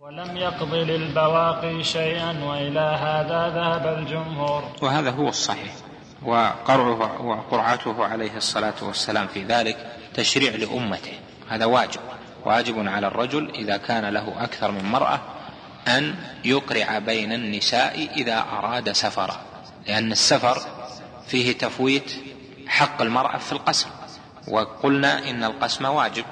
ولم 0.00 0.36
يقض 0.36 0.74
للبواقي 0.74 1.84
شيئا 1.84 2.44
وإلى 2.44 2.80
هذا 2.80 3.48
ذهب 3.48 3.98
الجمهور. 3.98 4.64
وهذا 4.82 5.10
هو 5.10 5.28
الصحيح 5.28 5.74
وقرعه 6.22 7.22
وقرعته 7.22 8.04
عليه 8.04 8.36
الصلاة 8.36 8.74
والسلام 8.82 9.26
في 9.26 9.44
ذلك 9.44 9.96
تشريع 10.14 10.54
لأمته. 10.54 11.12
هذا 11.48 11.64
واجب 11.64 12.00
واجب 12.44 12.88
على 12.88 13.06
الرجل 13.06 13.50
إذا 13.50 13.76
كان 13.76 14.04
له 14.04 14.44
أكثر 14.44 14.70
من 14.70 14.84
مرأة 14.84 15.20
أن 15.88 16.14
يقرع 16.44 16.98
بين 16.98 17.32
النساء 17.32 18.08
إذا 18.16 18.44
أراد 18.52 18.92
سفرا 18.92 19.36
لأن 19.86 20.12
السفر 20.12 20.58
فيه 21.26 21.52
تفويت 21.52 22.12
حق 22.66 23.02
المرأة 23.02 23.38
في 23.38 23.52
القسم. 23.52 23.88
وقلنا 24.48 25.30
إن 25.30 25.44
القسم 25.44 25.84
واجب 25.84 26.24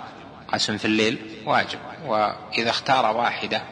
قسم 0.53 0.77
في 0.77 0.85
الليل 0.85 1.19
واجب 1.47 1.79
وإذا 2.07 2.71
اختار 2.71 3.17
واحدة 3.17 3.63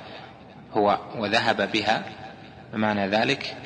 هو 0.73 0.99
وذهب 1.17 1.73
بها 1.73 2.05
بمعنى 2.73 3.09
ذلك 3.09 3.57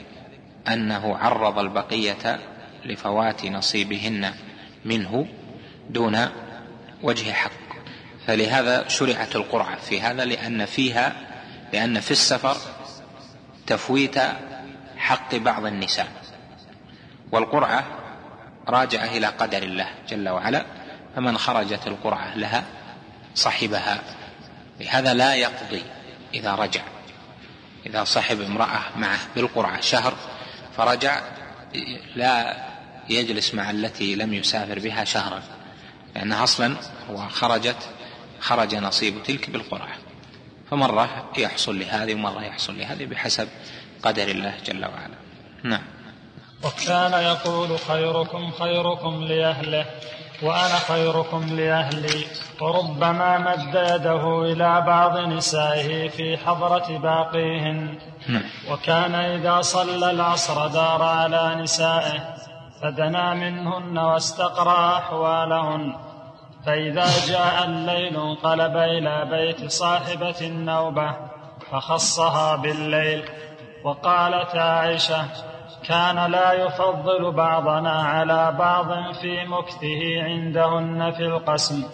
أنه 0.69 1.17
عرض 1.17 1.59
البقية 1.59 2.41
لفوات 2.85 3.45
نصيبهن 3.45 4.35
منه 4.85 5.27
دون 5.91 6.29
وجه 7.03 7.33
حق. 7.33 7.51
فلهذا 8.27 8.89
شرعت 8.89 9.37
القرعة 9.37 9.77
في 9.77 10.01
هذا 10.01 10.25
لأن 10.25 10.65
فيها 10.65 11.13
لأن 11.73 12.01
في 12.01 12.11
السفر 12.11 12.57
تفويت 13.67 14.19
حق 14.97 15.35
بعض 15.35 15.67
النساء. 15.67 16.09
والقرعة 17.33 17.85
راجعة 18.69 19.05
إلى 19.05 19.27
قدر 19.27 19.63
الله 19.63 19.89
جل 20.09 20.29
وعلا 20.29 20.65
فمن 21.17 21.39
خرجت 21.39 21.87
القرعة 21.87 22.37
لها 22.37 22.65
صحبها 23.35 24.03
لهذا 24.81 25.15
لا 25.15 25.35
يقضي 25.35 25.83
إذا 26.35 26.55
رجع. 26.55 26.83
إذا 27.87 28.05
صحب 28.05 28.41
امرأة 28.41 28.81
معه 28.97 29.19
بالقرعة 29.35 29.81
شهر 29.81 30.15
فرجع 30.77 31.23
لا 32.17 32.57
يجلس 33.09 33.55
مع 33.55 33.71
التي 33.71 34.15
لم 34.15 34.35
يسافر 34.35 34.79
بها 34.79 35.05
شهرا 35.05 35.43
لأنها 36.15 36.45
أصلا 36.45 36.77
هو 37.11 37.29
خرجت 37.29 37.89
خرج 38.41 38.75
نصيب 38.75 39.23
تلك 39.23 39.51
بالقرعة. 39.51 39.97
فمرة 40.71 41.31
يحصل 41.39 41.79
لهذه 41.79 42.15
ومرة 42.15 42.43
يحصل 42.43 42.79
لهذه 42.79 43.05
بحسب 43.05 43.49
قدر 44.03 44.29
الله 44.29 44.55
جل 44.67 44.85
وعلا. 44.85 45.15
نعم. 45.63 45.83
وكان 46.65 47.13
يقول 47.13 47.79
خيركم 47.79 48.51
خيركم 48.51 49.25
لأهله. 49.25 49.87
وأنا 50.43 50.79
خيركم 50.89 51.47
لأهلي. 51.57 52.25
وربما 52.61 53.39
مد 53.39 53.75
يده 53.75 54.43
إلى 54.43 54.81
بعض 54.87 55.19
نسائه 55.19 56.09
في 56.09 56.37
حضرة 56.37 56.99
باقيهن. 56.99 57.99
نعم. 58.29 58.43
وكان 58.71 59.15
إذا 59.15 59.61
صلى 59.61 60.11
العصر 60.11 60.67
دار 60.67 61.03
على 61.03 61.55
نسائه 61.63 62.35
فدنا 62.83 63.35
منهن 63.35 63.99
واستقرأ 63.99 64.97
أحوالهن. 64.99 65.95
فإذا 66.67 67.07
جاء 67.29 67.65
الليل 67.65 68.17
انقلب 68.17 68.77
إلى 68.77 69.25
بيت 69.31 69.71
صاحبة 69.71 70.41
النوبة 70.41 71.17
فخصها 71.71 72.57
بالليل. 72.57 73.25
وقالت 73.85 74.57
عائشة 74.57 75.25
كان 75.89 76.31
لا 76.31 76.53
يفضل 76.53 77.33
بعضنا 77.33 78.03
على 78.03 78.57
بعض 78.59 79.15
في 79.21 79.45
مكثه 79.45 80.23
عندهن 80.23 81.13
في 81.13 81.23
القسم 81.23 81.85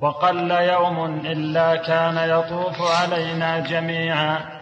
وقل 0.00 0.50
يوم 0.50 1.04
إلا 1.26 1.76
كان 1.76 2.16
يطوف 2.30 2.82
علينا 3.00 3.58
جميعا 3.58 4.56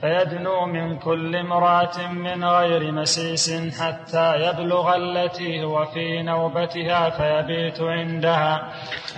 فيدنو 0.00 0.66
من 0.66 0.98
كل 0.98 1.36
امرأة 1.36 2.08
من 2.12 2.44
غير 2.44 2.92
مسيس 2.92 3.50
حتى 3.80 4.34
يبلغ 4.36 4.96
التي 4.96 5.64
هو 5.64 5.86
في 5.86 6.22
نوبتها 6.22 7.10
فيبيت 7.10 7.80
عندها. 7.80 8.72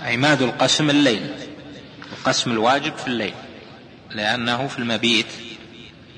عماد 0.05 0.43
القسم 0.43 0.91
الليل 0.91 1.31
القسم 2.13 2.51
الواجب 2.53 2.93
في 2.93 3.07
الليل 3.07 3.35
لأنه 4.11 4.67
في 4.67 4.79
المبيت. 4.79 5.52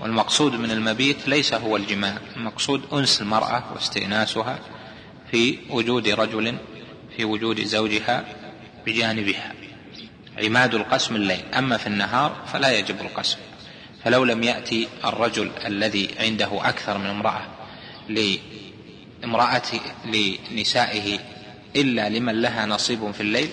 والمقصود 0.00 0.52
من 0.54 0.70
المبيت 0.70 1.28
ليس 1.28 1.54
هو 1.54 1.76
الجماع 1.76 2.18
المقصود 2.36 2.82
أنس 2.92 3.20
المرأة 3.20 3.72
واستئناسها 3.74 4.58
في 5.30 5.58
وجود 5.70 6.08
رجل 6.08 6.56
في 7.16 7.24
وجود 7.24 7.60
زوجها 7.60 8.24
بجانبها. 8.86 9.52
عماد 10.38 10.74
القسم 10.74 11.16
الليل 11.16 11.44
أما 11.54 11.76
في 11.76 11.86
النهار 11.86 12.36
فلا 12.52 12.78
يجب 12.78 13.00
القسم. 13.00 13.38
فلو 14.04 14.24
لم 14.24 14.42
يأتي 14.42 14.88
الرجل 15.04 15.50
الذي 15.66 16.10
عنده 16.18 16.68
أكثر 16.68 16.98
من 16.98 17.06
امرأة 17.06 17.46
لامرأته 18.08 19.80
لنسائه 20.04 21.18
إلا 21.76 22.08
لمن 22.08 22.42
لها 22.42 22.66
نصيب 22.66 23.10
في 23.10 23.20
الليل 23.20 23.48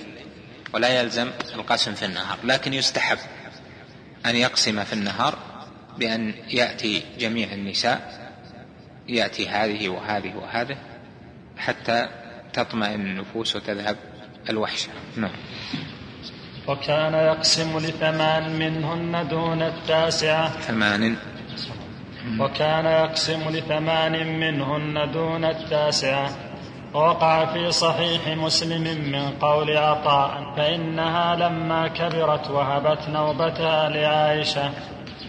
ولا 0.73 1.01
يلزم 1.01 1.29
القسم 1.55 1.93
في 1.93 2.05
النهار. 2.05 2.37
لكن 2.43 2.73
يستحب 2.73 3.17
أن 4.25 4.35
يقسم 4.35 4.83
في 4.83 4.93
النهار 4.93 5.50
بأن 5.97 6.33
يأتي 6.49 7.03
جميع 7.19 7.53
النساء 7.53 8.21
يأتي 9.09 9.47
هذه 9.47 9.89
وهذه 9.89 10.35
وهذه 10.35 10.77
حتى 11.57 12.07
تطمئن 12.53 13.01
النفوس 13.01 13.55
وتذهب 13.55 13.97
الوحشة 14.49 14.89
نعم. 15.17 15.31
وكان 16.67 17.13
يقسم 17.13 17.77
لثمان 17.77 18.59
منهن 18.59 19.27
دون 19.27 19.61
التاسعة. 19.61 20.49
ثمان. 20.49 21.15
وكان 22.39 22.85
يقسم 22.85 23.49
لثمان 23.49 24.39
منهن 24.39 25.11
دون 25.11 25.45
التاسعة. 25.45 26.29
ووقع 26.93 27.53
في 27.53 27.71
صحيح 27.71 28.27
مسلم 28.27 28.83
من 29.11 29.29
قول 29.29 29.77
عطاء 29.77 30.53
فإنها 30.57 31.35
لما 31.35 31.87
كبرت 31.87 32.49
وهبت 32.49 33.09
نوبتها 33.09 33.89
لعائشة. 33.89 34.71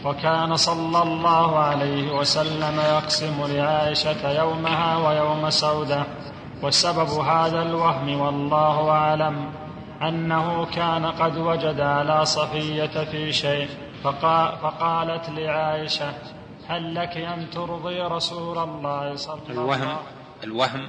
وكان 0.04 0.56
صلى 0.56 1.02
الله 1.02 1.58
عليه 1.58 2.12
وسلم 2.12 2.80
يقسم 2.80 3.46
لعائشة 3.46 4.30
يومها 4.30 4.96
ويوم 4.96 5.50
سودة 5.50 6.04
وسبب 6.62 7.08
هذا 7.08 7.62
الوهم 7.62 8.20
والله 8.20 8.90
أعلم 8.90 9.52
أنه 10.02 10.66
كان 10.66 11.06
قد 11.06 11.36
وجد 11.36 11.80
على 11.80 12.24
صفية 12.24 13.04
في 13.04 13.32
شيء 13.32 13.68
فقالت 14.62 15.30
لعائشة 15.30 16.14
هل 16.68 16.94
لك 16.94 17.16
أن 17.16 17.50
ترضي 17.50 18.00
رسول 18.00 18.58
الله 18.58 19.16
صلى 19.16 19.40
الله 19.48 19.72
عليه 19.72 19.82
وسلم؟ 19.82 19.96
الوهم 20.44 20.88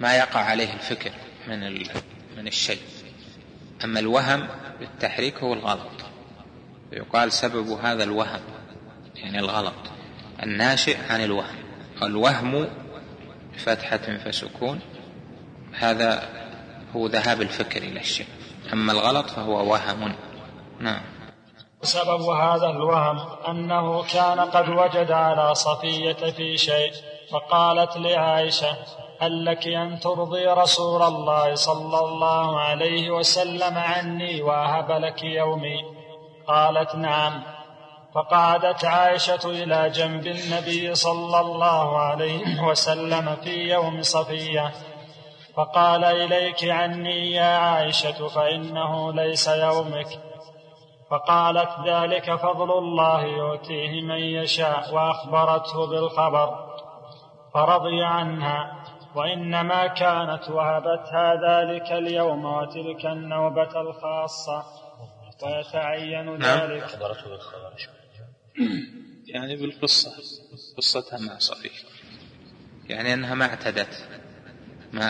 ما 0.00 0.16
يقع 0.16 0.40
عليه 0.40 0.72
الفكر 0.74 1.10
من 1.48 1.60
من 2.36 2.46
الشيء. 2.46 2.80
أما 3.84 4.00
الوهم 4.00 4.48
بالتحريك 4.80 5.38
هو 5.38 5.52
الغلط. 5.52 6.03
يقال 6.94 7.32
سبب 7.32 7.68
هذا 7.68 8.04
الوهم 8.04 8.40
يعني 9.16 9.38
الغلط. 9.38 9.74
الناشئ 10.42 10.96
عن 11.10 11.24
الوهم. 11.24 11.64
الوهم 12.02 12.68
بفتحة 13.54 14.16
فسكون 14.24 14.80
هذا 15.78 16.28
هو 16.96 17.06
ذهاب 17.06 17.42
الفكر 17.42 17.82
إلى 17.82 18.00
الشيء. 18.00 18.26
أما 18.72 18.92
الغلط 18.92 19.30
فهو 19.30 19.72
وهم. 19.72 20.14
نعم. 20.80 21.02
سبب 21.82 22.22
هذا 22.22 22.66
الوهم 22.66 23.18
أنه 23.48 24.02
كان 24.02 24.40
قد 24.40 24.68
وجد 24.68 25.10
على 25.10 25.54
صفية 25.54 26.30
في 26.32 26.56
شيء 26.56 26.92
فقالت 27.30 27.96
لعائشة 27.96 28.76
هل 29.20 29.44
لك 29.44 29.66
أن 29.66 30.00
ترضي 30.00 30.46
رسول 30.46 31.02
الله 31.02 31.54
صلى 31.54 31.98
الله 31.98 32.60
عليه 32.60 33.10
وسلم 33.10 33.78
عني 33.78 34.42
وأهب 34.42 34.90
لك 34.90 35.22
يومي؟ 35.22 36.03
قالت 36.46 36.94
نعم. 36.94 37.42
فقعدت 38.14 38.84
عائشة 38.84 39.40
إلى 39.44 39.90
جنب 39.90 40.26
النبي 40.26 40.94
صلى 40.94 41.40
الله 41.40 41.98
عليه 41.98 42.62
وسلم 42.62 43.36
في 43.36 43.72
يوم 43.72 44.02
صفية. 44.02 44.72
فقال 45.56 46.04
إليك 46.04 46.64
عني 46.64 47.32
يا 47.32 47.58
عائشة 47.58 48.28
فإنه 48.28 49.12
ليس 49.12 49.48
يومك. 49.48 50.08
فقالت 51.10 51.70
ذلك 51.86 52.34
فضل 52.34 52.78
الله 52.78 53.22
يؤتيه 53.22 54.02
من 54.02 54.18
يشاء 54.18 54.94
وأخبرته 54.94 55.86
بالخبر. 55.86 56.74
فرضي 57.54 58.04
عنها 58.04 58.84
وإنما 59.14 59.86
كانت 59.86 60.50
وهبتها 60.50 61.34
ذلك 61.34 61.92
اليوم 61.92 62.44
وتلك 62.44 63.06
النوبة 63.06 63.80
الخاصة. 63.80 64.83
ويتعين 65.42 66.38
نعم. 66.38 66.70
ذلك. 66.70 66.82
أخبرته 66.82 67.30
بالخبر 67.30 67.76
يعني 69.26 69.56
بالقصة 69.56 70.12
قصتها 70.76 71.18
مع 71.18 71.38
صفية 71.38 71.70
يعني 72.88 73.14
أنها 73.14 73.34
ما 73.34 73.44
اعتدت 73.44 74.08
ما 74.92 75.08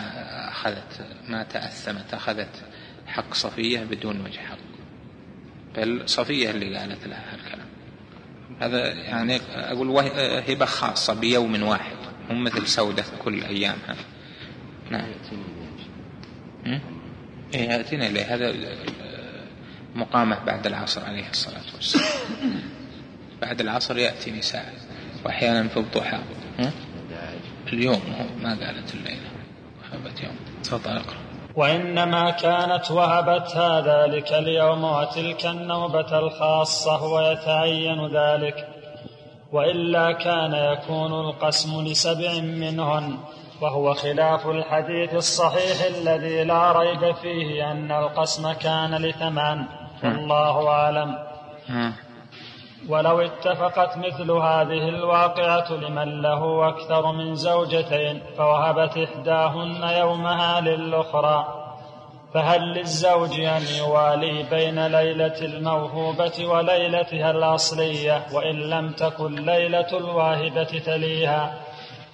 أخذت 0.49 1.05
ما 1.27 1.43
تأثمت 1.43 2.13
أخذت 2.13 2.63
حق 3.07 3.33
صفية 3.33 3.79
بدون 3.79 4.21
وجه 4.21 4.39
حق. 4.39 4.57
بل 5.75 6.09
صفية 6.09 6.49
اللي 6.49 6.77
قالت 6.77 7.07
لها 7.07 7.33
هالكلام. 7.33 7.67
هذا 8.59 8.93
يعني 8.93 9.39
أقول 9.55 9.89
هبة 10.49 10.65
خاصة 10.65 11.13
بيوم 11.13 11.63
واحد 11.63 11.95
مو 12.29 12.35
مثل 12.35 12.67
سودة 12.67 13.03
كل 13.23 13.43
أيامها 13.43 13.95
نعم. 14.89 15.07
إيه 17.53 17.69
يأتينا 17.69 18.07
إليه. 18.07 18.35
هذا 18.35 18.49
مقامة 19.95 20.45
بعد 20.45 20.67
العصر 20.67 21.05
عليه 21.05 21.29
الصلاة 21.29 21.75
والسلام. 21.75 22.05
بعد 23.41 23.61
العصر 23.61 23.97
يأتي 23.97 24.31
نساء 24.31 24.73
وأحيانا 25.25 25.67
في 25.67 25.77
الضحى. 25.77 26.19
اليوم 27.73 28.01
ما 28.43 28.49
قالت 28.49 28.93
الليلة. 28.93 29.29
وهبت 29.81 30.23
يوم. 30.23 30.35
تفضل 30.63 30.91
اقرأ. 30.91 31.17
وإنما 31.55 32.31
كانت 32.31 32.91
وهبتها 32.91 33.81
ذلك 33.81 34.33
اليوم 34.33 34.83
وتلك 34.83 35.45
النوبة 35.45 36.19
الخاصة 36.19 37.03
ويتعين 37.03 38.07
ذلك. 38.07 38.67
وإلا 39.51 40.11
كان 40.11 40.53
يكون 40.53 41.11
القسم 41.11 41.81
لسبع 41.81 42.39
منهن 42.39 43.17
وهو 43.61 43.93
خلاف 43.93 44.47
الحديث 44.47 45.13
الصحيح 45.13 45.81
الذي 45.97 46.43
لا 46.43 46.71
ريب 46.71 47.15
فيه 47.15 47.71
أن 47.71 47.91
القسم 47.91 48.51
كان 48.51 48.95
لثمان. 48.95 49.65
والله 50.03 50.67
أعلم. 50.69 51.17
ولو 52.89 53.21
اتفقت 53.21 53.97
مثل 53.97 54.31
هذه 54.31 54.89
الواقعة 54.89 55.71
لمن 55.73 56.21
له 56.21 56.67
أكثر 56.69 57.11
من 57.11 57.35
زوجتين 57.35 58.21
فوهبت 58.37 58.97
إحداهن 58.97 59.83
يومها 59.99 60.61
للأخرى. 60.61 61.61
فهل 62.33 62.61
للزوج 62.61 63.39
أن 63.39 63.61
يوالي 63.79 64.43
بين 64.43 64.87
ليلة 64.87 65.37
الموهوبة 65.41 66.45
وليلتها 66.45 67.31
الأصلية 67.31 68.25
وإن 68.33 68.55
لم 68.55 68.91
تكن 68.91 69.35
ليلة 69.35 69.97
الواهبة 69.97 70.63
تليها؟ 70.85 71.53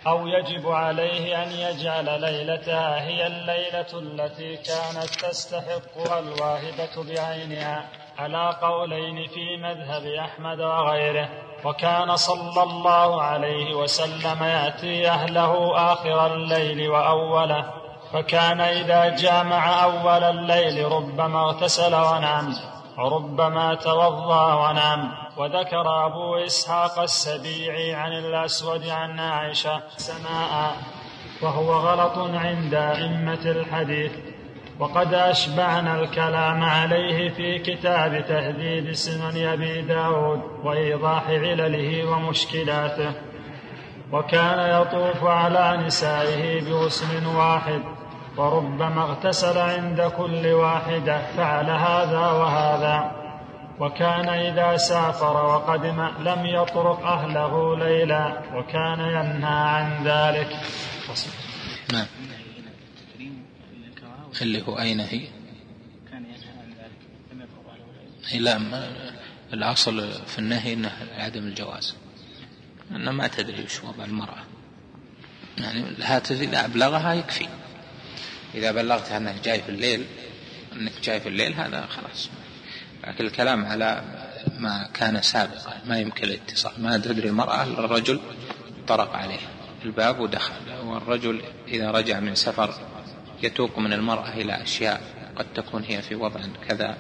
أو 0.07 0.27
يجب 0.27 0.71
عليه 0.71 1.43
أن 1.43 1.51
يجعل 1.51 2.21
ليلتها 2.21 3.01
هي 3.01 3.27
الليلة 3.27 3.85
التي 3.93 4.57
كانت 4.57 5.09
تستحقها 5.25 6.19
الواهبة 6.19 7.13
بعينها 7.13 7.89
على 8.17 8.57
قولين 8.61 9.27
في 9.27 9.57
مذهب 9.57 10.05
أحمد 10.05 10.59
وغيره. 10.59 11.29
وكان 11.65 12.15
صلى 12.15 12.63
الله 12.63 13.21
عليه 13.21 13.75
وسلم 13.75 14.43
يأتي 14.43 15.09
أهله 15.09 15.75
آخر 15.93 16.33
الليل 16.33 16.89
وأوله 16.89 17.73
فكان 18.13 18.61
إذا 18.61 19.15
جامع 19.15 19.83
أول 19.83 20.23
الليل 20.23 20.91
ربما 20.91 21.41
اغتسل 21.41 21.95
ونام. 21.95 22.70
وربما 22.97 23.75
توضأ 23.75 24.53
ونام. 24.53 25.11
وذكر 25.37 26.05
أبو 26.05 26.35
إسحاق 26.35 26.99
السبيعي 26.99 27.93
عن 27.93 28.11
الأسود 28.11 28.87
عن 28.87 29.19
عائشة 29.19 29.81
سماء 29.97 30.75
وهو 31.41 31.73
غلط 31.73 32.17
عند 32.17 32.73
أئمة 32.73 33.45
الحديث. 33.45 34.11
وقد 34.79 35.13
أشبعنا 35.13 35.99
الكلام 35.99 36.63
عليه 36.63 37.29
في 37.29 37.59
كتاب 37.59 38.25
تهذيب 38.27 38.93
سنن 38.93 39.47
أبي 39.47 39.81
داود 39.81 40.41
وإيضاح 40.63 41.27
علله 41.27 42.09
ومشكلاته. 42.09 43.13
وكان 44.11 44.81
يطوف 44.81 45.23
على 45.23 45.83
نسائه 45.85 46.61
بغسل 46.61 47.27
واحد. 47.27 47.81
وربما 48.37 49.03
اغتسل 49.03 49.57
عند 49.57 50.01
كل 50.01 50.47
واحدة 50.47 51.33
فعل 51.35 51.69
هذا 51.69 52.27
وهذا. 52.27 53.21
وكان 53.79 54.29
إذا 54.29 54.77
سافر 54.77 55.45
وقدم 55.45 56.01
لم 56.01 56.45
يطرق 56.45 57.05
أهله 57.05 57.77
ليلا 57.77 58.41
وكان 58.55 58.99
ينهى 58.99 59.53
عن 59.53 60.03
ذلك. 60.03 60.59
نعم. 61.93 62.05
اللي 64.41 64.67
هو 64.67 64.79
أين 64.79 64.99
هي؟ 64.99 65.27
كان 66.11 66.25
ينهى 66.25 66.51
عن 66.61 66.69
ذلك 66.79 67.01
لم 67.31 67.41
أهله 67.41 68.29
ليلا 68.31 68.39
لا 68.39 68.57
الأصل 69.53 70.11
في 70.27 70.39
النهي 70.39 70.73
أنه 70.73 70.91
عدم 71.17 71.43
الجواز. 71.43 71.95
أنه 72.91 73.11
ما 73.11 73.27
تدري 73.27 73.63
وش 73.63 73.83
وضع 73.83 74.05
المرأة. 74.05 74.43
يعني 75.57 75.79
الهاتف 75.79 76.41
إذا 76.41 76.65
أبلغها 76.65 77.13
يكفي. 77.13 77.47
إذا 78.55 78.71
بلغتها 78.71 79.17
أنك 79.17 79.35
جاي 79.43 79.61
في 79.61 79.69
الليل 79.69 80.05
أنك 80.73 80.91
جاي 81.03 81.19
في 81.19 81.29
الليل 81.29 81.53
هذا 81.53 81.85
خلاص. 81.85 82.29
لكن 83.07 83.25
الكلام 83.25 83.65
على 83.65 84.03
ما 84.59 84.89
كان 84.93 85.21
سابقا 85.21 85.81
ما 85.85 85.99
يمكن 85.99 86.23
الاتصال 86.23 86.71
ما 86.77 86.97
تدري 86.97 87.29
المرأة 87.29 87.63
الرجل 87.63 88.19
طرق 88.87 89.13
عليه. 89.13 89.39
الباب 89.85 90.19
ودخل 90.19 90.53
والرجل 90.83 91.41
إذا 91.67 91.91
رجع 91.91 92.19
من 92.19 92.35
سفر 92.35 92.73
يتوق 93.43 93.79
من 93.79 93.93
المرأة 93.93 94.33
إلى 94.33 94.63
أشياء 94.63 95.01
قد 95.35 95.45
تكون 95.55 95.83
هي 95.83 96.01
في 96.01 96.15
وضع 96.15 96.41
كذا 96.69 96.97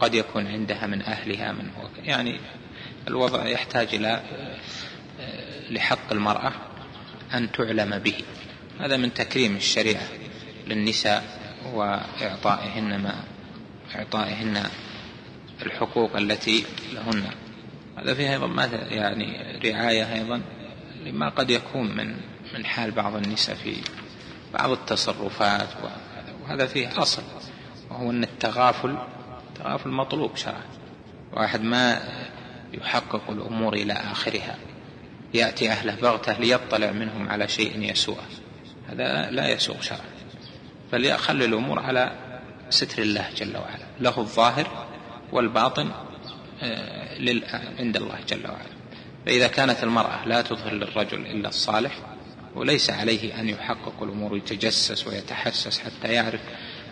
قد 0.00 0.14
يكون 0.14 0.46
عندها 0.46 0.86
من 0.86 1.02
أهلها 1.02 1.52
من 1.52 1.70
هو 1.76 1.88
يعني 2.04 2.40
الوضع 3.08 3.46
يحتاج 3.46 3.94
إلى 3.94 4.22
لحق 5.70 6.12
المرأة 6.12 6.52
أن 7.34 7.52
تعلم 7.52 7.98
به. 7.98 8.14
هذا 8.80 8.96
من 8.96 9.14
تكريم 9.14 9.56
الشريعة. 9.56 10.02
للنساء 10.66 11.24
وإعطائهن 11.74 12.98
ما 12.98 13.24
إعطائهن 13.94 14.62
الحقوق 15.62 16.16
التي 16.16 16.64
لهن. 16.92 17.24
هذا 17.98 18.14
فيه 18.14 18.32
أيضا 18.32 18.46
ما 18.46 18.64
يعني 18.90 19.58
رعاية 19.64 20.14
أيضا 20.14 20.42
لما 21.04 21.28
قد 21.28 21.50
يكون 21.50 21.96
من 21.96 22.16
من 22.54 22.64
حال 22.66 22.90
بعض 22.90 23.16
النساء 23.16 23.56
في 23.56 23.76
بعض 24.54 24.70
التصرفات 24.70 25.68
وهذا 26.42 26.66
فيه 26.66 27.02
أصل 27.02 27.22
وهو 27.90 28.10
أن 28.10 28.22
التغافل 28.22 28.98
التغافل 29.48 29.90
مطلوب 29.90 30.36
شرعا. 30.36 30.62
واحد 31.32 31.62
ما 31.62 32.00
يحقق 32.72 33.30
الأمور 33.30 33.74
إلى 33.74 33.92
آخرها 33.92 34.56
يأتي 35.34 35.70
أهله 35.70 35.94
بغتة 35.94 36.38
ليطلع 36.38 36.90
منهم 36.90 37.28
على 37.28 37.48
شيء 37.48 37.90
يسوءه. 37.90 38.26
هذا 38.88 39.30
لا 39.30 39.48
يسوء 39.48 39.80
شرعا. 39.80 40.00
فليخلي 40.94 41.44
الأمور 41.44 41.78
على 41.78 42.12
ستر 42.70 43.02
الله 43.02 43.30
جل 43.36 43.56
وعلا 43.56 43.84
له 44.00 44.18
الظاهر 44.18 44.86
والباطن 45.32 45.90
آه، 46.62 47.48
عند 47.78 47.96
الله 47.96 48.18
جل 48.28 48.46
وعلا. 48.46 48.74
فإذا 49.26 49.48
كانت 49.48 49.84
المرأة 49.84 50.28
لا 50.28 50.42
تظهر 50.42 50.72
للرجل 50.72 51.26
إلا 51.26 51.48
الصالح 51.48 51.98
وليس 52.54 52.90
عليه 52.90 53.40
أن 53.40 53.48
يحقق 53.48 54.02
الأمور 54.02 54.32
ويتجسس 54.32 55.06
ويتحسس 55.06 55.78
حتى 55.78 56.12
يعرف 56.12 56.40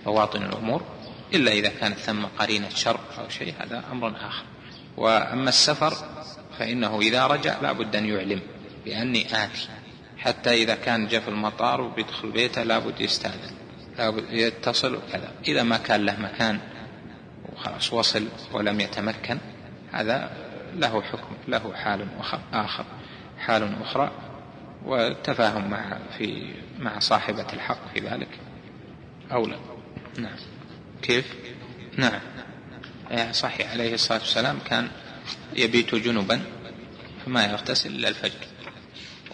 بواطن 0.07 0.43
الأمور 0.43 0.83
إلا 1.35 1.53
إذا 1.53 1.69
كانت 1.69 1.99
ثم 1.99 2.25
قرينة 2.39 2.69
شر 2.69 3.01
أو 3.19 3.29
شيء 3.29 3.55
هذا 3.59 3.85
أمر 3.93 4.09
آخر. 4.09 4.45
وأما 4.97 5.49
السفر 5.49 5.95
فإنه 6.59 7.01
إذا 7.01 7.27
رجع 7.27 7.61
لا 7.61 7.73
بد 7.73 7.97
أن 7.97 8.07
يعلم 8.07 8.41
بأني 8.85 9.27
آتي. 9.27 9.69
حتى 10.19 10.63
إذا 10.63 10.75
كان 10.75 11.07
جاء 11.07 11.21
في 11.21 11.29
المطار 11.29 11.81
وبيدخل 11.81 12.31
بيته 12.31 12.63
لا 12.63 12.79
بد 12.79 13.01
يستأذن. 13.01 13.62
يتصل 14.31 14.95
وكذا 14.95 15.33
إذا 15.49 15.63
ما 15.63 15.77
كان 15.77 16.07
له 16.07 16.21
مكان 16.21 16.61
وخلاص 17.53 17.93
وصل 17.93 18.29
ولم 18.53 18.81
يتمكن 18.81 19.39
هذا 19.93 20.31
له 20.75 21.03
حكم 21.03 21.35
له 21.49 21.75
حال 21.75 22.07
آخر 22.53 22.85
حال 23.39 23.83
أخرى 23.83 24.11
والتفاهم 24.85 25.71
مع 25.71 25.99
في 26.19 26.55
مع 26.79 26.99
صاحبة 26.99 27.47
الحق 27.53 27.93
في 27.95 28.01
ذلك 28.01 28.29
أولى. 29.33 29.59
نعم. 30.19 30.37
كيف؟ 31.03 31.35
نعم. 31.97 32.21
صحيح 33.33 33.71
عليه 33.71 33.95
الصلاة 33.95 34.19
والسلام 34.19 34.59
كان 34.59 34.89
يبيت 35.57 35.95
جنبا 35.95 36.41
فما 37.25 37.45
يغتسل 37.45 37.91
إلا 37.91 38.09
الفجر. 38.09 38.47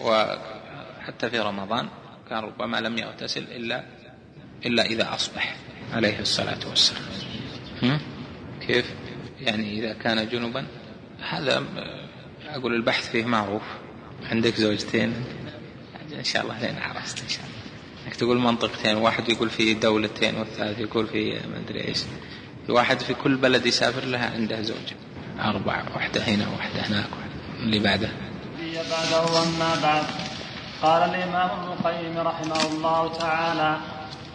وحتى 0.01 1.31
في 1.31 1.39
رمضان 1.39 1.89
كان 2.31 2.39
ربما 2.39 2.81
لم 2.81 2.99
يغتسل 2.99 3.43
إلا 3.43 3.85
إلا 4.67 4.83
إذا 4.83 5.15
أصبح 5.15 5.57
عليه 5.93 6.21
الصلاة 6.21 6.69
والسلام. 6.69 7.03
كيف؟ 8.67 8.87
يعني 9.41 9.79
إذا 9.79 9.93
كان 9.93 10.29
جنبا. 10.29 10.67
هذا 11.29 11.65
أقول 12.49 12.75
البحث 12.75 13.11
فيه 13.11 13.25
معروف. 13.25 13.63
عندك 14.31 14.55
زوجتين؟ 14.55 15.25
إن 16.19 16.25
شاء 16.25 16.43
الله 16.43 16.61
لين 16.61 16.79
عرست 16.79 17.23
إن 17.23 17.29
شاء 17.29 17.45
الله. 17.45 17.59
إنك 18.07 18.17
تقول 18.17 18.39
منطقتين. 18.39 18.97
واحد 18.97 19.29
يقول 19.29 19.51
في 19.51 19.75
دولتين 19.75 20.35
والثالث 20.35 20.79
يقول 20.79 21.07
في 21.07 21.31
ما 21.33 21.59
أدري 21.67 21.89
إيش. 21.89 21.99
في 22.67 22.73
واحد 22.73 23.01
في 23.01 23.15
كل 23.15 23.37
بلد 23.37 23.67
يسافر 23.67 24.05
لها 24.05 24.31
عنده 24.31 24.63
زوجة. 24.63 24.97
أربعة 25.41 25.87
واحدة 25.95 26.21
هنا 26.23 26.49
واحدة 26.49 26.81
هناك 26.81 27.09
اللي 27.61 27.79
بعده. 27.79 28.09
بعده 28.91 29.43
أما 29.43 29.81
بعد. 29.83 30.05
قال 30.83 31.11
الإمام 31.11 31.51
ابن 31.51 31.73
القيم 31.73 32.19
رحمه 32.19 32.67
الله 32.67 33.19
تعالى 33.19 33.79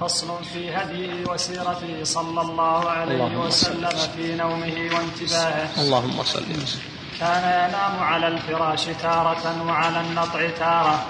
فصل 0.03 0.43
في 0.53 0.75
هديه 0.75 1.25
وسيرته 1.29 2.03
صلى 2.03 2.41
الله 2.41 2.89
عليه 2.89 3.37
وسلم. 3.37 3.89
في 4.15 4.35
نومه 4.35 4.77
وانتباهه. 4.93 5.81
اللهم 5.81 6.23
صل 6.23 6.39
وسلم. 6.39 6.81
كان 7.19 7.43
ينام 7.69 8.03
على 8.03 8.27
الفراش 8.27 8.85
تارة 8.85 9.63
وعلى 9.67 10.01
النطع 10.01 10.49
تارة 10.59 11.05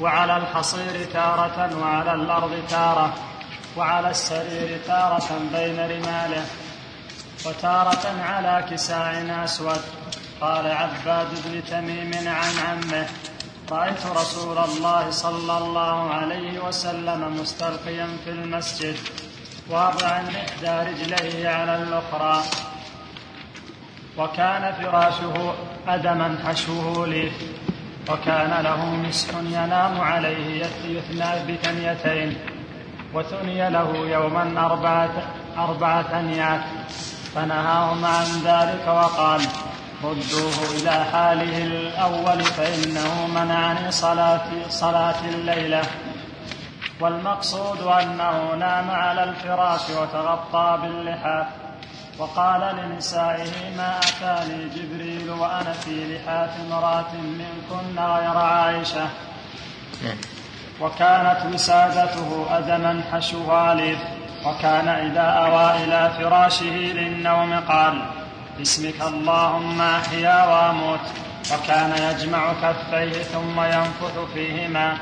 وعلى 0.00 0.36
الحصير 0.36 1.08
تارة 1.12 1.78
وعلى 1.82 2.14
الأرض 2.14 2.52
تارة 2.70 3.14
وعلى 3.76 4.10
السرير 4.10 4.80
تارة 4.86 5.28
بين 5.52 5.78
رماله. 5.92 6.44
وتارة 7.46 8.04
على 8.22 8.54
كساء 8.70 9.44
أسود. 9.44 9.82
قال 10.40 10.66
عباد 10.66 11.28
بن 11.44 11.64
تميم 11.70 12.28
عن 12.28 12.54
عمه 12.66 13.06
رأيت 13.70 14.06
رسول 14.06 14.58
الله 14.58 15.10
صلى 15.10 15.58
الله 15.58 16.10
عليه 16.14 16.64
وسلم 16.68 17.36
مستلقيا 17.40 18.08
في 18.24 18.30
المسجد 18.30 18.96
واضعا 19.70 20.24
إحدى 20.28 20.90
رجليه 20.90 21.48
على 21.48 21.82
الأخرى. 21.82 22.42
وكان 24.18 24.72
فراشه 24.72 25.54
أدما 25.88 26.38
حشوه 26.46 27.06
ليف 27.06 27.32
وكان 28.10 28.62
له 28.64 28.86
مسح 28.94 29.28
ينام 29.34 30.00
عليه 30.00 30.64
يثنى 30.84 31.52
بثنيتين 31.52 32.38
وثني 33.14 33.70
له 33.70 33.96
يوما 33.96 34.66
أربعة, 34.66 35.10
أربعة 35.58 36.20
أنيات 36.20 36.60
فنهاهم 37.34 38.04
عن 38.04 38.24
ذلك 38.44 38.86
وقال 38.88 39.40
ردوه 40.04 40.80
إلى 40.80 41.04
حاله 41.12 41.64
الأول 41.64 42.40
فإنه 42.44 43.26
منعني 43.26 43.90
صلاة, 43.90 44.40
صلاة 44.68 45.24
الليلة. 45.28 45.82
والمقصود 47.00 47.80
أنه 47.80 48.54
نام 48.54 48.90
على 48.90 49.24
الفراش 49.24 49.80
وتغطى 49.90 50.78
باللحاف 50.82 51.46
وقال 52.18 52.76
لنسائه 52.76 53.76
ما 53.76 53.98
أتاني 53.98 54.68
جبريل 54.68 55.30
وأنا 55.30 55.72
في 55.72 56.16
لحاف 56.16 56.50
امرأة 56.60 57.12
منكن 57.14 57.98
غير 57.98 58.38
عائشة. 58.38 59.06
وكانت 60.80 61.54
وسادته 61.54 62.46
أدما 62.50 63.02
حشوها 63.12 63.74
ليف 63.74 63.98
وكان 64.46 64.88
إذا 64.88 65.20
أوى 65.22 65.84
إلى 65.84 66.10
فراشه 66.18 66.64
للنوم 66.94 67.60
قال 67.68 68.02
باسمك 68.60 69.00
اللهم 69.02 69.80
أحيا 69.80 70.38
وأموت 70.44 71.00
وكان 71.52 71.90
يجمع 72.08 72.52
كفيه 72.62 73.22
ثم 73.22 73.60
ينفث 73.60 74.16
فيهما. 74.34 74.98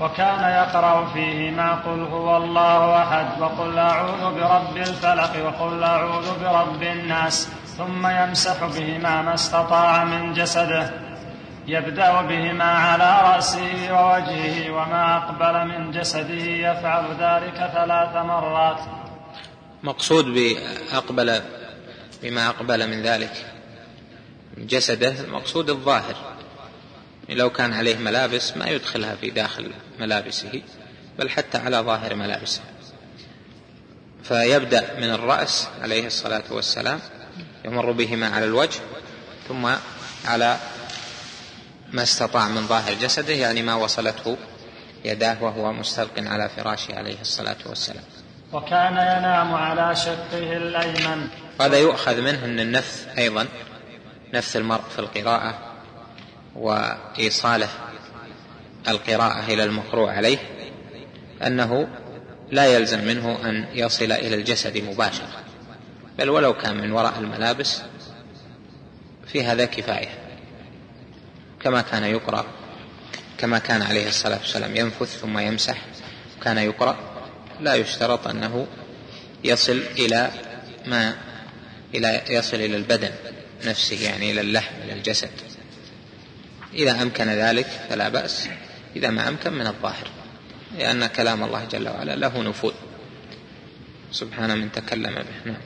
وكان 0.00 0.42
يقرأ 0.60 1.06
فيهما 1.14 1.74
قل 1.74 2.00
هو 2.00 2.36
الله 2.36 3.02
أحد. 3.02 3.26
وقل 3.40 3.78
أعوذ 3.78 4.34
برب 4.34 4.76
الفلق 4.76 5.32
وقل 5.46 5.84
أعوذ 5.84 6.28
برب 6.44 6.82
الناس. 6.82 7.48
ثم 7.76 8.06
يمسح 8.06 8.64
بهما 8.64 9.22
ما 9.22 9.34
استطاع 9.34 10.04
من 10.04 10.32
جسده. 10.32 10.90
يبدأ 11.66 12.22
بهما 12.22 12.70
على 12.86 13.10
رأسه 13.28 13.92
ووجهه 13.92 14.70
وما 14.70 15.16
أقبل 15.16 15.54
من 15.68 15.90
جسده. 15.90 16.44
يفعل 16.68 17.04
ذلك 17.20 17.70
ثلاث 17.74 18.16
مرات. 18.16 18.80
مقصود 19.82 20.24
بأقبل 20.24 21.40
بما 22.26 22.48
أقبل 22.48 22.88
من 22.88 23.02
ذلك 23.02 23.46
جسده 24.58 25.20
المقصود 25.20 25.70
الظاهر. 25.70 26.36
لو 27.28 27.50
كان 27.50 27.72
عليه 27.72 27.96
ملابس 27.96 28.56
ما 28.56 28.68
يدخلها 28.68 29.14
في 29.14 29.30
داخل 29.30 29.70
ملابسه 29.98 30.62
بل 31.18 31.30
حتى 31.30 31.58
على 31.58 31.78
ظاهر 31.78 32.14
ملابسه. 32.14 32.60
فيبدأ 34.22 34.94
من 34.98 35.10
الرأس 35.10 35.68
عليه 35.82 36.06
الصلاة 36.06 36.42
والسلام 36.50 37.00
يمر 37.64 37.92
بهما 37.92 38.28
على 38.28 38.44
الوجه 38.44 38.80
ثم 39.48 39.70
على 40.24 40.58
ما 41.92 42.02
استطاع 42.02 42.48
من 42.48 42.66
ظاهر 42.66 42.94
جسده 42.94 43.34
يعني 43.34 43.62
ما 43.62 43.74
وصلته 43.74 44.36
يداه 45.04 45.42
وهو 45.42 45.72
مستلق 45.72 46.18
على 46.18 46.48
فراشه 46.48 46.94
عليه 46.94 47.20
الصلاة 47.20 47.58
والسلام. 47.66 48.04
وكان 48.56 48.92
ينام 48.92 49.54
على 49.54 49.96
شقه 49.96 50.56
الأيمن. 50.56 51.28
هذا 51.60 51.78
يؤخذ 51.78 52.20
منه 52.20 52.44
أن 52.44 52.60
النفث 52.60 53.18
أيضا 53.18 53.46
نفث 54.34 54.56
المرء 54.56 54.82
في 54.94 54.98
القراءة 54.98 55.58
وإيصاله 56.54 57.68
القراءة 58.88 59.52
إلى 59.52 59.64
المقروء 59.64 60.08
عليه 60.08 60.38
أنه 61.46 61.88
لا 62.50 62.66
يلزم 62.66 63.04
منه 63.04 63.38
أن 63.44 63.66
يصل 63.72 64.12
إلى 64.12 64.34
الجسد 64.34 64.78
مباشرة. 64.78 65.44
بل 66.18 66.30
ولو 66.30 66.52
كان 66.52 66.76
من 66.76 66.92
وراء 66.92 67.18
الملابس 67.18 67.82
في 69.26 69.44
هذا 69.44 69.64
كفاية. 69.64 70.08
كما 71.62 71.80
كان 71.80 72.04
يقرأ 72.04 72.46
كما 73.38 73.58
كان 73.58 73.82
عليه 73.82 74.08
الصلاة 74.08 74.38
والسلام 74.38 74.76
ينفث 74.76 75.20
ثم 75.20 75.38
يمسح 75.38 75.78
كان 76.42 76.58
يقرأ 76.58 77.15
لا 77.60 77.74
يشترط 77.74 78.28
أنه 78.28 78.66
يصل 79.44 79.82
إلى 79.98 80.30
ما 80.86 81.16
إلى 81.94 82.22
يصل 82.28 82.56
إلى 82.56 82.76
البدن 82.76 83.10
نفسه 83.66 84.04
يعني 84.04 84.32
إلى 84.32 84.40
اللحم 84.40 84.74
إلى 84.84 84.92
الجسد. 84.92 85.30
إذا 86.74 87.02
أمكن 87.02 87.28
ذلك 87.28 87.66
فلا 87.88 88.08
بأس 88.08 88.48
إذا 88.96 89.10
ما 89.10 89.28
أمكن 89.28 89.52
من 89.52 89.66
الظاهر 89.66 90.08
لأن 90.78 91.06
كلام 91.06 91.42
الله 91.42 91.64
جل 91.64 91.88
وعلا 91.88 92.16
له 92.16 92.42
نفوذ. 92.42 92.74
سبحان 94.12 94.58
من 94.58 94.72
تكلم 94.72 95.14
به. 95.14 95.50
نعم. 95.50 95.60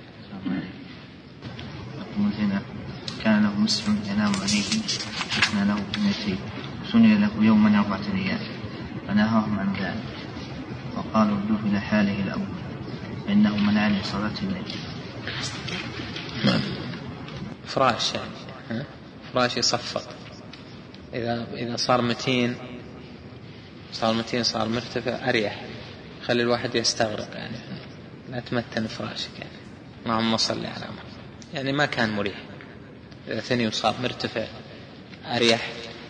كان 3.25 3.43
له 3.43 3.55
مسح 3.61 3.85
ينام 3.89 4.33
عليه 4.35 4.63
حسن 5.31 5.69
له 5.69 5.85
بنيتين 5.95 6.39
سني 6.93 7.19
له 7.19 7.31
يوما 7.41 7.79
أربعة 7.79 8.01
أيام 8.15 8.41
فنهاهم 9.09 9.59
عن 9.59 9.73
ذلك. 9.73 10.20
وقالوا 11.01 11.39
إلى 11.67 11.81
حاله 11.81 12.23
الأول. 12.23 12.61
فإنه 13.27 13.57
منعني 13.57 14.03
صلاة 14.05 14.33
الليل 14.43 14.75
نعم 16.45 16.61
فراش 17.67 18.15
يعني؟ 18.15 18.85
فراش 19.35 19.57
يصفط 19.57 20.09
إذا 21.15 21.47
إذا 21.55 21.77
صار 21.77 22.03
متين 22.03 22.57
صار 23.93 24.15
متين 24.15 24.43
صار 24.43 24.69
مرتفع 24.69 25.29
أريح. 25.29 25.63
خلي 26.27 26.43
الواحد 26.43 26.75
يستغرق 26.75 27.29
يعني. 27.35 27.57
لا 28.31 28.41
تمتن 28.41 28.87
فراشك 28.87 29.39
يعني. 29.39 29.57
اللهم 30.07 30.37
صل 30.37 30.67
على 30.67 30.85
محمد. 30.85 31.55
يعني 31.55 31.73
ما 31.73 31.87
كان 31.87 32.11
مريح. 32.11 32.39
إذا 33.29 33.41
ثني 33.41 33.67
وصار 33.67 33.95
مرتفع 34.03 34.47
أريح 35.25 35.69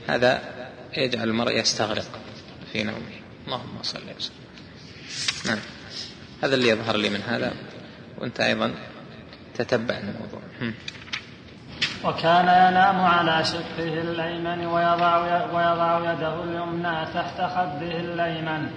هذا 0.08 0.42
يجعل 0.96 1.28
المرء 1.28 1.58
يستغرق 1.58 2.20
في 2.72 2.82
نومه. 2.82 3.20
اللهم 3.46 3.78
صل 3.82 4.02
وسلم. 4.18 4.34
نعم. 5.46 5.58
هذا 6.42 6.54
اللي 6.54 6.68
يظهر 6.68 6.96
لي 6.96 7.08
من 7.08 7.22
هذا 7.22 7.52
وأنت 8.18 8.40
أيضا 8.40 8.74
تتبع 9.54 9.94
الموضوع. 9.98 10.40
وكان 12.04 12.44
ينام 12.44 13.00
على 13.00 13.44
شقه 13.44 13.78
الأيمن 13.78 14.66
ويضع, 14.66 15.16
ويضع 15.52 16.12
يده 16.12 16.44
اليمنى 16.44 17.06
تحت 17.14 17.36
خده 17.36 17.92
الأيمن. 18.00 18.70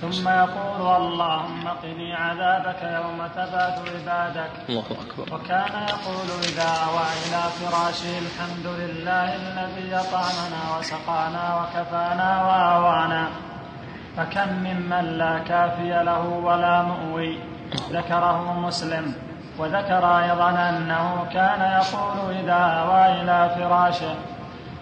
ثم 0.00 0.28
يقول 0.28 1.02
اللهم 1.02 1.68
قني 1.68 2.14
عذابك 2.14 2.82
يوم 2.82 3.26
تبات 3.26 3.78
عبادك. 3.94 4.50
الله 4.68 4.84
أكبر. 4.90 5.34
وكان 5.34 5.74
يقول 5.88 6.28
إذا 6.42 6.70
أوى 6.86 7.06
إلى 7.26 7.42
فراشه 7.58 8.18
الحمد 8.18 8.66
لله 8.66 9.28
الذي 9.34 9.94
أطعمنا 9.94 10.78
وسقانا 10.78 11.44
وكفانا 11.60 12.44
وآوانا. 12.46 13.28
فكم 14.16 14.48
ممن 14.64 15.04
لا 15.18 15.38
كافي 15.38 16.04
له 16.04 16.20
ولا 16.28 16.82
مؤوي؟ 16.82 17.38
ذكره 17.92 18.60
مسلم. 18.60 19.14
وذكر 19.58 20.18
أيضا 20.18 20.50
أنه 20.50 21.26
كان 21.32 21.60
يقول 21.80 22.34
إذا 22.36 22.52
أوى 22.82 23.22
إلى 23.22 23.54
فراشه 23.56 24.14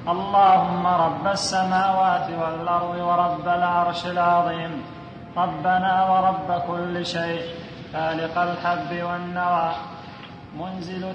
اللهم 0.09 0.87
رب 0.87 1.27
السماوات 1.27 2.29
والأرض 2.31 2.95
ورب 3.01 3.49
العرش 3.49 4.07
العظيم 4.07 4.83
ربنا 5.37 5.93
ورب 6.11 6.63
كل 6.69 7.07
شيء 7.07 7.43
خالق 7.93 8.39
الحب 8.39 8.91
والنوى 9.03 9.73
منزل 10.59 11.13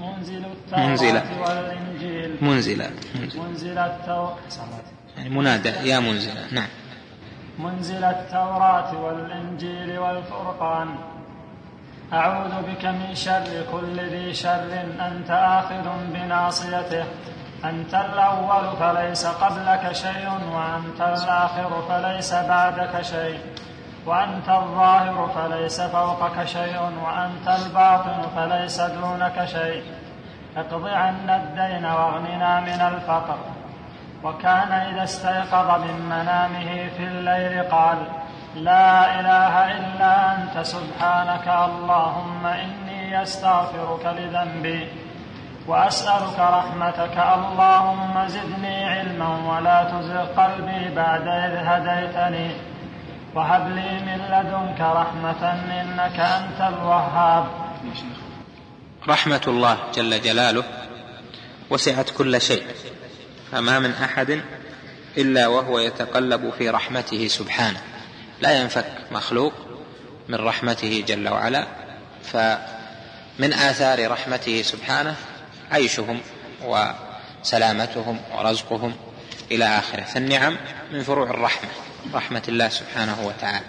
منزل 0.00 0.44
التوراة 0.44 1.40
والإنجيل 1.42 2.36
منزل 2.40 2.82
منزل 3.34 3.78
التوراة 3.78 4.36
يعني 5.16 5.28
منادى. 5.28 5.68
يا 5.68 6.00
منزل 6.00 6.32
نعم. 6.52 6.68
منزل 7.58 8.04
التوراة 8.04 8.94
والإنجيل 8.94 9.98
والفرقان. 9.98 10.94
أعوذ 12.12 12.62
بك 12.62 12.84
من 12.84 13.14
شر 13.14 13.64
كل 13.72 14.00
ذي 14.00 14.34
شر. 14.34 14.72
أنت 15.00 15.30
آخذ 15.30 15.88
بناصيته. 16.14 17.04
أنت 17.64 17.94
الأول 17.94 18.76
فليس 18.76 19.26
قبلك 19.26 19.92
شيء 19.92 20.28
وأنت 20.54 21.00
الآخر 21.00 21.82
فليس 21.88 22.34
بعدك 22.34 23.02
شيء. 23.02 23.38
وأنت 24.06 24.48
الظاهر 24.48 25.30
فليس 25.34 25.80
فوقك 25.80 26.44
شيء 26.44 26.80
وأنت 27.04 27.48
الباطن 27.48 28.22
فليس 28.36 28.80
دونك 28.80 29.44
شيء. 29.44 29.82
اقض 30.56 30.88
عنا 30.88 31.36
الدين 31.36 31.84
واغننا 31.84 32.60
من 32.60 32.80
الفقر. 32.94 33.38
وكان 34.24 34.72
إذا 34.72 35.04
استيقظ 35.04 35.80
من 35.84 36.06
منامه 36.06 36.88
في 36.96 37.04
الليل 37.04 37.62
قال 37.62 37.98
لا 38.56 39.20
إله 39.20 39.54
إلا 39.78 40.12
أنت 40.36 40.66
سبحانك 40.66 41.48
اللهم 41.48 42.46
إني 42.46 43.22
أستغفرك 43.22 44.04
لذنبي 44.18 44.88
وأسألك 45.66 46.38
رحمتك. 46.38 47.16
اللهم 47.18 48.28
زدني 48.28 48.84
علما 48.84 49.30
ولا 49.50 49.84
تزغ 49.84 50.24
قلبي 50.40 50.94
بعد 50.94 51.26
إذ 51.28 51.54
هديتني 51.70 52.50
وهب 53.34 53.68
لي 53.68 53.90
من 54.08 54.20
لدنك 54.32 54.80
رحمة 54.80 55.42
إنك 55.80 56.18
أنت 56.20 56.60
الوهاب. 56.72 57.44
رحمة 59.08 59.44
الله 59.46 59.76
جل 59.94 60.22
جلاله 60.22 60.64
وسعت 61.70 62.10
كل 62.10 62.40
شيء. 62.40 62.62
فما 63.54 63.78
من 63.78 63.90
أحد 63.90 64.40
إلا 65.18 65.46
وهو 65.46 65.78
يتقلب 65.78 66.52
في 66.58 66.70
رحمته 66.70 67.28
سبحانه. 67.28 67.80
لا 68.40 68.60
ينفك 68.60 68.86
مخلوق 69.10 69.52
من 70.28 70.34
رحمته 70.34 71.04
جل 71.08 71.28
وعلا 71.28 71.66
فمن 72.22 73.52
آثار 73.52 74.10
رحمته 74.10 74.62
سبحانه 74.62 75.16
عيشهم 75.70 76.20
وسلامتهم 76.64 78.20
ورزقهم 78.34 78.96
إلى 79.50 79.64
آخره. 79.64 80.02
فالنعم 80.02 80.56
من 80.92 81.02
فروع 81.02 81.30
الرحمة 81.30 81.70
رحمة 82.14 82.42
الله 82.48 82.68
سبحانه 82.68 83.26
وتعالى. 83.26 83.66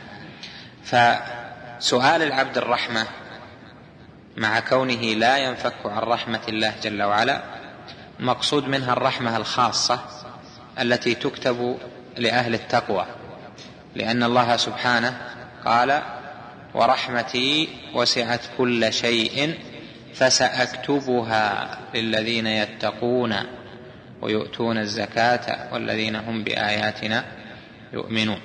فسؤال 0.83 2.21
العبد 2.21 2.57
الرحمة 2.57 3.05
مع 4.37 4.59
كونه 4.59 5.01
لا 5.01 5.37
ينفك 5.37 5.85
عن 5.85 6.03
رحمة 6.03 6.41
الله 6.47 6.73
جل 6.83 7.03
وعلا 7.03 7.54
المقصود 8.19 8.67
منها 8.67 8.93
الرحمة 8.93 9.37
الخاصة 9.37 9.99
التي 10.79 11.15
تكتب 11.15 11.77
لأهل 12.17 12.53
التقوى 12.53 13.05
لأن 13.95 14.23
الله 14.23 14.57
سبحانه 14.57 15.17
قال 15.65 16.01
ورحمتي 16.73 17.69
وسعت 17.93 18.41
كل 18.57 18.93
شيء 18.93 19.59
فسأكتبها 20.13 21.77
للذين 21.93 22.47
يتقون 22.47 23.35
ويؤتون 24.21 24.77
الزكاة 24.77 25.73
والذين 25.73 26.15
هم 26.15 26.43
بآياتنا 26.43 27.25
يؤمنون 27.93 28.39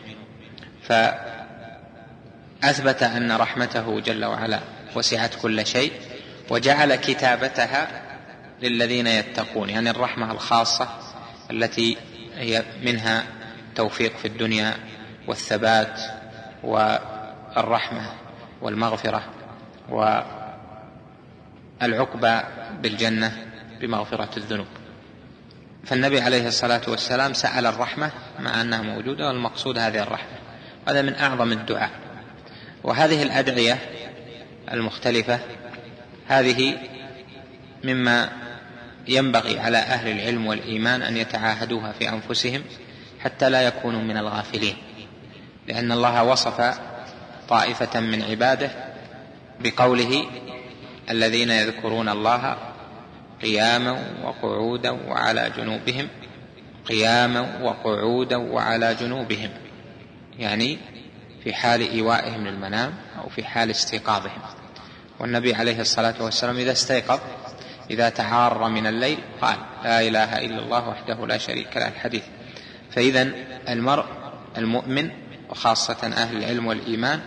فأثبت 2.63 3.03
أن 3.03 3.33
رحمته 3.33 4.01
جل 4.01 4.25
وعلا 4.25 4.61
وسعت 4.97 5.35
كل 5.43 5.67
شيء 5.67 5.93
وجعل 6.51 6.95
كتابتها 6.95 8.10
للذين 8.63 9.07
يتقون 9.07 9.71
يعني 9.71 9.91
الرحمة 9.91 10.33
الخاصة 10.33 10.89
التي 11.51 11.97
هي 12.37 12.65
منها 12.83 13.25
توفيق 13.75 14.17
في 14.17 14.29
الدنيا 14.29 14.75
والثبات 15.27 16.01
والرحمة 16.63 18.13
والمغفرة 18.63 19.23
والعقبى 21.81 22.41
بالجنة 22.83 23.47
بمغفرة 23.81 24.31
الذنوب. 24.37 24.67
فالنبي 25.85 26.21
عليه 26.21 26.49
الصلاة 26.49 26.81
والسلام 26.89 27.33
سأل 27.33 27.67
الرحمة 27.67 28.13
مع 28.39 28.61
أنها 28.61 28.83
موجودة 28.83 29.27
والمقصود 29.29 29.79
هذه 29.79 30.03
الرحمة. 30.03 30.39
هذا 30.89 31.03
من 31.03 31.15
أعظم 31.15 31.53
الدعاء. 31.53 31.91
وهذه 32.85 33.23
الأدعية 33.23 33.79
المختلفة 34.73 35.39
هذه 36.29 36.79
مما 37.85 38.31
ينبغي 39.09 39.59
على 39.59 39.79
أهل 39.79 40.11
العلم 40.11 40.47
والإيمان 40.47 41.03
أن 41.03 41.17
يتعاهدوها 41.17 41.93
في 41.93 42.09
أنفسهم 42.09 42.63
حتى 43.21 43.51
لا 43.51 43.63
يكونوا 43.63 44.01
من 44.01 44.17
الغافلين. 44.17 44.77
لأن 45.69 45.93
الله 45.93 46.23
وصف 46.25 46.79
طائفة 47.49 48.01
من 48.01 48.23
عباده 48.23 48.71
بقوله 49.61 50.27
الذين 51.11 51.51
يذكرون 51.51 52.09
الله 52.09 52.57
قياما 53.43 53.99
وقعودا 54.25 54.91
وعلى 54.91 55.51
جنوبهم 55.57 56.09
قياما 56.89 57.61
وقعودا 57.63 58.37
وعلى 58.37 58.95
جنوبهم 58.95 59.51
يعني 60.39 60.79
في 61.45 61.55
حال 61.55 61.81
إيوائهم 61.81 62.47
للمنام 62.47 62.95
أو 63.19 63.29
في 63.29 63.45
حال 63.45 63.71
استيقاظهم. 63.71 64.41
والنبي 65.21 65.55
عليه 65.55 65.81
الصلاة 65.81 66.15
والسلام 66.21 66.57
إذا 66.57 66.73
استيقظ 66.73 67.21
إذا 67.91 68.09
تعار 68.09 68.69
من 68.69 68.87
الليل 68.87 69.19
قال 69.41 69.57
لا 69.85 70.01
إله 70.01 70.39
إلا 70.39 70.59
الله 70.59 70.89
وحده 70.89 71.27
لا 71.27 71.39
شريك 71.39 71.77
له. 71.77 71.89
الحديث. 71.89 72.23
فاذا 72.91 73.31
المرء 73.69 74.05
المؤمن 74.59 75.11
وخاصة 75.49 76.07
أهل 76.07 76.37
العلم 76.37 76.67
والإيمان 76.67 77.21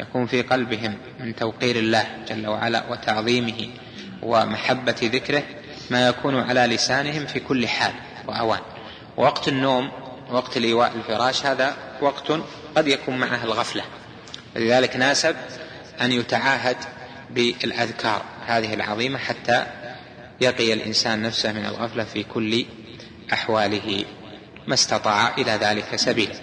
يكون 0.00 0.26
في 0.26 0.42
قلبهم 0.42 0.98
من 1.20 1.36
توقير 1.36 1.76
الله 1.76 2.06
جل 2.28 2.46
وعلا 2.46 2.90
وتعظيمه 2.90 3.68
ومحبة 4.22 4.96
ذكره 5.02 5.42
ما 5.90 6.08
يكون 6.08 6.40
على 6.40 6.60
لسانهم 6.60 7.26
في 7.26 7.40
كل 7.40 7.68
حال 7.68 7.92
وأوان. 8.28 8.60
وقت 9.16 9.48
النوم 9.48 9.90
وقت 10.30 10.56
الإيواء 10.56 10.92
الفراش 10.96 11.46
هذا 11.46 11.76
وقت 12.00 12.32
قد 12.76 12.88
يكون 12.88 13.18
معه 13.18 13.44
الغفلة. 13.44 13.82
لذلك 14.56 14.96
ناسب 14.96 15.36
أن 16.00 16.12
يتعاهد 16.12 16.76
بالأذكار 17.30 18.22
هذه 18.46 18.74
العظيمة 18.74 19.18
حتى 19.18 19.66
يقي 20.40 20.72
الإنسان 20.72 21.22
نفسه 21.22 21.52
من 21.52 21.66
الغفلة 21.66 22.04
في 22.04 22.22
كل 22.22 22.64
أحواله 23.32 24.04
ما 24.66 24.74
استطاع 24.74 25.34
إلى 25.38 25.52
ذلك 25.52 25.96
سبيلا 25.96 26.34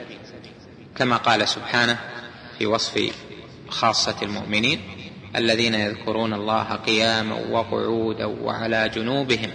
كما 0.95 1.17
قال 1.17 1.47
سبحانه 1.47 1.99
في 2.57 2.65
وصف 2.65 3.13
خاصة 3.69 4.15
المؤمنين 4.21 4.81
الذين 5.35 5.73
يذكرون 5.75 6.33
الله 6.33 6.63
قياما 6.63 7.35
وقعودا 7.35 8.25
وعلى 8.25 8.89
جنوبهم 8.89 9.51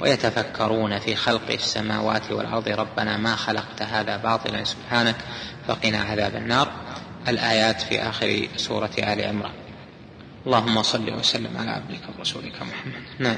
ويتفكرون 0.00 0.98
في 0.98 1.16
خلق 1.16 1.50
السماوات 1.50 2.32
والأرض 2.32 2.68
ربنا 2.68 3.16
ما 3.16 3.36
خلقت 3.36 3.82
هذا 3.82 4.16
باطلا 4.16 4.64
سبحانك 4.64 5.16
فقنا 5.68 5.98
عذاب 5.98 6.36
النار. 6.36 6.72
الآيات 7.28 7.80
في 7.80 8.02
آخر 8.02 8.48
سورة 8.56 8.90
آل 8.98 9.20
عمران. 9.20 9.52
اللهم 10.46 10.82
صل 10.82 11.14
وسلم 11.14 11.56
على 11.56 11.70
عبدك 11.70 12.00
ورسولك 12.18 12.62
محمد. 12.62 13.02
نعم. 13.18 13.36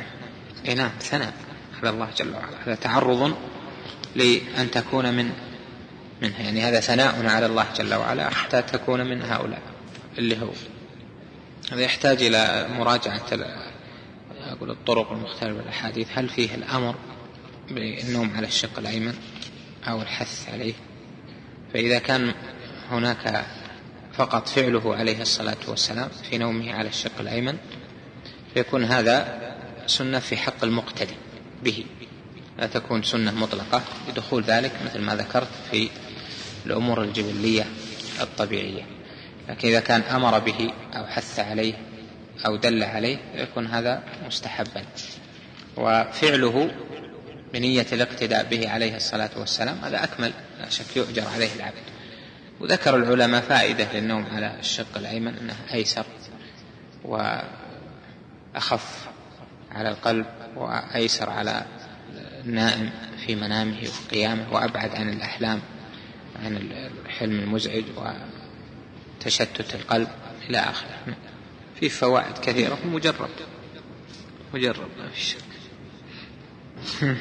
اي 0.68 0.74
نعم 0.74 0.90
ثناء 1.00 1.32
على 1.78 1.90
الله 1.90 2.10
جل 2.16 2.34
وعلا. 2.34 2.56
هذا 2.66 2.74
تعرض 2.74 3.36
لأن 4.16 4.70
تكون 4.70 5.14
من 5.14 5.30
منها. 6.22 6.40
يعني 6.40 6.62
هذا 6.62 6.80
ثناء 6.80 7.26
على 7.26 7.46
الله 7.46 7.66
جل 7.76 7.94
وعلا 7.94 8.30
حتى 8.30 8.62
تكون 8.62 9.06
من 9.06 9.22
هؤلاء 9.22 9.62
اللي 10.18 10.42
هو. 10.42 10.50
هذا 11.72 11.80
يحتاج 11.80 12.22
إلى 12.22 12.68
مراجعة 12.78 13.26
أقول 14.46 14.70
الطرق 14.70 15.12
المختلفة 15.12 15.60
الأحاديث. 15.60 16.08
هل 16.14 16.28
فيه 16.28 16.54
الأمر 16.54 16.94
بالنوم 17.70 18.36
على 18.36 18.46
الشق 18.46 18.78
الأيمن 18.78 19.14
أو 19.88 20.02
الحث 20.02 20.48
عليه؟ 20.52 20.74
فإذا 21.74 21.98
كان 21.98 22.34
هناك 22.90 23.46
فقط 24.12 24.48
فعله 24.48 24.96
عليه 24.96 25.22
الصلاة 25.22 25.56
والسلام 25.68 26.08
في 26.30 26.38
نومه 26.38 26.72
على 26.72 26.88
الشق 26.88 27.20
الأيمن 27.20 27.56
فيكون 28.54 28.84
هذا 28.84 29.51
سنة 29.92 30.18
في 30.18 30.36
حق 30.36 30.64
المقتدي 30.64 31.14
به. 31.64 31.84
لا 32.58 32.66
تكون 32.66 33.02
سنة 33.02 33.34
مطلقة 33.34 33.82
بدخول 34.08 34.42
ذلك 34.42 34.72
مثل 34.84 35.00
ما 35.00 35.16
ذكرت 35.16 35.48
في 35.70 35.88
الأمور 36.66 37.02
الجبلية 37.02 37.66
الطبيعية. 38.20 38.86
لكن 39.48 39.68
إذا 39.68 39.80
كان 39.80 40.00
أمر 40.00 40.38
به 40.38 40.72
أو 40.92 41.06
حث 41.06 41.40
عليه 41.40 41.74
أو 42.46 42.56
دل 42.56 42.82
عليه 42.82 43.18
يكون 43.34 43.66
هذا 43.66 44.02
مستحبا. 44.26 44.84
وفعله 45.76 46.70
بنية 47.52 47.86
الاقتداء 47.92 48.44
به 48.44 48.70
عليه 48.70 48.96
الصلاة 48.96 49.30
والسلام 49.36 49.78
هذا 49.84 50.04
أكمل 50.04 50.32
لا 50.60 50.68
شك 50.68 50.96
يؤجر 50.96 51.24
عليه 51.34 51.54
العبد. 51.56 51.82
وذكر 52.60 52.96
العلماء 52.96 53.40
فائدة 53.40 53.92
للنوم 53.92 54.26
على 54.32 54.56
الشق 54.60 54.96
الأيمن 54.96 55.36
أنه 55.36 55.56
أيسر 55.74 56.06
وأخف 58.54 59.12
على 59.74 59.88
القلب 59.88 60.26
وأيسر 60.56 61.30
على 61.30 61.64
النائم 62.44 62.90
في 63.26 63.34
منامه 63.34 63.78
وفي 63.78 64.08
قيامه 64.10 64.52
وأبعد 64.52 64.94
عن 64.94 65.08
الأحلام 65.08 65.60
عن 66.44 66.56
الحلم 67.06 67.38
المزعج 67.38 67.84
تشتت 69.20 69.74
القلب 69.74 70.08
إلى 70.48 70.58
آخره. 70.58 71.14
في 71.80 71.88
فوائد 71.88 72.38
كثيرة 72.38 72.78
مجرب 72.84 73.30
مجرب 74.54 74.88
ما 74.98 75.08
في 75.08 75.20
شك. 75.20 75.38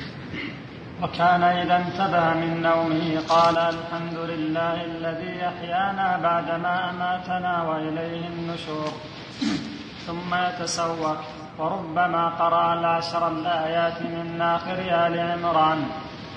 وكان 1.01 1.43
إذا 1.43 1.77
انتبه 1.77 2.33
من 2.33 2.61
نومه 2.61 3.19
قال 3.19 3.57
الحمد 3.57 4.17
لله 4.17 4.85
الذي 4.85 5.47
أحيانا 5.47 6.17
بعدما 6.17 6.89
أماتنا 6.89 7.63
وإليه 7.63 8.27
النشور 8.27 8.93
ثم 10.07 10.35
يتسوق. 10.35 11.40
وربما 11.61 12.29
قرأ 12.29 12.73
العشر 12.73 13.27
الآيات 13.27 14.01
من 14.01 14.41
آخر 14.41 15.07
آل 15.07 15.19
عمران 15.19 15.85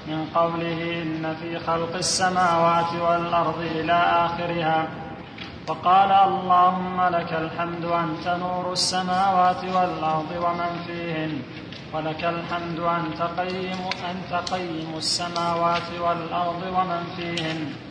من 0.06 0.26
قوله 0.34 1.02
إن 1.02 1.34
في 1.40 1.58
خلق 1.58 1.94
السماوات 1.94 2.92
والأرض 3.00 3.58
إلى 3.60 3.92
آخرها. 3.92 4.86
وقال 5.68 6.12
اللهم 6.12 7.02
لك 7.02 7.32
الحمد 7.32 7.84
أنت 7.84 8.28
نور 8.28 8.72
السماوات 8.72 9.64
والأرض 9.64 10.30
ومن 10.44 10.82
فيهن. 10.86 11.42
ولك 11.92 12.24
الحمد 12.24 12.80
أنت 12.80 13.22
قيم 13.22 13.80
أنت 14.10 14.50
قيم 14.52 14.94
السماوات 14.96 15.88
والأرض 16.00 16.62
ومن 16.76 17.02
فيهن. 17.16 17.83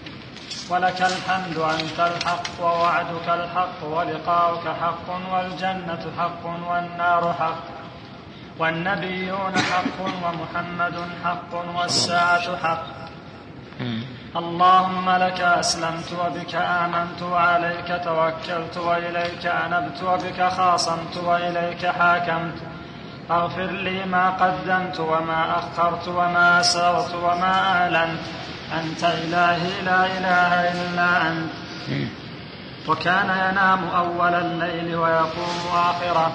ولك 0.74 1.02
الحمد 1.02 1.58
أنت 1.58 2.00
الحق 2.00 2.48
ووعدك 2.62 3.28
الحق 3.28 3.80
ولقاؤك 3.84 4.66
حق 4.82 5.08
والجنة 5.32 6.04
حق 6.20 6.44
والنار 6.70 7.34
حق 7.40 7.64
والنبيون 8.60 9.54
حق 9.72 9.98
ومحمد 10.06 10.96
حق 11.24 11.54
والساعة 11.78 12.58
حق. 12.64 12.86
اللهم 14.36 15.10
لك 15.10 15.42
أسلمت 15.42 16.10
وبك 16.22 16.56
آمنت 16.56 17.22
وعليك 17.22 17.90
توكلت 18.04 18.78
وإليك 18.78 19.46
أنبت 19.46 20.04
وبك 20.04 20.40
خاصمت 20.58 21.18
وإليك 21.18 21.86
حاكمت. 21.86 22.58
اغفر 23.32 23.72
لي 23.88 24.06
ما 24.06 24.30
قدمت 24.30 25.00
وما 25.00 25.42
أخرت 25.60 26.08
وما 26.08 26.60
أسررت 26.60 27.14
وما 27.16 27.54
أعلنت. 27.74 28.26
أنت 28.80 29.04
إلهي 29.04 29.82
لا 29.82 30.06
إله 30.06 30.72
إلا 30.72 31.28
أنت. 31.28 31.52
وكان 32.88 33.30
ينام 33.30 33.82
أول 33.90 34.34
الليل 34.34 34.96
ويقوم 34.96 35.60
آخره. 35.74 36.32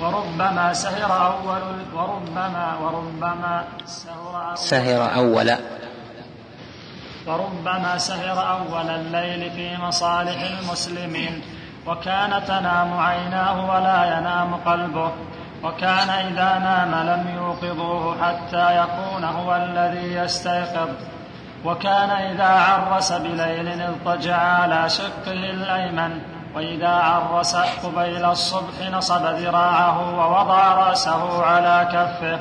وربما 0.00 0.72
سهر 0.72 1.26
أول 1.26 1.62
وربما 1.94 2.76
وربما 2.82 3.64
سهر 3.84 4.46
أول, 4.48 4.58
سهر 4.58 5.14
أول. 5.14 5.50
وربما 7.26 7.98
سهر 7.98 8.50
أول 8.50 8.88
الليل 8.90 9.50
في 9.50 9.76
مصالح 9.76 10.40
المسلمين. 10.50 11.42
وكان 11.86 12.44
تنام 12.44 13.00
عيناه 13.00 13.70
ولا 13.70 14.18
ينام 14.18 14.54
قلبه. 14.54 15.12
وكان 15.62 16.10
إذا 16.10 16.58
نام 16.58 16.92
لم 17.06 17.34
يوقظوه 17.36 18.16
حتى 18.22 18.76
يكون 18.82 19.24
هو 19.24 19.56
الذي 19.56 20.14
يستيقظ. 20.14 20.88
وكان 21.64 22.10
إذا 22.10 22.48
عرس 22.48 23.12
بليل 23.12 23.82
اضطجع 23.82 24.36
على 24.36 24.88
شقه 24.88 25.32
الأيمن 25.32 26.20
وإذا 26.54 26.88
عرس 26.88 27.56
قبيل 27.56 28.24
الصبح 28.24 28.90
نصب 28.92 29.26
ذراعه 29.26 30.18
ووضع 30.18 30.74
رأسه 30.74 31.44
على 31.44 31.88
كفه. 31.92 32.38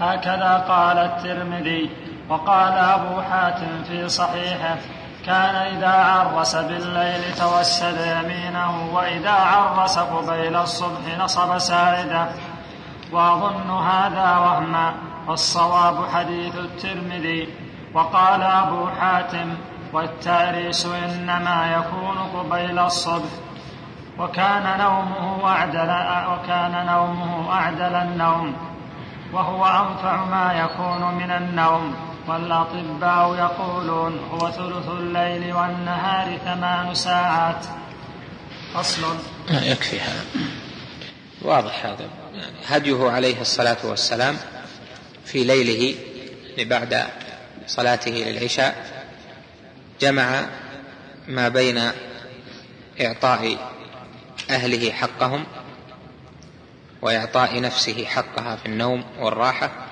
هكذا 0.00 0.64
قال 0.68 0.98
الترمذي. 0.98 1.90
وقال 2.28 2.72
أبو 2.72 3.22
حاتم 3.22 3.82
في 3.88 4.08
صحيحه 4.08 4.76
كان 5.26 5.54
إذا 5.54 5.88
عرس 5.88 6.56
بالليل 6.56 7.34
توسد 7.38 7.96
يمينه 8.00 8.94
وإذا 8.94 9.30
عرس 9.30 9.98
قبيل 9.98 10.56
الصبح 10.56 11.18
نصب 11.18 11.58
ساعده 11.58 12.26
وأظن 13.12 13.70
هذا 13.70 14.38
وهما 14.38 14.94
والصواب 15.28 16.08
حديث 16.14 16.54
الترمذي. 16.54 17.48
وقال 17.94 18.42
أبو 18.42 18.86
حاتم 18.86 19.54
والتعريس 19.92 20.86
إنما 20.86 21.76
يكون 21.76 22.18
قبيل 22.18 22.78
الصبح 22.78 23.30
وكان 24.18 24.78
نومه 24.78 25.48
أعدل 25.48 25.90
وكان 26.32 26.86
نومه 26.86 27.52
أعدل 27.52 27.94
النوم. 27.94 28.56
وهو 29.32 29.66
أنفع 29.66 30.24
ما 30.24 30.52
يكون 30.52 31.14
من 31.14 31.30
النوم. 31.30 31.94
والأطباء 32.28 33.34
يقولون 33.34 34.18
هو 34.32 34.50
ثلث 34.50 34.88
الليل 34.88 35.54
والنهار 35.54 36.38
ثمان 36.44 36.94
ساعات. 36.94 37.66
فصل. 38.74 39.16
يكفي 39.50 40.00
هذا. 40.00 40.24
واضح 41.42 41.86
هذا. 41.86 42.08
هديه 42.66 43.10
عليه 43.10 43.40
الصلاة 43.40 43.76
والسلام 43.84 44.36
في 45.24 45.44
ليله 45.44 45.94
بعد 46.58 46.94
صلاته 47.66 48.10
للعشاء 48.10 49.04
جمع 50.00 50.46
ما 51.28 51.48
بين 51.48 51.90
إعطاء 53.00 53.72
أهله 54.50 54.92
حقهم 54.92 55.44
وإعطاء 57.02 57.60
نفسه 57.60 58.04
حقها 58.04 58.56
في 58.56 58.66
النوم 58.66 59.04
والراحة 59.18 59.86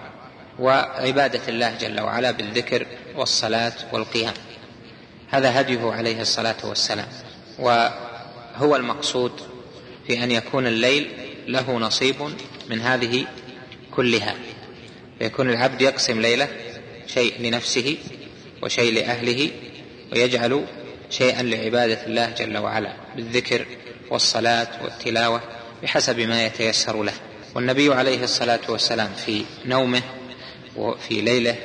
وعبادة 0.59 1.40
الله 1.48 1.74
جل 1.81 2.00
وعلا 2.00 2.31
بالذكر 2.31 2.87
والصلاة 3.16 3.72
والقيام. 3.92 4.35
هذا 5.31 5.61
هديه 5.61 5.92
عليه 5.92 6.20
الصلاة 6.20 6.57
والسلام. 6.64 7.09
وهو 7.59 8.76
المقصود 8.76 9.33
في 10.07 10.24
أن 10.24 10.31
يكون 10.31 10.66
الليل 10.66 11.09
له 11.46 11.78
نصيب 11.78 12.16
من 12.70 12.81
هذه 12.81 13.26
كلها. 13.96 14.35
فيكون 15.18 15.50
العبد 15.50 15.81
يقسم 15.81 16.20
ليلة 16.20 16.48
شيء 17.14 17.35
لنفسه 17.40 17.97
وشيء 18.62 18.94
لأهله 18.94 19.51
ويجعل 20.12 20.64
شيئا 21.11 21.42
لعبادة 21.42 22.07
الله 22.07 22.31
جل 22.31 22.59
وعلا 22.59 22.92
بالذكر 23.16 23.66
والصلاة 24.11 24.68
والتلاوة 24.85 25.40
بحسب 25.83 26.21
ما 26.21 26.47
يتيسر 26.47 27.03
له. 27.03 27.12
والنبي 27.55 27.94
عليه 27.94 28.25
الصلاة 28.25 28.61
والسلام 28.68 29.09
في 29.27 29.44
نومه 29.66 30.03
وفي 30.77 31.21
ليله 31.21 31.57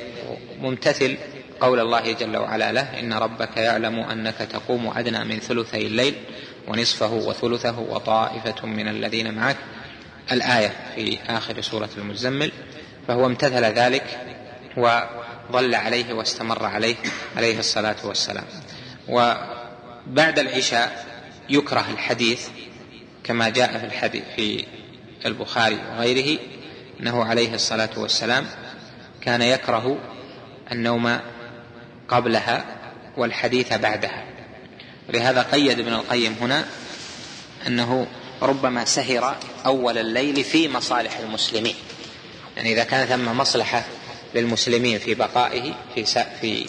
ممتثل 0.60 1.16
قول 1.60 1.80
الله 1.80 2.12
جل 2.12 2.36
وعلا 2.36 2.72
له 2.72 3.00
إن 3.00 3.12
ربك 3.12 3.56
يعلم 3.56 3.98
أنك 3.98 4.36
تقوم 4.36 4.92
أدنى 4.96 5.24
من 5.24 5.38
ثلثي 5.38 5.86
الليل 5.86 6.14
ونصفه 6.68 7.12
وثلثه 7.12 7.78
وطائفة 7.78 8.66
من 8.66 8.88
الذين 8.88 9.34
معك 9.34 9.56
الآية 10.32 10.72
في 10.94 11.18
آخر 11.28 11.60
سورة 11.60 11.90
المزمل 11.98 12.52
فهو 13.08 13.26
امتثل 13.26 13.64
ذلك 13.64 14.04
وظل 15.50 15.74
عليه 15.74 16.12
واستمر 16.12 16.64
عليه 16.64 16.96
عليه 17.36 17.58
الصلاة 17.58 17.96
والسلام. 18.04 18.44
وبعد 19.08 20.38
العشاء 20.38 21.06
يكره 21.48 21.86
الحديث 21.90 22.48
كما 23.24 23.48
جاء 23.48 23.78
في 23.78 23.86
الحديث 23.86 24.22
في 24.36 24.66
البخاري 25.26 25.78
وغيره 25.90 26.40
أنه 27.00 27.24
عليه 27.24 27.54
الصلاة 27.54 27.90
والسلام 27.96 28.46
كان 29.20 29.42
يكره 29.42 29.98
النوم 30.72 31.20
قبلها 32.08 32.64
والحديث 33.16 33.72
بعدها. 33.72 34.24
ولهذا 35.08 35.42
قيد 35.42 35.78
ابن 35.78 35.92
القيم 35.92 36.36
هنا 36.40 36.64
أنه 37.66 38.06
ربما 38.42 38.84
سهر 38.84 39.36
أول 39.66 39.98
الليل 39.98 40.44
في 40.44 40.68
مصالح 40.68 41.18
المسلمين. 41.18 41.74
يعني 42.56 42.72
إذا 42.72 42.84
كان 42.84 43.06
ثم 43.06 43.38
مصلحة 43.38 43.84
للمسلمين 44.34 44.98
في 44.98 45.14
بقائه 45.14 45.72
في 45.94 46.04
في 46.40 46.66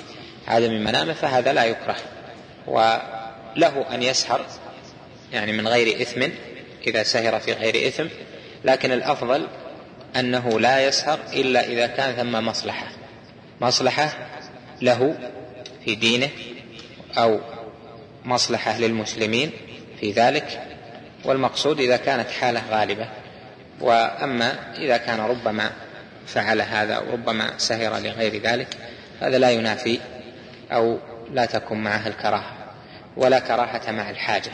عدم 0.47 0.71
منامه 0.71 1.13
فهذا 1.13 1.53
لا 1.53 1.65
يكره. 1.65 1.95
وله 2.67 3.85
أن 3.93 4.03
يسهر 4.03 4.45
يعني 5.33 5.51
من 5.51 5.67
غير 5.67 6.01
إثم 6.01 6.27
إذا 6.87 7.03
سهر 7.03 7.39
في 7.39 7.53
غير 7.53 7.87
إثم. 7.87 8.05
لكن 8.63 8.91
الأفضل 8.91 9.47
أنه 10.15 10.59
لا 10.59 10.87
يسهر 10.87 11.19
إلا 11.33 11.67
إذا 11.67 11.87
كان 11.87 12.15
ثم 12.15 12.45
مصلحة. 12.45 12.87
مصلحة 13.61 14.27
له 14.81 15.17
في 15.85 15.95
دينه 15.95 16.29
أو 17.17 17.39
مصلحة 18.25 18.77
للمسلمين 18.77 19.51
في 19.99 20.11
ذلك. 20.11 20.61
والمقصود 21.25 21.79
إذا 21.79 21.97
كانت 21.97 22.29
حالة 22.29 22.61
غالبة. 22.69 23.09
وأما 23.81 24.73
إذا 24.77 24.97
كان 24.97 25.19
ربما 25.19 25.71
فعل 26.27 26.61
هذا 26.61 26.99
وربما 26.99 27.57
سهر 27.57 27.99
لغير 27.99 28.41
ذلك 28.41 28.77
هذا 29.21 29.37
لا 29.37 29.51
ينافي 29.51 29.99
أو 30.71 30.97
لا 31.31 31.45
تكون 31.45 31.83
معه 31.83 32.07
الكراهة 32.07 32.53
ولا 33.17 33.39
كراهة 33.39 33.91
مع 33.91 34.09
الحاجة. 34.09 34.51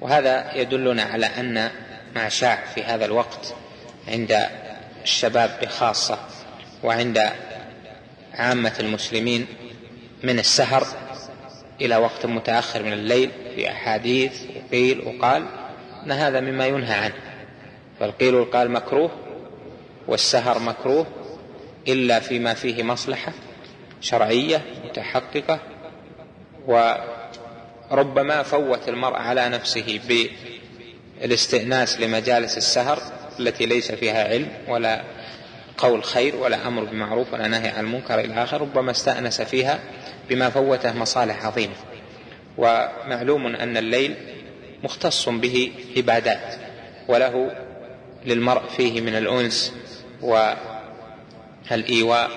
وهذا 0.00 0.54
يدلنا 0.54 1.02
على 1.02 1.26
أن 1.26 1.70
ما 2.14 2.28
شاع 2.28 2.64
في 2.74 2.82
هذا 2.82 3.04
الوقت 3.04 3.54
عند 4.08 4.46
الشباب 5.02 5.58
بخاصة 5.62 6.18
وعند 6.82 7.30
عامة 8.34 8.74
المسلمين 8.80 9.46
من 10.22 10.38
السهر 10.38 10.86
إلى 11.80 11.96
وقت 11.96 12.26
متأخر 12.26 12.82
من 12.82 12.92
الليل 12.92 13.30
في 13.54 13.70
أحاديث 13.70 14.42
وقيل 14.56 15.00
وقال 15.00 15.46
إن 16.04 16.12
هذا 16.12 16.40
مما 16.40 16.66
ينهى 16.66 16.94
عنه. 16.94 17.14
فالقيل 18.00 18.34
والقال 18.34 18.70
مكروه 18.70 19.10
والسهر 20.08 20.58
مكروه 20.58 21.06
إلا 21.88 22.20
فيما 22.20 22.54
فيه 22.54 22.82
مصلحة 22.82 23.32
شرعية 24.00 24.62
متحققة 24.84 25.58
وربما 26.66 28.42
فوت 28.42 28.88
المرء 28.88 29.16
على 29.16 29.48
نفسه 29.48 30.00
بالاستئناس 31.20 32.00
لمجالس 32.00 32.56
السهر 32.56 32.98
التي 33.40 33.66
ليس 33.66 33.92
فيها 33.92 34.28
علم 34.28 34.48
ولا 34.68 35.02
قول 35.78 36.04
خير 36.04 36.36
ولا 36.36 36.66
أمر 36.68 36.84
بمعروف 36.84 37.32
ولا 37.32 37.48
نهي 37.48 37.68
عن 37.68 37.84
المنكر 37.84 38.20
إلى 38.20 38.42
آخر 38.42 38.60
ربما 38.60 38.90
استأنس 38.90 39.42
فيها 39.42 39.80
بما 40.28 40.50
فوته 40.50 40.92
مصالح 40.98 41.46
عظيمة. 41.46 41.74
ومعلوم 42.58 43.46
أن 43.46 43.76
الليل 43.76 44.14
مختص 44.84 45.28
به 45.28 45.72
عبادات 45.96 46.54
وله 47.08 47.50
للمرء 48.26 48.62
فيه 48.76 49.00
من 49.00 49.16
الأنس 49.16 49.72
والإيواء 51.70 52.30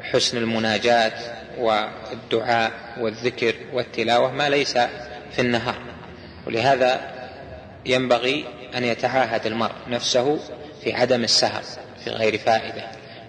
وحسن 0.00 0.38
المناجاة 0.38 1.12
والدعاء 1.58 2.72
والذكر 3.00 3.54
والتلاوة 3.72 4.32
ما 4.32 4.48
ليس 4.48 4.78
في 5.32 5.38
النهار. 5.38 5.78
ولهذا 6.46 7.00
ينبغي 7.86 8.44
أن 8.76 8.84
يتعاهد 8.84 9.46
المرء 9.46 9.74
نفسه 9.88 10.38
في 10.84 10.92
عدم 10.92 11.24
السهر 11.24 11.62
في 12.04 12.10
غير 12.10 12.38
فائدة 12.38 12.82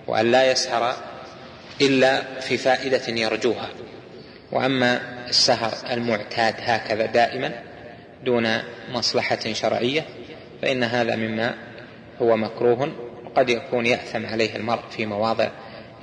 وأن 0.08 0.32
لا 0.32 0.52
يسهر 0.52 0.95
إلا 1.82 2.39
في 2.39 2.58
فائدة 2.58 3.08
يرجوها. 3.08 3.69
وأما 4.52 5.02
السهر 5.30 5.74
المعتاد 5.91 6.56
هكذا 6.60 7.06
دائما 7.06 7.52
دون 8.24 8.58
مصلحة 8.91 9.54
شرعية 9.54 10.06
فإن 10.62 10.84
هذا 10.84 11.15
مما 11.15 11.56
هو 12.21 12.38
مكروه 12.38 12.91
وقد 13.26 13.50
يكون 13.50 13.86
يأثم 13.86 14.26
عليه 14.26 14.56
المرء 14.56 14.82
في 14.89 15.06
مواضع 15.06 15.50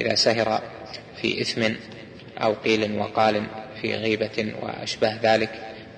إذا 0.01 0.14
سهر 0.14 0.62
في 1.23 1.40
إثم 1.40 1.62
أو 2.38 2.53
قيل 2.53 2.99
وقال 2.99 3.42
في 3.81 3.94
غيبة 3.94 4.55
وأشبه 4.62 5.18
ذلك 5.23 5.51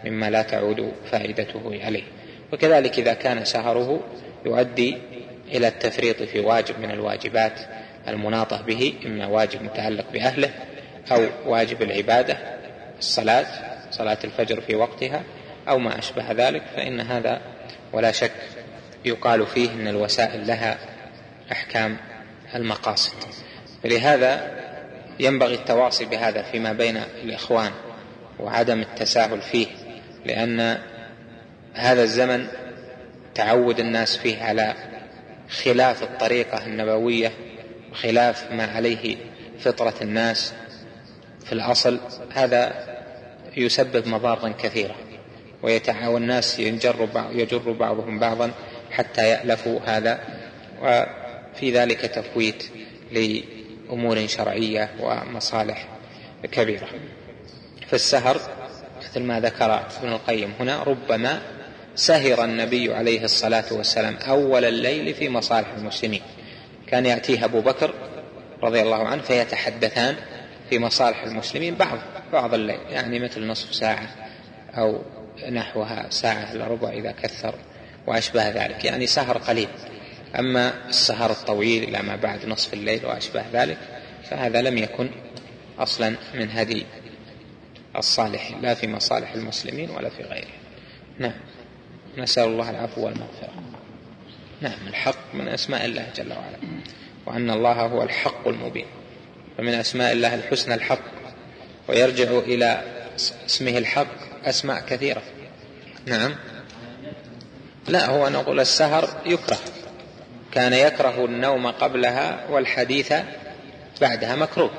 مما 0.04 0.30
لا 0.30 0.42
تعود 0.42 0.92
فائدته 1.10 1.80
عليه. 1.84 2.02
وكذلك 2.52 2.98
إذا 2.98 3.14
كان 3.14 3.44
سهره 3.44 4.00
يؤدي 4.46 4.98
إلى 5.48 5.68
التفريط 5.68 6.22
في 6.22 6.40
واجب 6.40 6.80
من 6.80 6.90
الواجبات 6.90 7.60
المناطة 8.08 8.62
به 8.62 8.94
إما 9.06 9.26
واجب 9.26 9.62
متعلق 9.62 10.04
بأهله 10.12 10.50
أو 11.12 11.26
واجب 11.46 11.82
العبادة 11.82 12.38
الصلاة 12.98 13.46
صلاة 13.90 14.18
الفجر 14.24 14.60
في 14.60 14.74
وقتها 14.74 15.22
أو 15.68 15.78
ما 15.78 15.98
أشبه 15.98 16.32
ذلك 16.32 16.62
فإن 16.76 17.00
هذا 17.00 17.40
ولا 17.92 18.12
شك 18.12 18.32
يقال 19.04 19.46
فيه 19.46 19.70
أن 19.70 19.88
الوسائل 19.88 20.46
لها 20.46 20.78
أحكام 21.52 21.96
المقاصد. 22.54 23.16
فلهذا 23.82 24.60
ينبغي 25.20 25.54
التواصي 25.54 26.04
بهذا 26.04 26.42
فيما 26.42 26.72
بين 26.72 26.96
الإخوان 26.96 27.70
وعدم 28.38 28.80
التساهل 28.80 29.42
فيه 29.42 29.66
لأن 30.26 30.78
هذا 31.74 32.02
الزمن 32.02 32.46
تعود 33.34 33.80
الناس 33.80 34.16
فيه 34.16 34.42
على 34.42 34.74
خلاف 35.64 36.02
الطريقة 36.02 36.66
النبوية 36.66 37.32
وخلاف 37.92 38.52
ما 38.52 38.64
عليه 38.64 39.16
فطرة 39.58 39.94
الناس 40.02 40.54
في 41.44 41.52
الأصل. 41.52 42.00
هذا 42.32 42.86
يسبب 43.56 44.08
مضارا 44.08 44.48
كثيرة 44.48 44.94
ويتعاون 45.62 46.22
الناس 46.22 46.60
بعض 47.14 47.32
يجر 47.32 47.72
بعضهم 47.72 48.18
بعضا 48.18 48.50
حتى 48.90 49.28
يألفوا 49.28 49.80
هذا. 49.86 50.20
وفي 50.82 51.72
ذلك 51.72 52.00
تفويت 52.00 52.64
لأمور 53.12 54.26
شرعية 54.26 54.90
ومصالح 55.00 55.88
كبيرة. 56.42 56.88
فالسهر 57.88 58.40
مثل 59.02 59.22
ما 59.22 59.40
ذكر 59.40 59.74
ابن 60.00 60.12
القيم 60.12 60.52
هنا 60.60 60.82
ربما 60.82 61.42
سهر 61.94 62.44
النبي 62.44 62.94
عليه 62.94 63.24
الصلاة 63.24 63.64
والسلام 63.70 64.16
أول 64.28 64.64
الليل 64.64 65.14
في 65.14 65.28
مصالح 65.28 65.68
المسلمين. 65.78 66.22
كان 66.86 67.06
يأتيه 67.06 67.44
أبو 67.44 67.60
بكر 67.60 67.94
رضي 68.62 68.82
الله 68.82 69.08
عنه 69.08 69.22
فيتحدثان 69.22 70.16
في 70.70 70.78
مصالح 70.78 71.22
المسلمين 71.22 71.74
بعض 71.74 71.98
بعض 72.32 72.54
الليل 72.54 72.80
يعني 72.90 73.18
مثل 73.18 73.46
نصف 73.46 73.74
ساعة 73.74 74.08
أو 74.74 75.02
نحوها 75.48 76.06
ساعة 76.10 76.52
إلا 76.52 76.66
ربع 76.66 76.88
إذا 76.88 77.12
كثر 77.22 77.54
وأشبه 78.06 78.48
ذلك 78.48 78.84
يعني 78.84 79.06
سهر 79.06 79.38
قليل. 79.38 79.68
أما 80.38 80.88
السهر 80.88 81.30
الطويل 81.30 81.82
إلى 81.82 82.02
ما 82.02 82.16
بعد 82.16 82.46
نصف 82.46 82.74
الليل 82.74 83.06
وأشبه 83.06 83.44
ذلك 83.52 83.78
فهذا 84.24 84.62
لم 84.62 84.78
يكن 84.78 85.10
أصلا 85.78 86.16
من 86.34 86.50
هدي 86.50 86.86
الصالح 87.96 88.50
لا 88.62 88.74
في 88.74 88.86
مصالح 88.86 89.32
المسلمين 89.32 89.90
ولا 89.90 90.08
في 90.08 90.22
غيره. 90.22 90.52
نعم. 91.18 91.34
نسأل 92.18 92.44
الله 92.44 92.70
العفو 92.70 93.04
والمغفرة. 93.04 93.52
نعم 94.60 94.88
الحق 94.88 95.34
من 95.34 95.48
أسماء 95.48 95.84
الله 95.84 96.06
جل 96.16 96.32
وعلا 96.32 96.58
وأن 97.26 97.50
الله 97.50 97.72
هو 97.72 98.02
الحق 98.02 98.48
المبين. 98.48 98.86
فمن 99.58 99.74
أسماء 99.74 100.12
الله 100.12 100.34
الحسنى 100.34 100.74
الحق 100.74 101.02
ويرجع 101.88 102.38
إلى 102.38 102.82
اسمه 103.46 103.78
الحق 103.78 104.29
أسماء 104.44 104.80
كثيرة. 104.80 105.22
نعم. 106.06 106.34
لا 107.88 108.06
هو 108.06 108.28
نقول 108.28 108.60
السهر 108.60 109.08
يكره. 109.26 109.58
كان 110.52 110.72
يكره 110.72 111.24
النوم 111.24 111.66
قبلها 111.66 112.46
والحديث 112.50 113.12
بعدها 114.00 114.36
مكروه. 114.36 114.70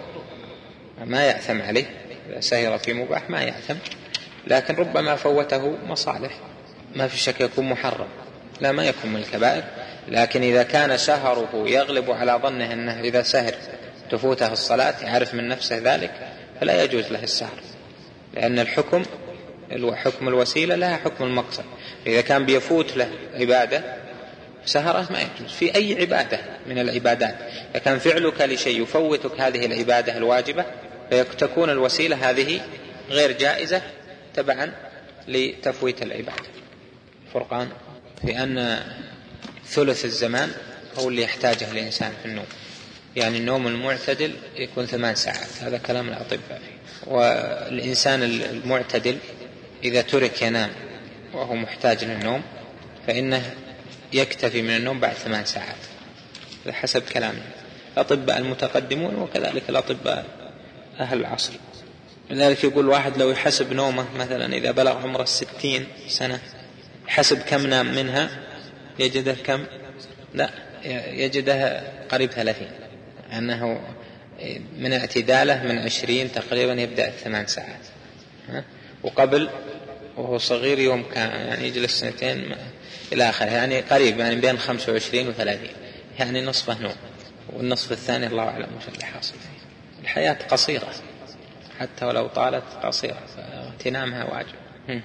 ما 1.05 1.25
يأثم 1.25 1.61
عليه. 1.61 1.85
إذا 2.29 2.39
سهر 2.39 2.77
في 2.77 2.93
مباح 2.93 3.29
ما 3.29 3.41
يأثم. 3.41 3.75
لكن 4.47 4.75
ربما 4.75 5.15
فوته 5.15 5.77
مصالح. 5.85 6.31
ما 6.95 7.07
في 7.07 7.17
شك 7.17 7.41
يكون 7.41 7.69
محرم. 7.69 8.07
لا 8.61 8.71
ما 8.71 8.85
يكون 8.85 9.11
من 9.11 9.19
الكبائر. 9.19 9.63
لكن 10.07 10.41
إذا 10.41 10.63
كان 10.63 10.97
سهره 10.97 11.49
يغلب 11.53 12.11
على 12.11 12.39
ظنه 12.43 12.73
أنه 12.73 12.99
إذا 12.99 13.23
سهر 13.23 13.53
تفوته 14.11 14.53
الصلاة 14.53 14.93
يعرف 15.01 15.33
من 15.33 15.47
نفسه 15.47 15.77
ذلك 15.77 16.11
فلا 16.61 16.83
يجوز 16.83 17.11
له 17.11 17.23
السهر. 17.23 17.59
لأن 18.33 18.59
الحكم 18.59 19.03
حكم 19.95 20.27
الوسيلة 20.27 20.75
لها 20.75 20.97
حكم 20.97 21.23
المقصد. 21.23 21.63
إذا 22.07 22.21
كان 22.21 22.45
بيفوت 22.45 22.97
له 22.97 23.09
عبادة 23.33 23.83
سهرة 24.65 25.07
ما 25.11 25.21
يجوز. 25.21 25.51
في 25.51 25.75
أي 25.75 26.01
عبادة 26.01 26.39
من 26.67 26.79
العبادات. 26.79 27.35
إذا 27.71 27.79
كان 27.79 27.99
فعلك 27.99 28.41
لشيء 28.41 28.83
يفوتك 28.83 29.41
هذه 29.41 29.65
العبادة 29.65 30.17
الواجبة 30.17 30.65
فتكون 31.11 31.69
الوسيلة 31.69 32.29
هذه 32.29 32.61
غير 33.09 33.31
جائزة 33.31 33.81
تبعا 34.33 34.71
لتفويت 35.27 36.01
العبادة. 36.01 36.49
فرقان 37.33 37.69
في 38.25 38.43
أن 38.43 38.79
ثلث 39.65 40.05
الزمان 40.05 40.51
هو 40.99 41.09
اللي 41.09 41.21
يحتاجه 41.21 41.71
الإنسان 41.71 42.11
في 42.21 42.27
النوم. 42.29 42.45
يعني 43.15 43.37
النوم 43.37 43.67
المعتدل 43.67 44.33
يكون 44.55 44.85
ثمان 44.85 45.15
ساعات. 45.15 45.49
هذا 45.61 45.77
كلام 45.77 46.07
الأطباء. 46.09 46.61
والإنسان 47.07 48.23
المعتدل 48.23 49.17
إذا 49.83 50.01
ترك 50.01 50.41
ينام 50.41 50.69
وهو 51.33 51.55
محتاج 51.55 52.03
للنوم 52.03 52.41
فإنه 53.07 53.55
يكتفي 54.13 54.61
من 54.61 54.75
النوم 54.75 54.99
بعد 54.99 55.13
ثمان 55.13 55.45
ساعات. 55.45 55.75
حسب 56.69 57.01
كلام 57.01 57.35
الأطباء 57.93 58.37
المتقدمون 58.37 59.15
وكذلك 59.15 59.69
الأطباء 59.69 60.25
أهل 60.99 61.19
العصر. 61.19 61.53
لذلك 62.29 62.63
يقول 62.63 62.87
واحد 62.87 63.17
لو 63.17 63.31
يحسب 63.31 63.73
نومه 63.73 64.05
مثلا 64.17 64.53
إذا 64.53 64.71
بلغ 64.71 64.97
عمره 64.97 65.23
الستين 65.23 65.87
سنة 66.07 66.39
حسب 67.07 67.39
كم 67.39 67.67
نام 67.67 67.95
منها 67.95 68.29
يجده 68.99 69.33
كم؟ 69.33 69.65
لا 70.33 70.49
يجده 71.11 71.83
قريب 72.11 72.31
ثلاثين. 72.31 72.71
أنه 73.33 73.81
من 74.77 74.93
اعتداله 74.93 75.63
من 75.63 75.77
عشرين 75.77 76.31
تقريبا 76.31 76.73
يبدأ 76.73 77.07
الثمان 77.07 77.47
ساعات. 77.47 77.85
وقبل 79.03 79.49
وهو 80.17 80.37
صغير 80.37 80.79
يوم 80.79 81.03
كان 81.13 81.29
يعني 81.29 81.67
يجلس 81.67 81.99
سنتين 81.99 82.55
إلى 83.13 83.29
آخره 83.29 83.49
يعني 83.49 83.79
قريب 83.81 84.19
يعني 84.19 84.35
بين 84.35 84.57
خمسة 84.57 84.91
وعشرين 84.91 85.27
وثلاثين 85.27 85.69
يعني 86.19 86.45
نصفه 86.45 86.81
نوم. 86.81 86.95
والنصف 87.53 87.91
الثاني 87.91 88.27
الله 88.27 88.43
أعلم 88.43 88.67
وش 88.77 88.93
اللي 88.93 89.05
حاصل 89.05 89.33
فيه. 89.33 89.61
الحياة 90.03 90.37
قصيرة 90.51 90.87
حتى 91.79 92.05
ولو 92.05 92.27
طالت 92.27 92.63
قصيرة 92.83 93.17
فاغتنامها 93.37 94.23
واجب. 94.23 94.55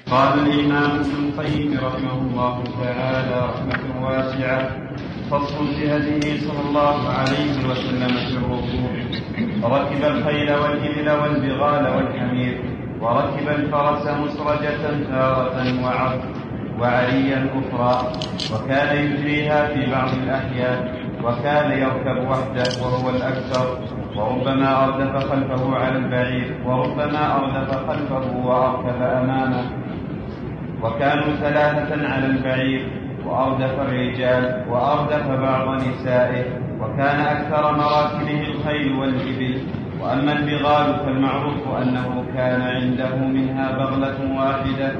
قال 0.07 0.39
الإمام 0.39 1.01
ابن 1.01 1.29
القيم 1.29 1.79
رحمه 1.79 2.13
الله 2.13 2.65
تعالى 2.83 3.51
رحمة 3.51 4.07
واسعة 4.07 4.77
فصل 5.31 5.75
في 5.75 5.97
هديه 5.97 6.41
صلى 6.41 6.61
الله 6.69 7.09
عليه 7.09 7.69
وسلم 7.69 8.09
في 8.09 8.37
الركوع 8.37 8.97
فركب 9.63 10.05
الخيل 10.05 10.53
والإبل 10.55 11.11
والبغال 11.11 11.87
والحمير. 11.97 12.76
وركب 13.01 13.49
الفرس 13.49 14.07
مسرجة 14.07 15.05
تارة 15.11 15.85
وعرض 15.85 16.21
وعريا 16.81 17.47
أخرى 17.59 18.13
وكان 18.55 18.97
يجريها 18.97 19.67
في 19.67 19.91
بعض 19.91 20.09
الأحيان 20.23 20.79
وكان 21.25 21.71
يركب 21.73 22.29
وحده 22.31 22.69
وهو 22.83 23.11
الأكثر 23.11 23.79
وربما 24.17 24.85
أردف 24.85 25.17
خلفه 25.31 25.77
على 25.77 25.99
البعير 25.99 26.57
وربما 26.67 27.37
أردف 27.37 27.71
خلفه 27.89 28.37
وأركب 28.47 29.03
أمامه. 29.03 29.65
وكانوا 30.83 31.33
ثلاثة 31.41 32.09
على 32.09 32.27
البعير 32.27 32.89
وأردف 33.27 33.81
الرجال 33.81 34.65
وأردف 34.71 35.27
بعض 35.27 35.75
نسائه 35.75 36.45
وكان 36.81 37.21
أكثر 37.21 37.73
مراكبه 37.77 38.41
الخيل 38.41 38.93
والإبل. 38.93 39.61
وأما 40.07 40.33
البغال 40.33 40.95
فالمعروف 40.95 41.69
أنه 41.83 42.25
كان 42.35 42.61
عنده 42.63 43.17
منها 43.17 43.73
بغلة 43.79 44.19
واحدة. 44.39 44.93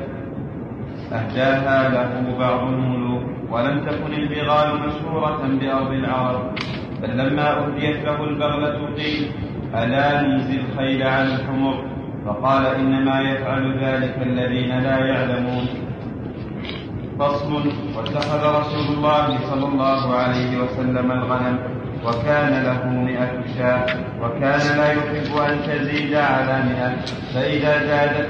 أهداها 1.13 1.89
له 1.89 2.39
بعض 2.39 2.61
الملوك. 2.69 3.23
ولم 3.51 3.87
تكن 3.87 4.13
البغال 4.13 4.69
مشهورة 4.87 5.41
بأرض 5.61 5.93
العرب. 5.93 6.55
بل 7.03 7.19
لما 7.19 7.47
أهديت 7.59 8.05
له 8.05 8.25
البغلة 8.25 8.95
قيل 8.97 9.31
ألا 9.75 10.23
ننزل 10.23 10.61
الخيل 10.61 11.03
على 11.03 11.35
الحمر؟ 11.35 11.85
فقال 12.27 12.67
إنما 12.67 13.21
يفعل 13.21 13.79
ذلك 13.79 14.23
الذين 14.23 14.79
لا 14.79 14.99
يعلمون. 14.99 15.67
فصل 17.19 17.53
واتخذ 17.97 18.43
رسول 18.61 18.97
الله 18.97 19.39
صلى 19.39 19.67
الله 19.69 20.15
عليه 20.15 20.63
وسلم 20.63 21.13
الغنم. 21.13 21.59
وكان 22.07 22.65
له 22.65 22.91
مئة 22.91 23.33
شاة 23.59 23.87
وكان 24.23 24.61
لا 24.79 24.93
يحب 24.93 25.37
أن 25.49 25.59
تزيد 25.67 26.15
على 26.15 26.63
مئة. 26.69 26.93
فإذا 27.35 27.87
زادت 27.87 28.29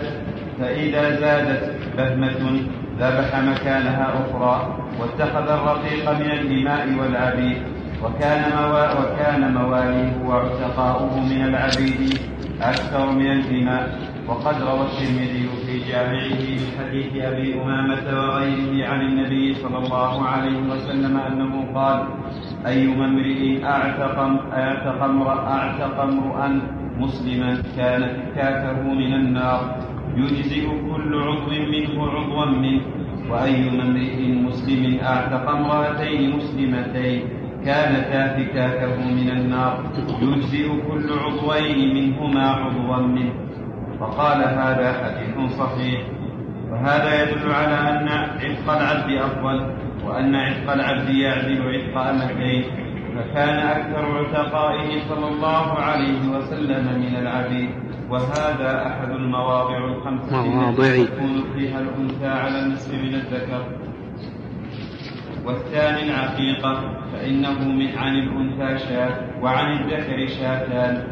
فإذا 0.60 1.20
زادت 1.20 1.74
بهمة 1.96 2.60
ذبح 3.00 3.38
مكانها 3.38 4.12
أخرى 4.14 4.76
واتخذ 5.00 5.48
الرقيق 5.50 6.10
من 6.10 6.30
الإماء 6.30 6.88
والعبيد. 7.00 7.62
وكان 8.04 8.42
موا 8.56 8.92
وكان 9.00 9.54
مواليه 9.54 10.12
وعتقاؤه 10.26 11.20
من 11.20 11.44
العبيد 11.44 12.18
أكثر 12.62 13.10
من 13.10 13.26
الإماء. 13.32 13.98
وقد 14.28 14.62
روى 14.62 14.80
الترمذي 14.80 15.48
في 15.66 15.92
جامعه 15.92 16.40
من 16.58 16.60
حديث 16.78 17.24
أبي 17.24 17.62
أمامة 17.62 18.06
وغيره 18.12 18.88
عن 18.88 19.00
النبي 19.00 19.54
صلى 19.54 19.78
الله 19.78 20.28
عليه 20.28 20.58
وسلم 20.58 21.16
أنه 21.16 21.52
قال 21.74 22.06
أيما 22.66 23.04
امرئ 23.04 23.64
أعتق 23.64 24.18
أعتق 24.52 25.02
أعتق 25.56 26.00
امرؤا 26.00 26.60
مسلما 26.98 27.62
كان 27.76 28.02
فكاكه 28.02 28.82
من 28.82 29.12
النار. 29.14 29.60
يجزئ 30.16 30.66
كل 30.66 31.10
عضو 31.14 31.50
منه 31.50 31.96
عضوا 32.10 32.44
منه. 32.44 32.82
وأيما 33.30 33.82
امرئ 33.82 34.18
مسلم 34.28 34.98
أعتق 35.02 35.50
امرأتين 35.50 36.36
مسلمتين 36.36 37.20
كانتا 37.64 38.22
فكاكه 38.36 38.96
من 39.18 39.30
النار. 39.30 39.74
يجزئ 40.22 40.68
كل 40.88 41.08
عضوين 41.24 41.94
منهما 41.94 42.50
عضوا 42.50 42.96
منه. 42.96 43.34
فقال 44.00 44.38
هذا 44.42 44.88
حديث 45.00 45.36
صحيح. 45.60 46.00
وهذا 46.70 47.22
يدل 47.22 47.52
على 47.52 47.76
أن 47.90 48.08
عتق 48.08 48.66
العبد 48.70 49.10
أفضل. 49.12 49.85
وأن 50.06 50.34
عتق 50.34 50.72
العبد 50.72 51.08
يعدل 51.10 51.62
عتق 51.74 51.98
أمتين 51.98 52.64
فكان 53.16 53.58
أكثر 53.58 54.18
عتقائه 54.18 55.00
صلى 55.08 55.28
الله 55.28 55.72
عليه 55.72 56.28
وسلم 56.28 56.84
من 57.00 57.16
العبيد 57.16 57.70
وهذا 58.10 58.86
أحد 58.86 59.10
المواضع 59.10 59.84
الخمسة 59.84 60.44
التي 60.70 61.06
تكون 61.06 61.44
فيها 61.54 61.80
الأنثى 61.80 62.26
على 62.26 62.62
النصف 62.62 62.94
من 62.94 63.14
الذكر. 63.14 63.64
والثاني 65.44 66.02
العقيقة 66.02 66.72
فإنه 67.12 67.68
من 67.68 67.98
عن 67.98 68.14
الأنثى 68.14 68.78
شاة 68.88 69.42
وعن 69.42 69.72
الذكر 69.72 70.26
شاتان. 70.26 71.04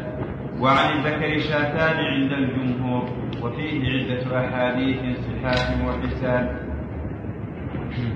وعن 0.59 0.97
الذكر 0.97 1.39
شاتان 1.39 1.97
عند 1.97 2.31
الجمهور 2.31 3.09
وفيه 3.41 3.81
عدة 3.89 4.39
أحاديث 4.39 4.99
صحاح 5.19 5.87
وحسان. 5.87 6.64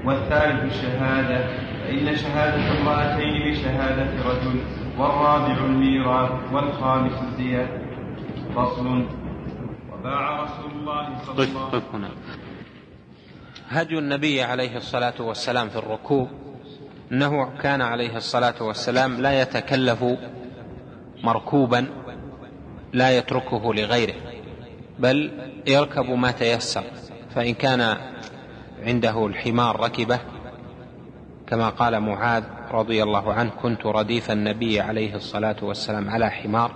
والثالث 0.06 0.74
الشهادة 0.74 1.48
فإن 1.84 2.15
شهادة 2.15 2.82
امرأتين 2.82 3.52
بشهادة 3.52 4.30
رجل 4.30 4.60
والرابع 4.98 5.58
الميراث 5.65 6.32
والخامس 6.54 7.13
الزيادة 7.22 7.82
فصل. 8.56 9.06
وباع 9.94 10.44
رسول 10.44 10.72
الله 10.72 11.10
صلى 11.26 11.44
الله 11.44 11.68
عليه 11.68 11.78
وسلم 11.78 12.10
هدي 13.70 13.98
النبي 13.98 14.42
عليه 14.42 14.78
الصلاة 14.78 15.22
والسلام 15.22 15.70
في 15.70 15.76
الركوب 15.76 16.28
أنه 17.12 17.58
كان 17.62 17.82
عليه 17.82 18.18
الصلاة 18.18 18.63
والسلام 18.63 19.22
لا 19.22 19.42
يتكلف 19.42 20.06
مركوبا 21.24 21.88
لا 22.94 23.18
يتركه 23.18 23.74
لغيره 23.74 24.13
بل 25.00 25.32
يركب 25.68 26.10
ما 26.10 26.32
تيسر. 26.32 26.84
فإن 27.36 27.54
كان 27.54 27.98
عنده 28.84 29.26
الحمار 29.26 29.80
ركبة 29.80 30.20
كما 31.48 31.70
قال 31.70 32.00
معاذ 32.00 32.44
رضي 32.72 33.04
الله 33.04 33.34
عنه 33.34 33.52
كنت 33.62 33.86
رديف 33.86 34.32
النبي 34.32 34.82
عليه 34.82 35.15
الصلاة 35.15 35.56
والسلام 35.62 36.10
على 36.10 36.30
حمار 36.30 36.72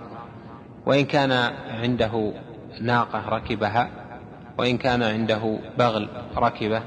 وإن 0.86 1.06
كان 1.06 1.32
عنده 1.82 2.34
ناقة 2.82 3.30
ركبها 3.30 3.90
وإن 4.58 4.78
كان 4.78 5.04
عنده 5.04 5.60
بغل 5.78 6.10
ركبة 6.38 6.84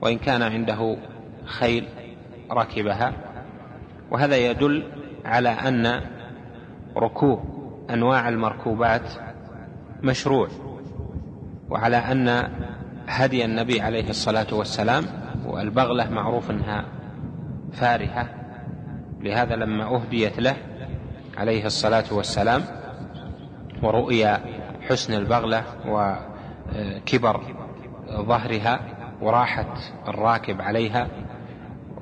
وإن 0.00 0.18
كان 0.18 0.42
عنده 0.42 0.96
خيل 1.44 1.88
ركبها. 2.52 3.12
وهذا 4.10 4.36
يدل 4.36 4.84
على 5.24 5.48
أن 5.48 6.00
ركوب 6.96 7.40
أنواع 7.90 8.28
المركوبات 8.28 9.12
مشروع 10.02 10.48
وعلى 11.70 11.96
أن 11.96 12.50
هدي 13.08 13.44
النبي 13.44 13.80
عليه 13.80 14.10
الصلاة 14.10 14.46
والسلام 14.52 15.04
والبغلة 15.46 16.10
معروف 16.10 16.50
إنها 16.50 16.84
فارهة 17.72 18.28
لهذا 19.20 19.56
لما 19.56 19.94
أهديت 19.96 20.40
له 20.40 20.56
عليه 21.36 21.66
الصلاة 21.66 22.04
والسلام 22.12 22.62
ورؤي 23.82 24.36
حسن 24.88 25.12
البغلة 25.12 25.64
وكبر 25.88 27.40
ظهرها 28.10 28.80
وراحه 29.20 29.74
الراكب 30.08 30.62
عليها 30.62 31.08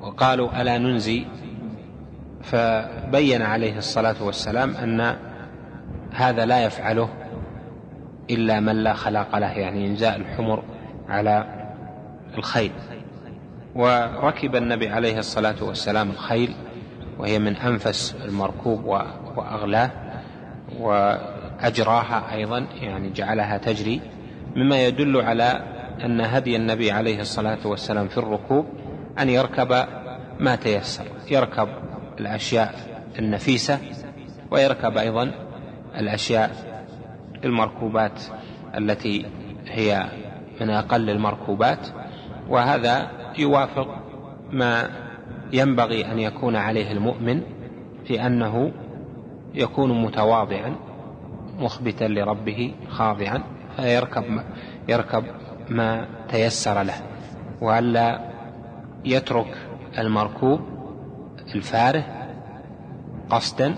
وقالوا 0.01 0.61
ألا 0.61 0.77
ننزي 0.77 1.25
فبين 2.41 3.41
عليه 3.41 3.77
الصلاة 3.77 4.23
والسلام 4.23 4.75
أن 4.75 5.15
هذا 6.13 6.45
لا 6.45 6.63
يفعله 6.65 7.09
إلا 8.29 8.59
من 8.59 8.75
لا 8.75 8.93
خلاق 8.93 9.37
له 9.37 9.51
يعني 9.51 9.87
إنزاء 9.87 10.15
الحمر 10.15 10.63
على 11.09 11.45
الخيل. 12.37 12.71
وركب 13.75 14.55
النبي 14.55 14.89
عليه 14.89 15.17
الصلاة 15.19 15.63
والسلام 15.63 16.09
الخيل 16.09 16.55
وهي 17.19 17.39
من 17.39 17.55
أنفس 17.55 18.15
المركوب 18.25 18.85
وأغلاه 19.35 19.91
وأجراها 20.79 22.33
أيضا 22.35 22.67
يعني 22.81 23.09
جعلها 23.09 23.57
تجري 23.57 24.01
مما 24.55 24.85
يدل 24.85 25.21
على 25.21 25.63
أن 26.05 26.21
هدي 26.21 26.55
النبي 26.55 26.91
عليه 26.91 27.21
الصلاة 27.21 27.67
والسلام 27.67 28.07
في 28.07 28.17
الركوب 28.17 28.65
أن 29.19 29.29
يركب 29.29 29.85
ما 30.39 30.55
تيسر. 30.55 31.05
يركب 31.31 31.67
الأشياء 32.19 32.75
النفيسة 33.19 33.79
ويركب 34.51 34.97
أيضا 34.97 35.31
الأشياء 35.97 36.51
المركوبات 37.43 38.21
التي 38.77 39.25
هي 39.67 40.05
من 40.61 40.69
أقل 40.69 41.09
المركوبات 41.09 41.87
وهذا 42.49 43.11
يوافق 43.37 43.87
ما 44.51 44.89
ينبغي 45.53 46.11
أن 46.11 46.19
يكون 46.19 46.55
عليه 46.55 46.91
المؤمن 46.91 47.41
في 48.05 48.25
أنه 48.25 48.71
يكون 49.53 50.03
متواضعا 50.03 50.75
مخبتا 51.59 52.05
لربه 52.05 52.73
خاضعا 52.89 53.43
فيركب 53.75 54.23
يركب 54.89 55.23
ما 55.69 56.07
تيسر 56.29 56.83
له. 56.83 56.93
وألا 57.61 58.19
يترك 59.05 59.57
المركوب 59.97 60.59
الفاره 61.55 62.03
قصدا 63.29 63.75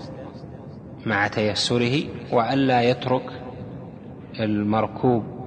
مع 1.06 1.28
تيسره 1.28 2.02
وألا 2.32 2.82
يترك 2.82 3.42
المركوب 4.40 5.37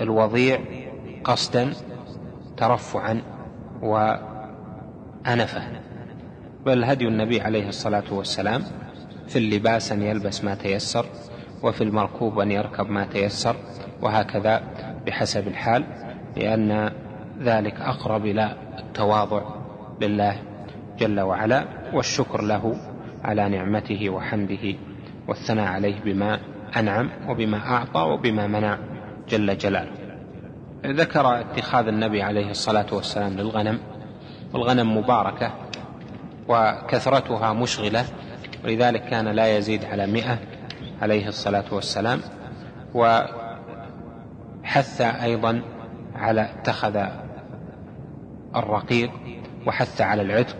الوضيع 0.00 0.60
قصدا 1.24 1.72
ترفعا 2.56 3.22
وانفه 3.82 5.62
بل 6.66 6.84
هدي 6.84 7.08
النبي 7.08 7.40
عليه 7.40 7.68
الصلاة 7.68 8.04
والسلام 8.12 8.62
في 9.28 9.38
اللباس 9.38 9.92
أن 9.92 10.02
يلبس 10.02 10.44
ما 10.44 10.54
تيسر 10.54 11.06
وفي 11.62 11.84
المركوب 11.84 12.38
أن 12.38 12.50
يركب 12.50 12.90
ما 12.90 13.04
تيسر 13.04 13.56
وهكذا 14.02 14.62
بحسب 15.06 15.48
الحال 15.48 15.84
لأن 16.36 16.90
ذلك 17.42 17.80
أقرب 17.80 18.26
إلى 18.26 18.56
التواضع 18.78 19.42
لله 20.00 20.42
جل 20.98 21.20
وعلا 21.20 21.64
والشكر 21.92 22.42
له 22.42 22.74
على 23.24 23.48
نعمته 23.48 24.10
وحمده 24.10 24.74
والثناء 25.28 25.66
عليه 25.66 26.00
بما 26.00 26.38
أنعم 26.76 27.10
وبما 27.28 27.58
أعطى 27.58 28.00
وبما 28.00 28.46
منع. 28.46 28.78
جل 29.30 29.58
جلاله. 29.58 30.08
ذكر 30.86 31.40
اتخاذ 31.40 31.86
النبي 31.86 32.22
عليه 32.22 32.50
الصلاة 32.50 32.86
والسلام 32.92 33.32
للغنم 33.32 33.78
والغنم 34.54 34.96
مباركة 34.96 35.52
وكثرتها 36.48 37.52
مشغلة 37.52 38.04
ولذلك 38.64 39.04
كان 39.04 39.28
لا 39.28 39.56
يزيد 39.56 39.84
على 39.84 40.06
مئة 40.06 40.38
عليه 41.02 41.28
الصلاة 41.28 41.64
والسلام 41.72 42.20
وحث 42.94 43.30
أيضا 45.00 45.62
على 46.14 46.50
اتخذ 46.50 47.06
الرقيق 48.56 49.10
وحث 49.66 50.00
على 50.00 50.22
العتق 50.22 50.56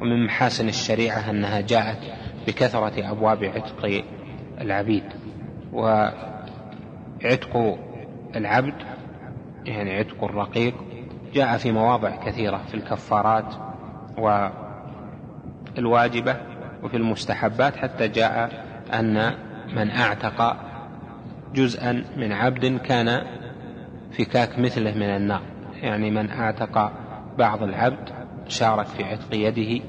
ومن 0.00 0.26
محاسن 0.26 0.68
الشريعة 0.68 1.30
أنها 1.30 1.60
جاءت 1.60 1.98
بكثرة 2.46 3.10
أبواب 3.10 3.44
عتق 3.44 4.04
العبيد 4.60 5.04
وعتق 5.72 6.18
العبد 8.36 8.74
يعني 9.64 9.94
عتق 9.94 10.24
الرقيق 10.24 10.74
جاء 11.34 11.56
في 11.56 11.72
مواضع 11.72 12.16
كثيرة 12.16 12.60
في 12.68 12.74
الكفارات 12.74 13.54
والواجبة 15.76 16.36
وفي 16.82 16.96
المستحبات 16.96 17.76
حتى 17.76 18.08
جاء 18.08 18.64
أن 18.92 19.34
من 19.76 19.90
أعتق 19.90 20.56
جزءا 21.54 22.04
من 22.16 22.32
عبد 22.32 22.80
كان 22.84 23.22
فكاك 24.12 24.58
مثله 24.58 24.94
من 24.94 25.02
النار. 25.16 25.42
يعني 25.82 26.10
من 26.10 26.30
أعتق 26.30 26.92
بعض 27.38 27.62
العبد 27.62 28.08
شارك 28.48 28.86
في 28.86 29.04
عتق 29.04 29.34
يده 29.34 29.84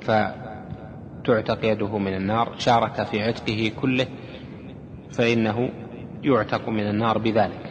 فتعتق 0.00 1.64
يده 1.64 1.98
من 1.98 2.14
النار 2.14 2.52
شارك 2.58 3.02
في 3.02 3.22
عتقه 3.22 3.72
كله 3.80 4.06
فإنه 5.12 5.70
يعتق 6.22 6.68
من 6.68 6.88
النار 6.88 7.18
بذلك. 7.18 7.67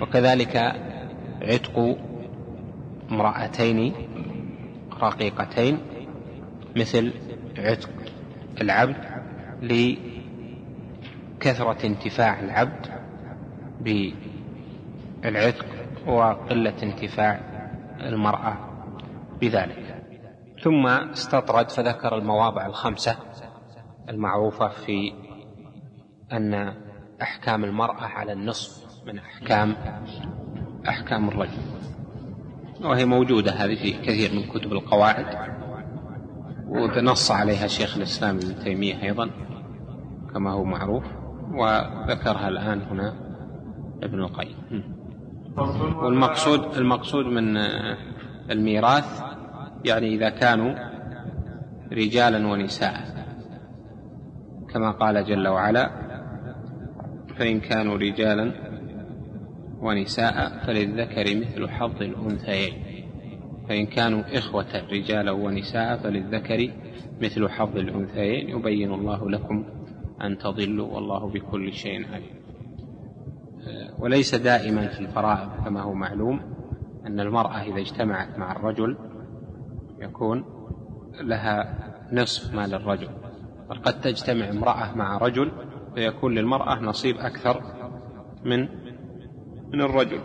وكذلك 0.00 0.56
عتق 1.42 1.96
امرأتين 3.10 3.94
رقيقتين 5.02 5.78
مثل 6.76 7.12
عتق 7.58 7.90
العبد 8.60 8.96
لكثرة 11.40 11.86
انتفاع 11.86 12.40
العبد 12.40 12.86
بالعتق 15.22 15.66
وقلة 16.06 16.74
انتفاع 16.82 17.40
المرأة 18.00 18.56
بذلك. 19.40 20.02
ثم 20.62 20.86
استطرد 20.86 21.70
فذكر 21.70 22.18
المواضع 22.18 22.66
الخمسة 22.66 23.16
المعروفة 24.08 24.68
في 24.68 25.12
أن 26.32 26.74
أحكام 27.22 27.64
المرأة 27.64 28.04
على 28.04 28.32
النصف 28.32 28.86
من 29.06 29.18
أحكام 29.18 29.76
أحكام 30.88 31.28
الرجل. 31.28 31.58
وهي 32.84 33.04
موجودة 33.04 33.52
هذه 33.52 33.74
في 33.74 33.92
كثير 33.92 34.30
من 34.34 34.42
كتب 34.42 34.72
القواعد 34.72 35.26
ونص 36.68 37.30
عليها 37.30 37.66
شيخ 37.66 37.96
الإسلام 37.96 38.36
ابن 38.36 38.64
تيمية 38.64 39.02
أيضا 39.02 39.30
كما 40.34 40.50
هو 40.52 40.64
معروف 40.64 41.04
وذكرها 41.52 42.48
الآن 42.48 42.80
هنا 42.82 43.14
ابن 44.02 44.18
القيم. 44.22 44.56
والمقصود 46.02 46.76
المقصود 46.76 47.26
من 47.26 47.56
الميراث 48.50 49.22
يعني 49.84 50.14
إذا 50.14 50.28
كانوا 50.28 50.74
رجالا 51.92 52.46
ونساء. 52.46 53.26
كما 54.74 54.90
قال 54.90 55.24
جل 55.24 55.48
وعلا 55.48 55.90
فإن 57.38 57.60
كانوا 57.60 57.96
رجالا 57.96 58.65
ونساء 59.80 60.66
فللذكر 60.66 61.36
مثل 61.36 61.68
حظ 61.68 62.02
الأنثيين. 62.02 62.72
فإن 63.68 63.86
كانوا 63.86 64.38
إخوة 64.38 64.82
رجالا 64.92 65.32
ونساء 65.32 65.96
فللذكر 65.96 66.70
مثل 67.22 67.48
حظ 67.48 67.76
الأنثيين. 67.76 68.48
يبين 68.48 68.92
الله 68.92 69.30
لكم 69.30 69.64
أن 70.22 70.38
تضلوا 70.38 70.94
والله 70.94 71.28
بكل 71.30 71.72
شيء 71.72 72.06
عليم. 72.12 72.36
وليس 73.98 74.34
دائما 74.34 74.88
في 74.88 75.00
الفرائض 75.00 75.64
كما 75.64 75.82
هو 75.82 75.94
معلوم 75.94 76.40
أن 77.06 77.20
المرأة 77.20 77.62
إذا 77.62 77.80
اجتمعت 77.80 78.38
مع 78.38 78.52
الرجل 78.52 78.96
يكون 80.00 80.44
لها 81.20 81.78
نصف 82.12 82.54
مال 82.54 82.74
الرجل. 82.74 83.08
بل 83.70 83.78
قد 83.78 84.00
تجتمع 84.00 84.48
امرأة 84.48 84.94
مع 84.94 85.18
رجل 85.18 85.52
فيكون 85.94 86.34
للمرأة 86.34 86.80
نصيب 86.80 87.16
أكثر 87.16 87.62
من 88.44 88.68
من 89.76 89.82
الرجل. 89.82 90.20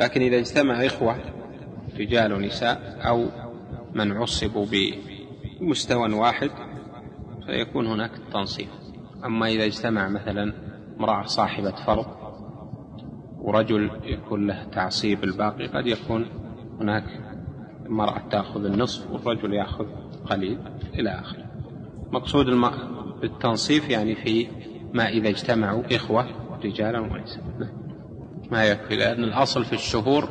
لكن 0.00 0.20
إذا 0.20 0.38
اجتمع 0.38 0.86
إخوة 0.86 1.16
رجال 1.98 2.32
ونساء 2.32 2.98
أو 3.00 3.26
من 3.94 4.12
عصبوا 4.12 4.66
بمستوى 5.60 6.12
واحد 6.12 6.50
فيكون 7.46 7.86
هناك 7.86 8.10
تنصيف. 8.32 8.68
أما 9.24 9.46
إذا 9.48 9.64
اجتمع 9.64 10.08
مثلا 10.08 10.52
امرأة 10.98 11.22
صاحبة 11.22 11.74
فرض 11.86 12.06
ورجل 13.38 13.90
يكون 14.04 14.46
له 14.46 14.64
تعصيب 14.64 15.24
الباقي 15.24 15.66
قد 15.66 15.86
يكون 15.86 16.26
هناك 16.80 17.04
المرأة 17.86 18.28
تأخذ 18.30 18.64
النصف 18.64 19.10
والرجل 19.10 19.54
يأخذ 19.54 19.86
قليل 20.30 20.58
إلى 20.94 21.10
آخره. 21.10 21.44
مقصود 22.10 22.48
الم... 22.48 22.70
بالتنصيف 23.20 23.90
يعني 23.90 24.14
في 24.14 24.46
ما 24.92 25.08
إذا 25.08 25.28
اجتمعوا 25.28 25.82
إخوة 25.96 26.26
رجالا 26.64 27.00
ونساء. 27.00 27.85
ما 28.50 28.64
يكفي 28.64 28.96
لأن 28.96 29.24
الأصل 29.24 29.64
في 29.64 29.72
الشهور 29.72 30.28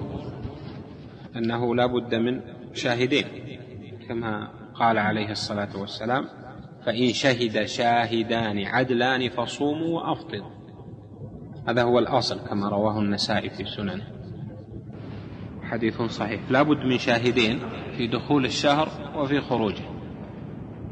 أنه 1.35 1.75
لا 1.75 1.85
بد 1.85 2.15
من 2.15 2.41
شاهدين 2.73 3.25
كما 4.07 4.51
قال 4.73 4.97
عليه 4.97 5.31
الصلاة 5.31 5.79
والسلام 5.79 6.25
فإن 6.85 7.13
شهد 7.13 7.65
شاهدان 7.65 8.65
عدلان 8.65 9.29
فصوموا 9.29 9.99
وأفطروا. 9.99 10.55
هذا 11.67 11.83
هو 11.83 11.99
الأصل 11.99 12.39
كما 12.39 12.69
رواه 12.69 12.99
النسائي 12.99 13.49
في 13.49 13.65
سننه. 13.65 14.03
حديث 15.63 16.01
صحيح. 16.01 16.41
لا 16.49 16.61
بد 16.61 16.85
من 16.85 16.97
شاهدين 16.97 17.59
في 17.97 18.07
دخول 18.07 18.45
الشهر 18.45 18.89
وفي 19.15 19.41
خروجه. 19.41 19.83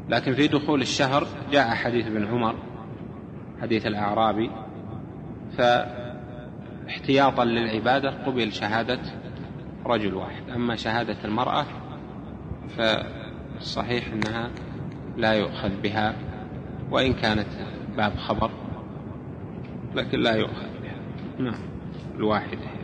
لكن 0.08 0.34
في 0.34 0.48
دخول 0.48 0.80
الشهر 0.82 1.26
جاء 1.52 1.68
حديث 1.68 2.06
ابن 2.06 2.26
عمر 2.26 2.54
حديث 3.60 3.86
الأعرابي 3.86 4.50
فاحتياطا 6.86 7.44
للعبادة 7.44 8.10
قبل 8.26 8.52
شهادة 8.52 9.00
رجل 9.86 10.14
واحد. 10.14 10.50
أما 10.50 10.76
شهادة 10.76 11.16
المرأة 11.24 11.66
فالصحيح 12.76 14.04
أنها 14.12 14.50
لا 15.16 15.32
يؤخذ 15.32 15.80
بها 15.82 16.14
وإن 16.90 17.12
كانت 17.12 17.48
باب 17.96 18.16
خبر 18.16 18.50
لكن 19.94 20.20
لا 20.20 20.34
يؤخذ 20.34 20.68
بها. 20.82 20.96
نعم. 21.38 21.60
الواحدة 22.16 22.74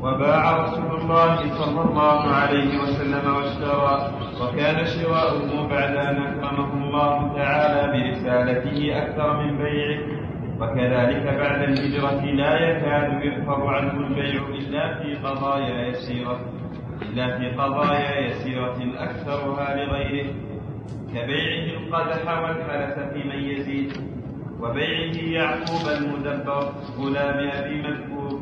وباع 0.00 0.64
رسول 0.64 1.00
الله 1.00 1.36
صلى 1.58 1.80
الله 1.80 2.20
عليه 2.20 2.82
وسلم 2.82 3.34
واشترى 3.34 4.12
وكان 4.40 4.86
شراؤه 4.86 5.68
بعد 5.68 5.96
أن 5.96 6.16
أكرمه 6.16 6.86
الله 6.86 7.34
تعالى 7.36 7.92
برسالته 7.92 9.02
أكثر 9.02 9.42
من 9.42 9.58
بيعه. 9.58 10.25
وكذلك 10.60 11.24
بعد 11.26 11.62
الهجرة 11.62 12.24
لا 12.24 12.68
يكاد 12.70 13.24
يؤثر 13.24 13.66
عنه 13.66 13.92
البيع 14.06 14.42
إلا 14.48 15.02
في 15.02 15.14
قضايا 15.14 15.86
يسيرة 15.88 16.40
إلا 17.02 17.38
في 17.38 17.50
قضايا 17.50 18.20
يسيرة 18.20 18.76
أكثرها 18.98 19.76
لغيره 19.76 20.34
كبيعه 21.14 21.76
القدح 21.78 22.42
والفلس 22.42 22.98
في 23.12 23.28
من 23.28 23.44
يزيد 23.44 23.92
وبيعه 24.60 25.16
يعقوب 25.16 25.88
المدبر 25.98 26.72
غلام 26.98 27.48
أبي 27.52 27.82
مذكور 27.82 28.40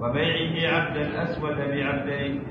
وبيعه 0.00 0.74
عبد 0.74 0.96
الأسود 0.96 1.56
بعبدين 1.56 2.42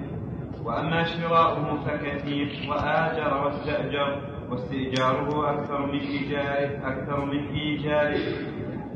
وأما 0.64 1.04
شراؤه 1.04 1.84
فكثير 1.86 2.48
وآجر 2.70 3.46
واستأجر 3.46 4.22
واستئجاره 4.50 5.50
أكثر 5.54 5.86
من 5.86 6.00
إيجاره 6.00 6.88
أكثر 6.88 7.26
من 7.26 7.48
إيجاره. 7.48 8.20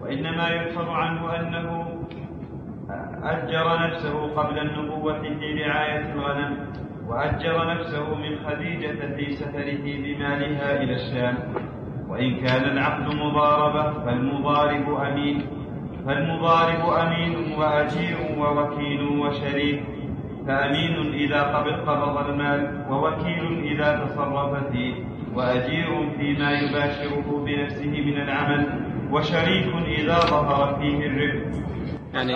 وإنما 0.08 0.48
يحفظ 0.50 0.90
عنه 0.90 1.36
أنه 1.40 1.88
أجر 3.24 3.88
نفسه 3.88 4.34
قبل 4.36 4.60
النبوة 4.60 5.22
في 5.22 5.64
رعاية 5.64 6.14
الغنم 6.14 6.58
وأجر 7.08 7.74
نفسه 7.74 8.16
من 8.16 8.36
خديجة 8.46 9.16
في 9.16 9.32
سفره 9.32 9.84
بمالها 9.84 10.84
إلى 10.84 10.94
الشام. 10.94 11.38
وإن 12.10 12.36
كان 12.36 12.64
العقد 12.64 13.16
مضاربة 13.16 13.92
فالمضارب 14.06 14.94
أمين 14.94 15.42
فالمضارب 16.06 16.90
أمين 16.90 17.54
وأجير 17.60 18.18
ووكيل 18.40 19.02
وشريك 19.04 19.84
فأمين 20.48 21.14
إذا 21.14 21.42
قبض 21.44 22.30
المال 22.30 22.86
ووكيل 22.90 23.60
إذا 23.64 24.06
تصرف 24.06 24.72
فيه 24.72 24.94
وأجير 25.36 26.10
فيما 26.18 26.52
يباشره 26.52 27.44
بنفسه 27.46 27.92
من 27.92 28.22
العمل. 28.22 28.87
وشريك 29.12 29.76
إذا 30.00 30.20
ظهر 30.20 30.80
فيه 30.80 31.06
الربح. 31.06 31.68
يعني 32.14 32.32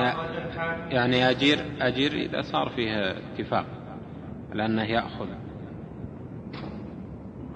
يعني 0.92 1.30
أجير 1.30 1.66
أجير 1.82 2.12
إذا 2.12 2.42
صار 2.42 2.70
فيه 2.70 3.12
اتفاق 3.12 3.66
على 4.52 4.66
أنه 4.66 4.84
يأخذ. 4.84 5.28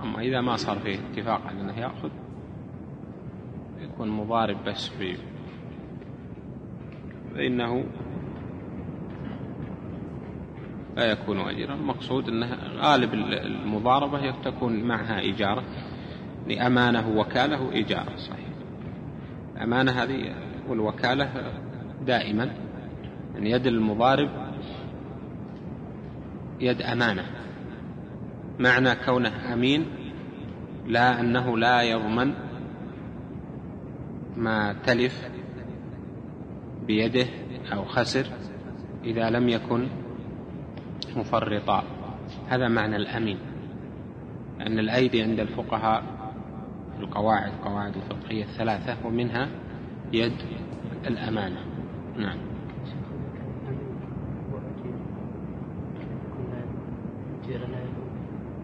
أما 0.03 0.19
إذا 0.19 0.41
ما 0.41 0.55
صار 0.55 0.79
فيه 0.79 0.99
اتفاق 0.99 1.41
على 1.47 1.61
أنه 1.61 1.79
يأخذ 1.79 2.09
يكون 3.81 4.09
مضارب 4.09 4.57
بس 4.63 4.87
في 4.87 5.17
فإنه 7.35 7.83
لا 10.95 11.11
يكون 11.11 11.39
أجيرا. 11.39 11.73
المقصود 11.73 12.29
أنه 12.29 12.57
غالب 12.77 13.13
المضاربة 13.13 14.31
تكون 14.31 14.83
معها 14.83 15.19
إجارة. 15.19 15.63
لأمانة 16.47 17.17
وكالة 17.17 17.79
إجارة 17.79 18.15
صحيح. 18.15 18.44
الأمانة 19.55 19.91
هذه 19.91 20.35
والوكالة 20.69 21.29
دائما 22.05 22.51
يعني 23.35 23.51
يد 23.51 23.67
المضارب 23.67 24.29
يد 26.59 26.81
أمانة. 26.81 27.25
معنى 28.59 28.95
كونه 28.95 29.53
أمين 29.53 29.85
لا 30.87 31.19
أنه 31.19 31.57
لا 31.57 31.81
يضمن 31.81 32.33
ما 34.37 34.75
تلف 34.85 35.29
بيده 36.87 37.25
أو 37.73 37.85
خسر 37.85 38.25
إذا 39.03 39.29
لم 39.29 39.49
يكن 39.49 39.87
مفرطا. 41.15 41.83
هذا 42.47 42.67
معنى 42.67 42.95
الأمين 42.95 43.37
أن 44.61 44.79
الأيدي 44.79 45.21
عند 45.21 45.39
الفقهاء 45.39 46.03
القواعد 46.99 47.51
قواعد 47.63 47.95
الفقهية 47.95 48.43
الثلاثة 48.43 49.07
ومنها 49.07 49.49
يد 50.13 50.33
الأمانة. 51.07 51.59
نعم. 52.17 52.37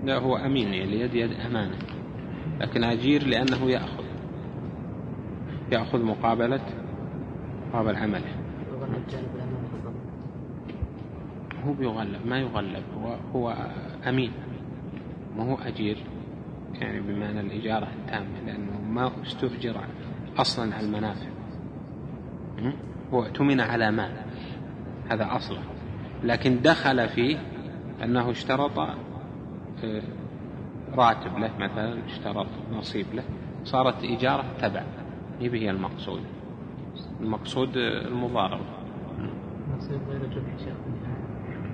لا 0.04 0.18
هو 0.18 0.38
أمين 0.38 0.74
يعني 0.74 1.00
يد 1.00 1.14
يد 1.14 1.32
أمانة. 1.32 1.78
لكن 2.62 2.84
أجير 2.84 3.28
لأنه 3.28 3.70
يأخذ. 3.72 4.04
يأخذ 5.72 6.06
مقابلة 6.06 6.62
مقابل 7.70 7.96
عمله. 7.96 8.36
هو 11.66 11.74
بيغلب 11.74 12.28
ما 12.28 12.40
يغلب 12.40 12.84
هو 12.98 13.18
هو 13.36 13.56
أمين. 14.08 14.32
ما 15.38 15.52
هو 15.52 15.56
أجير. 15.56 15.98
يعني 16.80 17.00
بمعنى 17.00 17.40
الإجارة 17.40 17.88
التامة 18.00 18.42
لأنه 18.46 18.82
ما 18.82 19.12
استؤجر 19.24 19.86
أصلا 20.38 20.76
على 20.76 20.86
المنافع. 20.86 21.28
هو 23.14 23.24
اؤتمن 23.24 23.60
على 23.60 23.92
مال. 23.92 24.12
هذا 25.10 25.36
أصله. 25.36 25.62
لكن 26.24 26.62
دخل 26.62 27.10
فيه 27.10 27.38
أنه 28.04 28.32
اشترط 28.32 28.80
آه، 28.80 30.02
راتب 30.94 31.38
له 31.38 31.58
مثلا 31.58 32.06
اشترط 32.06 32.48
نصيب 32.72 33.06
له. 33.14 33.24
صارت 33.64 34.04
إجارة 34.04 34.46
تبع. 34.62 34.84
هي 35.40 35.70
المقصود. 35.70 36.22
المقصود 37.22 37.78
المضاربة. 37.78 38.66
نصيب 39.78 40.00
غير 40.10 40.22
الربح 40.22 40.58
شيخ. 40.58 40.76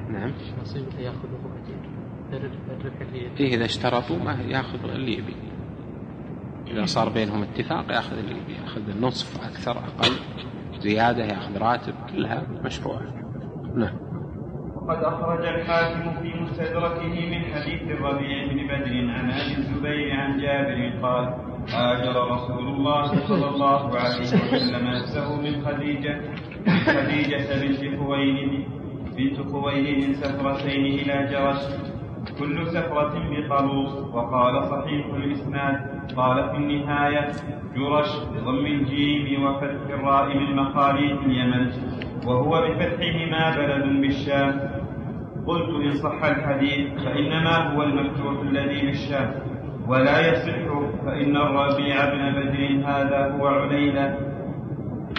نعم. 0.09 0.31
نصيب 0.61 0.85
يأخذه 0.99 1.46
الربح 2.33 3.01
اللي 3.01 3.29
إيه 3.39 3.55
إذا 3.55 3.65
اشترطوا 3.65 4.17
ما 4.17 4.41
يأخذ 4.47 4.89
اللي 4.89 5.17
يبي 5.17 5.35
إذا 6.67 6.85
صار 6.85 7.09
بينهم 7.09 7.43
اتفاق 7.43 7.91
يأخذ 7.91 8.17
اللي 8.17 8.31
يبي 8.31 8.53
يأخذ 8.53 8.89
النصف 8.89 9.45
أكثر 9.45 9.71
أقل. 9.71 10.11
زيادة 10.79 11.23
يأخذ 11.23 11.57
راتب. 11.57 11.93
كلها 12.11 12.47
مشروعة. 12.65 13.01
نعم. 13.75 13.97
وقد 14.75 15.03
أخرج 15.03 15.45
الحاكم 15.45 16.21
في 16.21 16.39
مستدركه 16.41 17.07
من 17.07 17.41
حديث 17.53 17.81
الربيع 17.81 18.47
بن 18.47 18.67
بدر 18.67 19.11
عن 19.11 19.31
أبي 19.31 19.57
الزبير 19.57 20.11
عن 20.11 20.37
جابر 20.37 20.99
قال 21.01 21.33
هاجر 21.69 22.31
رسول 22.31 22.67
الله 22.67 23.27
صلى 23.27 23.49
الله 23.49 23.97
عليه 23.99 24.19
وسلم. 24.19 24.87
نفسه 24.87 25.41
من 25.41 25.65
خديجة 25.65 26.21
من 26.67 26.79
خديجة 26.79 27.61
بنت 27.61 27.99
خويلد 27.99 28.65
بنت 29.17 29.51
خويلد 29.51 30.15
سفرتين 30.15 30.85
إلى 30.85 31.27
جرش 31.31 31.61
كل 32.39 32.67
سفرة 32.67 33.13
بقلوص 33.31 33.93
وقال 34.13 34.63
صحيح 34.63 35.05
الإسناد. 35.05 35.75
قال 36.17 36.49
في 36.49 36.57
النهاية 36.57 37.27
جرش 37.75 38.09
بضم 38.33 38.65
الجيم 38.65 39.43
وفتح 39.45 39.89
الراء 39.89 40.37
من 40.37 40.55
مخاليف 40.55 41.21
اليمن. 41.25 41.71
وهو 42.27 42.49
بفتحهما 42.49 43.57
بلد 43.57 44.01
بالشام. 44.01 44.59
قلت 45.47 45.69
إن 45.69 45.91
صح 45.91 46.23
الحديث 46.23 47.03
فإنما 47.03 47.73
هو 47.73 47.83
المفتوح 47.83 48.41
الذي 48.41 48.81
بالشام. 48.85 49.31
ولا 49.87 50.31
يصح 50.31 50.57
فإن 51.05 51.37
الربيع 51.37 52.05
بن 52.13 52.31
بدر 52.31 52.89
هذا 52.89 53.31
هو 53.31 53.47
عليلة. 53.47 54.17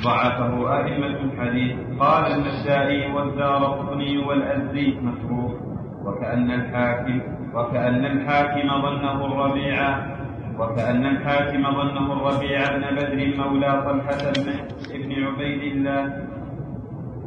ضعفه 0.04 0.76
أئمة 0.76 1.06
الحديث. 1.06 1.76
قال 2.00 2.32
النسائي 2.32 3.12
والدار 3.12 3.64
قطني 3.64 4.18
والأزدي 4.18 4.98
مكروه 5.02 5.57
وكأن 6.08 6.50
الحاكم 6.50 7.20
وكأن 7.54 8.04
الحاكم 8.04 8.68
ظنه 8.82 9.26
الربيع 9.26 9.98
وكأن 10.58 11.06
الحاكم 11.06 11.62
ظنه 11.62 12.12
الربيع 12.12 12.76
بن 12.76 12.96
بدر 12.96 13.36
مولى 13.36 13.72
طلحة 13.86 14.32
بن 14.94 15.24
عبيد 15.24 15.62
الله. 15.72 16.28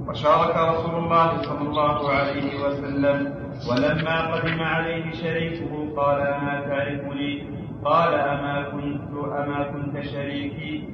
وشارك 0.07 0.55
رسول 0.55 0.95
الله 1.03 1.37
صلى 1.41 1.67
الله 1.69 2.09
عليه 2.09 2.49
وسلم. 2.65 3.33
ولما 3.69 4.17
قدم 4.33 4.59
عليه 4.61 5.11
شريكه 5.11 5.71
قال 5.97 6.21
أما 6.21 6.61
تعرفني؟ 6.67 7.43
قال 7.85 8.13
أما 8.13 8.55
كنت 8.71 9.11
أما 9.39 9.63
كنت 9.63 10.05
شريكي. 10.05 10.89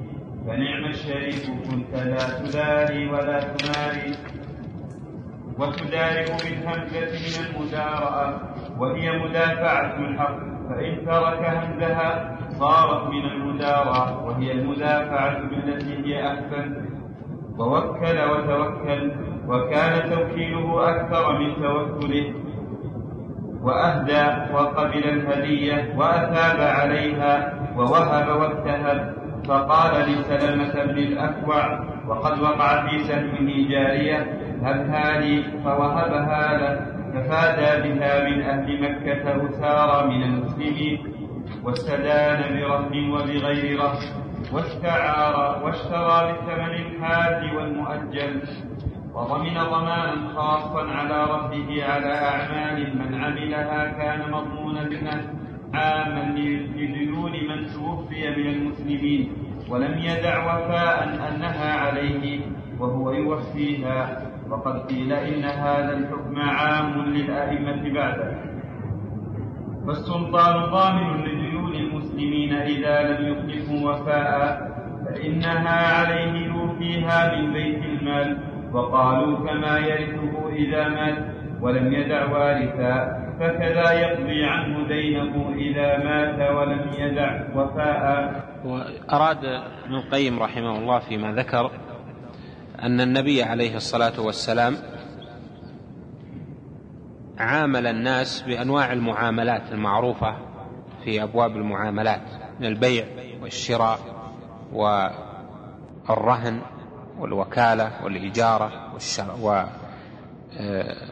فنعم 0.46 0.84
الشريك 0.84 1.44
كنت 1.70 1.92
لا 1.94 2.24
تداري 2.38 3.10
ولا 3.10 3.38
تماري. 3.40 4.12
وتدارك 5.58 6.28
بالهمزة 6.44 7.00
من 7.00 7.34
المدارأة 7.46 8.40
وهي 8.78 9.18
مدافعة 9.18 9.98
الحق. 9.98 10.38
فإن 10.68 11.04
ترك 11.06 11.40
همزها 11.44 12.38
صارت 12.50 13.10
من 13.10 13.24
المدارة 13.24 14.24
وهي 14.26 14.52
المدافعة 14.52 15.40
بالتي 15.48 15.94
هي 16.04 16.26
أحسن. 16.26 16.84
ووكل 17.58 18.18
وتوكل 18.30 19.12
وكان 19.48 20.10
توكيله 20.10 20.90
أكثر 20.90 21.38
من 21.38 21.54
توكله. 21.62 22.34
وأهدى 23.62 24.52
وقبل 24.54 25.04
الهدية 25.04 25.94
وأثاب 25.96 26.60
عليها 26.60 27.54
ووهب 27.76 28.28
واتهب 28.40 29.14
فقال 29.48 29.92
لسلمة 30.10 30.84
بن 30.84 30.98
الأكوع 30.98 31.80
وقد 32.08 32.40
وقع 32.40 32.86
في 32.88 32.98
سهمه 32.98 33.68
جارية 33.70 34.38
هبها 34.62 35.20
لي 35.20 35.42
فوهبها 35.64 36.58
له 36.58 36.98
ففادى 37.14 37.88
بها 37.88 38.28
من 38.28 38.42
أهل 38.42 38.82
مكة 38.82 39.48
أسارى 39.48 40.08
من 40.08 40.22
المسلمين 40.22 40.98
واستدان 41.64 42.38
برهن 42.60 43.10
وبغير 43.10 43.78
رهن 43.80 44.12
واستعار 44.52 45.64
واشترى 45.64 46.32
بثمن 46.32 46.74
الحاد 46.74 47.54
والمؤجل 47.54 48.42
وضمن 49.14 49.54
ضمانا 49.54 50.28
خاصا 50.36 50.88
على 50.90 51.24
رده 51.24 51.84
على 51.84 52.12
أعمال 52.14 52.98
من 52.98 53.14
عملها 53.24 53.86
كان 53.98 54.30
مضمونا 54.32 54.82
منه 54.82 55.22
عاما 55.74 56.38
لديون 56.38 57.32
من 57.32 57.66
توفي 57.66 58.30
من 58.30 58.46
المسلمين 58.46 59.32
ولم 59.68 59.98
يدع 59.98 60.44
وفاء 60.44 61.04
أنها 61.28 61.72
عليه 61.74 62.40
وهو 62.80 63.12
يوفيها. 63.12 64.22
وقد 64.50 64.86
قيل 64.86 65.12
إن 65.12 65.44
هذا 65.44 65.92
الحكم 65.96 66.36
عام 66.40 67.04
للأئمة 67.04 67.94
بعده. 67.94 68.38
فالسلطان 69.86 70.70
ضامن 70.70 71.24
لديون 71.24 71.74
المسلمين 71.74 72.52
إذا 72.52 73.02
لم 73.02 73.28
يخلفوا 73.28 73.90
وفاء 73.90 74.68
فإنها 75.04 75.98
عليه 75.98 76.46
يوفيها 76.46 77.36
من 77.36 77.52
بيت 77.52 77.84
المال. 77.84 78.38
وقالوا 78.72 79.38
كما 79.38 79.78
يرثه 79.78 80.48
إذا 80.48 80.88
مات 80.88 81.18
ولم 81.60 81.92
يدع 81.92 82.32
وارثا 82.32 83.18
فكذا 83.40 83.92
يقضي 83.92 84.44
عنه 84.44 84.88
دينه 84.88 85.54
إذا 85.54 86.04
مات 86.04 86.50
ولم 86.56 86.90
يدع 86.98 87.40
وفاء. 87.54 88.34
وأراد 88.64 89.44
ابن 89.84 89.94
القيم 89.94 90.42
رحمه 90.42 90.78
الله 90.78 90.98
فيما 90.98 91.32
ذكر 91.32 91.70
أن 92.82 93.00
النبي 93.00 93.42
عليه 93.42 93.76
الصلاة 93.76 94.20
والسلام 94.20 94.76
عامل 97.38 97.86
الناس 97.86 98.42
بأنواع 98.42 98.92
المعاملات 98.92 99.62
المعروفة 99.72 100.36
في 101.04 101.22
أبواب 101.22 101.56
المعاملات 101.56 102.20
من 102.60 102.66
البيع 102.66 103.04
والشراء 103.42 103.98
والرهن 104.72 106.60
والوكالة 107.18 107.90
والإجارة 108.04 108.92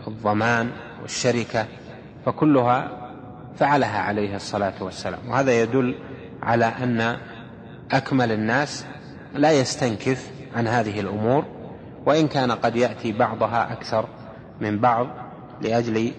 والضمان 0.06 0.70
والشركة 1.02 1.66
فكلها 2.26 2.88
فعلها 3.56 3.98
عليه 3.98 4.36
الصلاة 4.36 4.74
والسلام. 4.80 5.20
وهذا 5.28 5.62
يدل 5.62 5.94
على 6.42 6.64
أن 6.64 7.16
أكمل 7.90 8.32
الناس 8.32 8.86
لا 9.34 9.52
يستنكف 9.52 10.30
عن 10.56 10.66
هذه 10.66 11.00
الأمور 11.00 11.55
وإن 12.06 12.28
كان 12.28 12.52
قد 12.52 12.76
يأتي 12.76 13.12
بعضها 13.12 13.72
أكثر 13.72 14.08
من 14.60 14.78
بعض 14.78 15.06
لأجل 15.60 16.12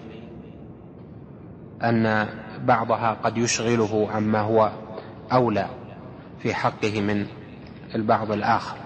أن 1.82 2.28
بعضها 2.64 3.16
قد 3.22 3.38
يشغله 3.38 4.08
عما 4.14 4.40
هو 4.40 4.70
أولى 5.32 5.66
في 6.38 6.54
حقه 6.54 7.00
من 7.00 7.26
البعض 7.94 8.32
الآخر. 8.32 8.76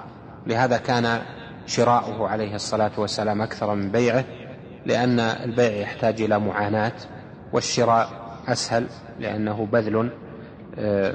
لهذا 0.47 0.77
كان 0.77 1.23
شراؤه 1.67 2.29
عليه 2.29 2.55
الصلاة 2.55 2.91
والسلام 2.99 3.43
أكثر 3.43 3.75
من 3.75 3.91
بيعه 3.91 4.25
لأن 4.87 5.21
البيع 5.21 5.73
يحتاج 5.73 6.23
إلى 6.23 6.39
معاناة 6.39 6.93
والشراء 7.53 8.09
أسهل 8.49 8.87
لأنه 9.21 9.69
بذل 9.73 10.11
آه، 10.79 11.15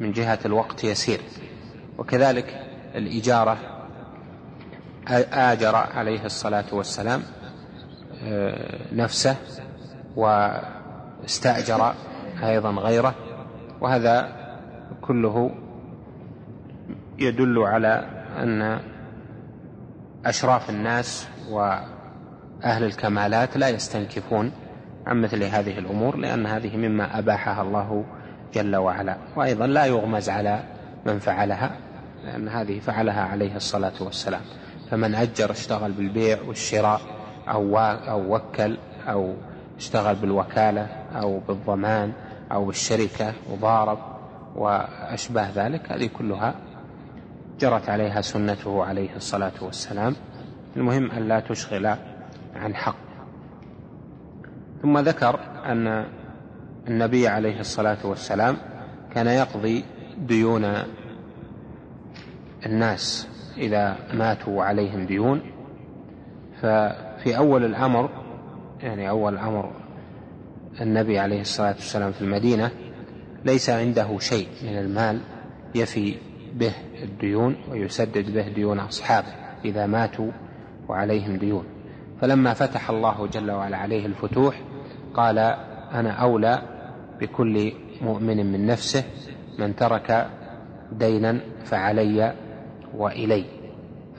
من 0.00 0.12
جهة 0.12 0.38
الوقت 0.44 0.84
يسير. 0.84 1.20
وكذلك 1.98 2.60
الإجارة 2.94 3.71
آجر 5.32 5.76
عليه 5.76 6.24
الصلاة 6.24 6.64
والسلام 6.72 7.22
آه، 8.24 8.94
نفسه 8.94 9.36
واستأجر 10.16 11.94
أيضا 12.42 12.70
غيره 12.70 13.14
وهذا 13.80 14.28
كله 15.00 15.50
يدل 17.18 17.58
على 17.58 18.04
أن 18.38 18.80
أشراف 20.24 20.70
الناس 20.70 21.28
وأهل 21.50 22.84
الكمالات 22.84 23.56
لا 23.56 23.68
يستنكفون 23.68 24.52
عن 25.06 25.20
مثل 25.20 25.42
هذه 25.42 25.78
الأمور 25.78 26.16
لأن 26.16 26.46
هذه 26.46 26.76
مما 26.76 27.18
أباحها 27.18 27.62
الله 27.62 28.04
جل 28.54 28.76
وعلا 28.76 29.16
وأيضا 29.36 29.66
لا 29.66 29.84
يغمز 29.86 30.30
على 30.30 30.60
من 31.06 31.18
فعلها 31.18 31.70
لأن 32.24 32.48
هذه 32.48 32.80
فعلها 32.80 33.22
عليه 33.22 33.56
الصلاة 33.56 33.92
والسلام. 34.00 34.40
فمن 34.92 35.14
أجر 35.14 35.50
اشتغل 35.50 35.92
بالبيع 35.92 36.42
والشراء 36.42 37.00
أو 37.48 37.78
أو 37.78 38.34
وكل 38.34 38.78
أو 39.08 39.34
اشتغل 39.76 40.14
بالوكالة 40.14 40.86
أو 41.14 41.38
بالضمان 41.38 42.12
أو 42.52 42.64
بالشركة 42.64 43.34
وضارب 43.50 43.98
وأشباه 44.56 45.50
ذلك 45.54 45.92
هذه 45.92 46.06
كلها 46.18 46.54
جرت 47.60 47.88
عليها 47.88 48.20
سنته 48.20 48.84
عليه 48.84 49.16
الصلاة 49.16 49.52
والسلام. 49.60 50.14
المهم 50.76 51.10
أن 51.10 51.28
لا 51.28 51.40
تشغل 51.40 51.86
عن 52.56 52.74
حق. 52.74 52.96
ثم 54.82 54.98
ذكر 54.98 55.40
أن 55.64 56.06
النبي 56.88 57.28
عليه 57.28 57.60
الصلاة 57.60 57.98
والسلام 58.04 58.56
كان 59.14 59.26
يقضي 59.26 59.84
ديون 60.18 60.64
الناس. 62.66 63.31
إذا 63.56 63.96
ماتوا 64.14 64.52
وعليهم 64.52 65.06
ديون. 65.06 65.42
ففي 66.60 67.36
أول 67.36 67.64
الأمر 67.64 68.10
يعني 68.82 69.08
أول 69.08 69.38
أمر 69.38 69.70
النبي 70.80 71.18
عليه 71.18 71.40
الصلاة 71.40 71.72
والسلام 71.72 72.12
في 72.12 72.22
المدينة 72.22 72.70
ليس 73.44 73.70
عنده 73.70 74.18
شيء 74.18 74.48
من 74.62 74.78
المال 74.78 75.20
يفي 75.74 76.14
به 76.54 76.72
الديون 77.02 77.56
ويسدد 77.70 78.30
به 78.34 78.48
ديون 78.48 78.78
أصحابه 78.78 79.28
إذا 79.64 79.86
ماتوا 79.86 80.30
وعليهم 80.88 81.36
ديون. 81.36 81.64
فلما 82.20 82.54
فتح 82.54 82.90
الله 82.90 83.26
جل 83.26 83.50
وعلا 83.50 83.76
عليه 83.76 84.06
الفتوح 84.06 84.60
قال 85.14 85.38
أنا 85.92 86.10
أولى 86.10 86.62
بكل 87.20 87.72
مؤمن 88.02 88.52
من 88.52 88.66
نفسه 88.66 89.04
من 89.58 89.76
ترك 89.76 90.26
دينا 90.92 91.40
فعلي 91.64 92.34
وإلي. 92.96 93.44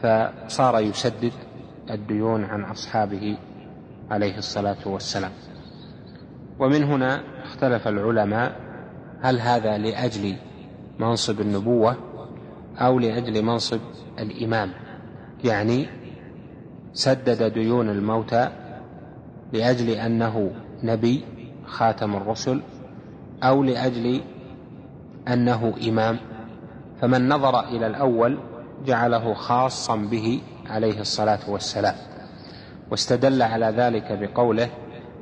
فصار 0.01 0.79
يسدد 0.79 1.31
الديون 1.89 2.43
عن 2.43 2.63
أصحابه 2.63 3.37
عليه 4.11 4.37
الصلاة 4.37 4.77
والسلام. 4.85 5.31
ومن 6.59 6.83
هنا 6.83 7.23
اختلف 7.43 7.87
العلماء 7.87 8.55
هل 9.21 9.39
هذا 9.39 9.77
لأجل 9.77 10.35
منصب 10.99 11.41
النبوة 11.41 11.95
أو 12.77 12.99
لأجل 12.99 13.43
منصب 13.43 13.79
الإمام؟ 14.19 14.71
يعني 15.43 15.87
سدد 16.93 17.43
ديون 17.43 17.89
الموتى 17.89 18.49
لأجل 19.53 19.89
أنه 19.89 20.51
نبي 20.83 21.23
خاتم 21.65 22.15
الرسل 22.15 22.61
أو 23.43 23.63
لأجل 23.63 24.21
أنه 25.27 25.73
إمام؟ 25.87 26.17
فمن 27.01 27.29
نظر 27.29 27.59
إلى 27.59 27.87
الأول 27.87 28.37
جعله 28.85 29.33
خاصا 29.33 29.95
به 29.95 30.41
عليه 30.69 30.99
الصلاة 30.99 31.49
والسلام. 31.49 31.95
واستدل 32.91 33.41
على 33.41 33.65
ذلك 33.65 34.11
بقوله 34.11 34.69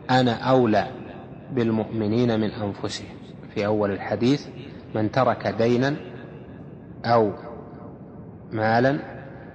أنا 0.09 0.33
أولى 0.33 0.87
بالمؤمنين 1.51 2.39
من 2.39 2.51
أنفسهم. 2.51 3.07
في 3.53 3.65
أول 3.65 3.91
الحديث 3.91 4.47
من 4.95 5.11
ترك 5.11 5.47
دينا 5.47 5.95
أو 7.05 7.31
مالا 8.51 8.99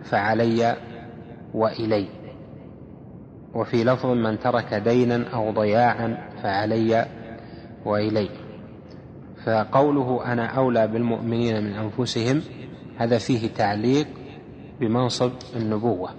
فعلي 0.05 0.77
وإلي. 1.55 2.09
وفي 3.55 3.85
لفظ 3.85 4.07
من 4.07 4.39
ترك 4.39 4.75
دينا 4.75 5.29
أو 5.35 5.51
ضياعا 5.51 6.29
فعلي 6.43 7.07
وإلي. 7.85 8.29
فقوله 9.45 10.33
أنا 10.33 10.47
أولى 10.47 10.87
بالمؤمنين 10.87 11.65
من 11.65 11.73
أنفسهم 11.73 12.43
هذا 12.99 13.19
فيه 13.19 13.49
تعليق 13.49 14.07
بمنصب 14.81 15.33
النبوة 15.57 16.11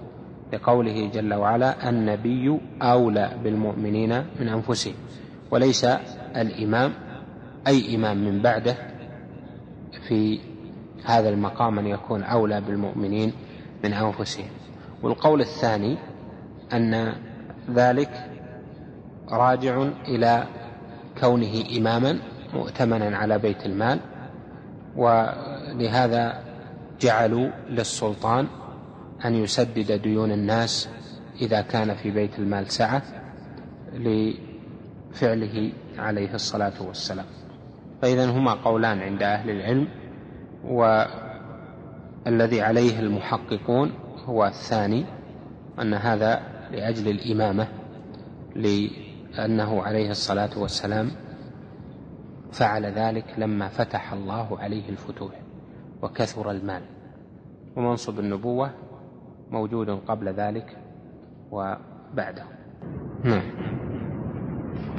لقوله 0.52 1.10
جل 1.14 1.34
وعلا 1.34 1.88
النبي 1.88 2.60
أولى 2.82 3.30
بالمؤمنين 3.44 4.24
من 4.40 4.48
أنفسهم 4.48 4.94
وليس 5.50 5.84
الإمام 6.36 6.92
أي 7.66 7.94
إمام 7.94 8.24
من 8.24 8.42
بعده 8.42 8.76
في 10.08 10.40
هذا 11.04 11.28
المقام 11.28 11.78
أن 11.78 11.86
يكون 11.86 12.22
أولى 12.22 12.60
بالمؤمنين 12.60 13.32
من 13.84 13.92
أنفسهم. 13.92 14.48
والقول 15.02 15.40
الثاني 15.40 15.96
أن 16.72 17.12
ذلك 17.74 18.10
راجع 19.30 19.88
إلى 20.08 20.44
كونه 21.20 21.64
إماما 21.78 22.18
مؤتمنا 22.54 23.16
على 23.16 23.38
بيت 23.38 23.66
المال 23.66 24.00
ولهذا 24.96 26.47
جعلوا 27.00 27.50
للسلطان 27.68 28.46
أن 29.24 29.34
يسدد 29.34 29.92
ديون 29.92 30.32
الناس 30.32 30.88
إذا 31.40 31.60
كان 31.60 31.94
في 31.94 32.10
بيت 32.10 32.38
المال 32.38 32.70
سعة 32.70 33.02
لفعله 33.94 35.72
عليه 35.98 36.34
الصلاة 36.34 36.82
والسلام. 36.82 37.26
فإذا 38.02 38.30
هما 38.30 38.54
قولان 38.54 38.98
عند 38.98 39.22
أهل 39.22 39.50
العلم 39.50 39.88
والذي 40.64 42.60
عليه 42.62 43.00
المحققون 43.00 43.92
هو 44.24 44.46
الثاني 44.46 45.04
أن 45.80 45.94
هذا 45.94 46.42
لأجل 46.72 47.08
الإمامة 47.08 47.68
لأنه 48.56 49.82
عليه 49.82 50.10
الصلاة 50.10 50.58
والسلام 50.58 51.10
فعل 52.52 52.86
ذلك 52.86 53.24
لما 53.38 53.68
فتح 53.68 54.12
الله 54.12 54.58
عليه 54.58 54.88
الفتوح. 54.88 55.47
وكثر 56.02 56.50
المال. 56.50 56.82
ومنصب 57.76 58.20
النبوة 58.20 58.70
موجود 59.50 59.90
قبل 59.90 60.28
ذلك 60.28 60.76
وبعده. 61.50 62.44
نعم. 63.24 63.42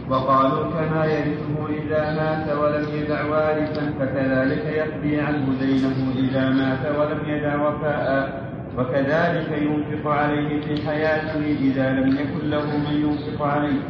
وقالوا 0.10 0.72
كما 0.72 1.06
يرثه 1.06 1.68
إذا 1.70 2.14
مات 2.14 2.58
ولم 2.58 2.86
يدع 2.96 3.26
وارثا 3.26 3.94
فكذلك 4.00 4.66
يقضي 4.66 5.20
عنه 5.22 5.60
دينه 5.60 6.14
إذا 6.16 6.50
مات 6.50 6.96
ولم 7.00 7.30
يدع 7.30 7.68
وفاء 7.68 8.50
وكذلك 8.78 9.62
ينفق 9.62 10.12
عليه 10.12 10.62
في 10.62 10.88
حياته 10.88 11.58
إذا 11.62 11.92
لم 11.92 12.18
يكن 12.18 12.50
له 12.50 12.78
من 12.78 12.94
ينفق 13.10 13.46
عليه. 13.46 13.82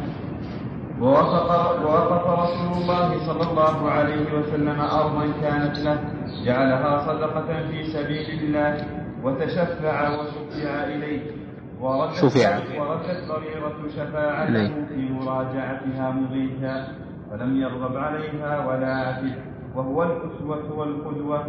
ووقف, 1.00 1.80
ووقف 1.82 2.26
رسول 2.26 2.82
الله 2.82 3.26
صلى 3.26 3.50
الله 3.50 3.90
عليه 3.90 4.38
وسلم 4.38 4.80
أرضا 4.80 5.24
كانت 5.42 5.78
له 5.78 5.98
جعلها 6.46 6.98
صدقة 7.06 7.68
في 7.70 7.84
سبيل 7.84 8.40
الله 8.42 8.84
وتشفع 9.22 10.08
وشفع 10.18 10.84
إليه 10.84 11.20
شفع 12.14 12.58
وردت 12.78 13.18
ضريرة 13.28 13.88
شفاعته 13.96 14.68
في 14.88 15.08
مراجعتها 15.12 16.10
مضيها 16.10 16.88
فلم 17.30 17.56
يرغب 17.60 17.96
عليها 17.96 18.66
ولا 18.66 18.94
عتب 18.96 19.32
وهو 19.74 20.02
الأسوة 20.02 20.78
والقدوة. 20.78 21.46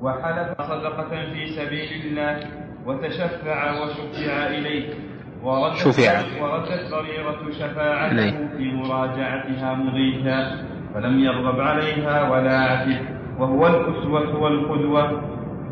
وحلف 0.00 0.60
صدقة 0.62 1.08
في 1.32 1.46
سبيل 1.56 1.90
الله 2.06 2.46
وتشفع 2.86 3.82
وشفع 3.82 4.46
إليه 4.46 4.94
وردت 5.42 5.76
شفع. 5.76 6.42
وردت 6.42 6.90
ضريرة 6.90 7.50
شفاعته 7.50 8.30
في 8.56 8.72
مراجعتها 8.72 9.74
مضيها 9.74 10.56
فلم 10.94 11.18
يرغب 11.18 11.60
عليها 11.60 12.30
ولا 12.30 12.58
عتب 12.60 13.19
وهو 13.40 13.66
الأسوة 13.66 14.36
والقدوة 14.42 15.22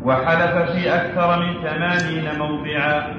وحلف 0.05 0.71
في 0.71 0.95
أكثر 0.95 1.39
من 1.39 1.53
ثمانين 1.53 2.39
موضعا 2.39 3.13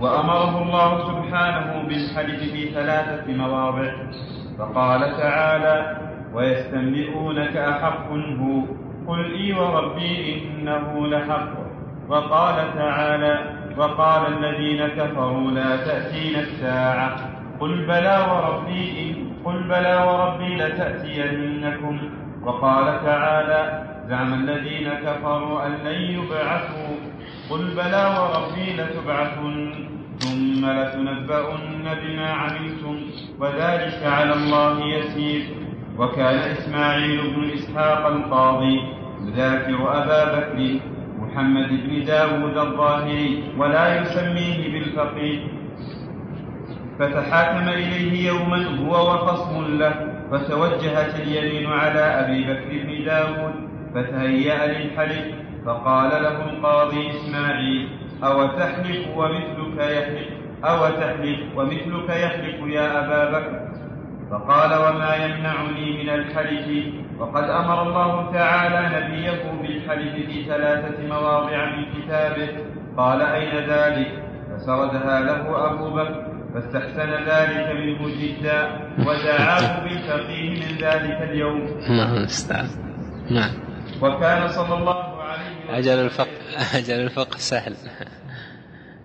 وأمره 0.00 0.62
الله 0.62 0.90
سبحانه 1.08 1.82
بالحلف 1.88 2.40
في 2.52 2.68
ثلاثة 2.74 3.32
مواضع 3.36 3.92
فقال 4.58 5.00
تعالى 5.16 5.96
ويستنبئونك 6.34 7.56
أحق 7.56 8.08
هو 8.40 8.62
قل 9.08 9.34
إي 9.34 9.52
وربي 9.52 10.42
إنه 10.42 11.06
لحق. 11.06 11.48
وقال 12.08 12.74
تعالى 12.74 13.38
وقال 13.78 14.22
الذين 14.38 14.86
كفروا 14.88 15.50
لا 15.50 15.76
تأتينا 15.76 16.40
الساعة 16.40 17.16
قل 17.60 17.86
بلى 17.86 18.16
وربي 18.30 19.16
قل 19.44 19.62
بلى 19.62 19.94
وربي 20.08 20.54
لتأتينكم. 20.54 21.98
وقال 22.46 23.04
تعالى 23.04 23.84
زعم 24.08 24.34
الذين 24.34 24.88
كفروا 24.88 25.66
أن 25.66 25.72
لن 25.84 26.00
يبعثوا. 26.00 26.94
قل 27.50 27.74
بلى 27.76 28.16
وربي 28.18 28.72
لتبعثن 28.72 29.74
ثم 30.18 30.66
لتنبؤن 30.66 31.84
بما 32.02 32.30
عملتم. 32.30 32.96
وذلك 33.40 34.00
على 34.06 34.32
الله 34.32 34.84
يسير. 34.84 35.42
وكان 35.98 36.38
إسماعيل 36.38 37.34
بن 37.36 37.50
إسحاق 37.50 38.06
القاضي 38.06 38.80
يذاكر 39.26 40.02
أبا 40.02 40.38
بكر 40.38 40.80
محمد 41.18 41.68
بن 41.68 42.04
داود 42.04 42.58
الظاهري 42.58 43.42
ولا 43.58 44.02
يسميه 44.02 44.72
بالفقيه. 44.72 45.40
فتحاكم 46.98 47.68
إليه 47.68 48.28
يوما 48.28 48.78
هو 48.78 49.14
وخصم 49.14 49.78
له. 49.78 50.13
فتوجهت 50.30 51.14
اليمين 51.20 51.72
على 51.72 52.00
أبي 52.00 52.44
بكر 52.44 52.70
بن 52.86 53.04
داود 53.04 53.54
فتهيأ 53.94 54.66
للحلف 54.66 55.34
فقال 55.66 56.22
له 56.22 56.44
القاضي 56.44 57.10
إسماعيل 57.10 57.88
أو 58.24 58.46
تحلف 58.46 59.16
ومثلك 59.16 59.78
يحلف؟ 59.78 60.28
أو 60.64 60.86
تحلف 60.86 61.40
ومثلك 61.56 62.08
يحلف 62.08 62.66
يا 62.66 63.04
أبا 63.04 63.38
بكر؟ 63.38 63.68
فقال 64.30 64.70
وما 64.74 65.14
يمنعني 65.14 66.02
من 66.02 66.08
الحلف؟ 66.10 66.84
وقد 67.18 67.44
أمر 67.44 67.82
الله 67.82 68.32
تعالى 68.32 68.80
نبيه 68.96 69.42
بالحلف 69.62 70.14
في 70.14 70.44
ثلاثة 70.44 71.06
مواضع 71.08 71.64
من 71.64 71.84
كتابه. 71.94 72.48
قال 72.96 73.22
أين 73.22 73.54
ذلك؟ 73.54 74.22
فسردها 74.50 75.20
له 75.20 75.70
أبو 75.70 75.90
بكر. 75.90 76.33
فاستحسن 76.54 77.10
ذلك 77.10 77.66
منه 77.76 78.08
جدا 78.22 78.88
ودعاه 78.98 79.84
بالفقيه 79.84 80.50
من 80.50 80.78
ذلك 80.78 81.30
اليوم. 81.30 81.80
نعم 81.88 82.16
أستاذ. 82.24 82.70
نعم. 83.30 83.50
وكان 84.02 84.48
صلى 84.48 84.78
الله 84.78 85.22
عليه 85.22 85.64
وسلم 85.64 85.74
أجل 85.74 85.98
الفقه 86.04 86.78
أجل 86.78 86.94
الفقه 86.94 87.36
سهل. 87.36 87.74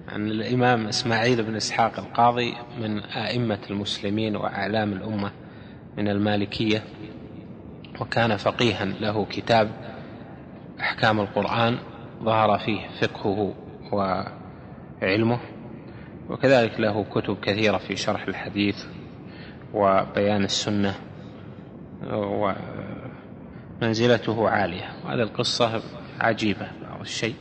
عن 0.07 0.27
الإمام 0.27 0.87
إسماعيل 0.87 1.43
بن 1.43 1.55
إسحاق 1.55 1.99
القاضي 1.99 2.53
من 2.81 2.99
أئمة 2.99 3.59
المسلمين 3.69 4.35
وأعلام 4.35 4.93
الأمة 4.93 5.31
من 5.97 6.07
المالكية 6.07 6.83
وكان 8.01 8.37
فقيها 8.37 8.85
له 8.85 9.25
كتاب 9.25 9.71
أحكام 10.79 11.19
القرآن 11.19 11.77
ظهر 12.23 12.59
فيه 12.59 12.87
فقهه 13.01 13.53
وعلمه. 13.91 15.39
وكذلك 16.30 16.80
له 16.80 17.03
كتب 17.03 17.38
كثيرة 17.41 17.77
في 17.77 17.95
شرح 17.95 18.27
الحديث 18.27 18.75
وبيان 19.73 20.43
السنة 20.43 20.95
ومنزلته 23.82 24.49
عالية. 24.49 24.86
وهذه 25.05 25.21
القصة 25.21 25.82
عجيبة 26.21 26.67
بعض 26.89 26.99
الشيء. 27.01 27.36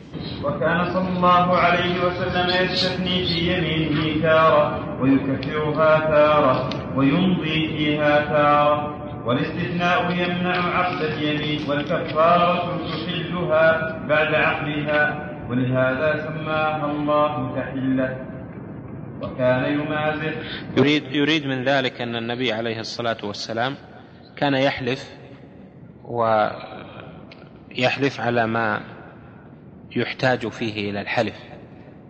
وكان 0.45 0.84
صلى 0.84 1.09
الله 1.09 1.57
عليه 1.57 2.05
وسلم 2.05 2.64
يستثني 2.64 3.24
في 3.24 3.39
يمينه 3.53 4.22
تارة 4.22 5.01
ويكفرها 5.03 5.99
تارة 5.99 6.70
ويمضي 6.97 7.68
فيها 7.68 8.24
تارة. 8.24 8.95
والاستثناء 9.26 10.11
يمنع 10.11 10.57
عقد 10.78 11.03
اليمين 11.03 11.70
والكفارة 11.70 12.78
تحلها 12.78 13.99
بعد 14.09 14.34
عقدها 14.34 15.28
ولهذا 15.51 16.28
سماها 16.28 16.91
الله 16.91 17.57
تحلة. 17.57 18.38
وكان 19.23 19.73
يمازح. 19.73 20.33
يريد 20.77 21.12
يريد 21.12 21.47
من 21.47 21.64
ذلك 21.64 22.01
أن 22.01 22.16
النبي 22.16 22.53
عليه 22.53 22.81
الصلاة 22.81 23.16
والسلام 23.23 23.77
كان 24.37 24.55
يحلف 24.55 25.11
ويحلف 26.05 26.61
على 28.21 28.47
ما 28.47 28.81
يحتاج 29.97 30.49
فيه 30.49 30.91
إلى 30.91 31.01
الحلف. 31.01 31.43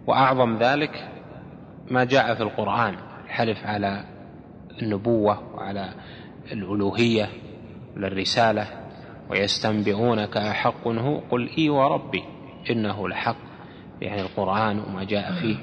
وأعظم 0.07 0.59
ذلك 0.59 1.09
ما 1.91 2.05
جاء 2.05 2.35
في 2.35 2.43
القرآن 2.43 2.95
الحلف 3.25 3.67
على 3.67 4.05
النبوة 4.83 5.55
وعلى 5.55 5.95
الألوهية 6.53 7.29
للرسالة 7.97 8.67
ويستنبئونك 9.31 10.37
أحق 10.37 10.89
هو 10.89 11.19
قل 11.19 11.51
إي 11.59 11.71
وربي 11.71 12.25
إنه 12.71 13.09
لحق 13.09 13.37
يعني 14.01 14.21
القرآن 14.21 14.79
وما 14.79 15.05
جاء 15.05 15.33
فيه. 15.33 15.57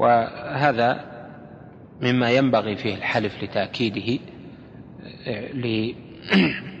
وهذا 0.00 1.04
مما 2.00 2.30
ينبغي 2.30 2.76
فيه 2.76 2.94
الحلف 2.94 3.42
لتأكيده 3.42 4.18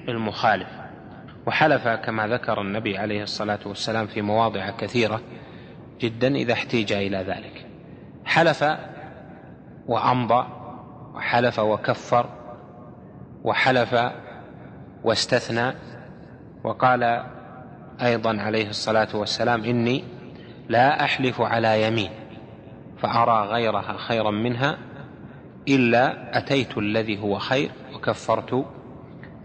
للمخالف. 0.08 0.68
وحلف 1.46 1.88
كما 1.88 2.26
ذكر 2.26 2.60
النبي 2.60 2.98
عليه 2.98 3.22
الصلاة 3.22 3.58
والسلام 3.66 4.06
في 4.06 4.22
مواضع 4.22 4.70
كثيرة 4.70 5.20
جدا 6.00 6.34
إذا 6.34 6.52
احتيج 6.52 6.92
إلى 6.92 7.16
ذلك. 7.16 7.66
حلف 8.24 8.64
وأمضى 9.86 10.46
وحلف 11.14 11.58
وكفر 11.58 12.26
وحلف 13.44 13.96
واستثنى 15.04 15.72
وقال 16.64 17.24
أيضا 18.02 18.40
عليه 18.40 18.68
الصلاة 18.68 19.08
والسلام 19.16 19.64
إني 19.64 20.04
لا 20.68 21.04
أحلف 21.04 21.40
على 21.40 21.82
يمين. 21.86 22.10
فأرى 23.02 23.48
غيرها 23.48 23.96
خيرا 23.96 24.30
منها 24.30 24.78
إلا 25.68 26.38
أتيت 26.38 26.78
الذي 26.78 27.18
هو 27.18 27.38
خير 27.38 27.70
وكفرت 27.94 28.66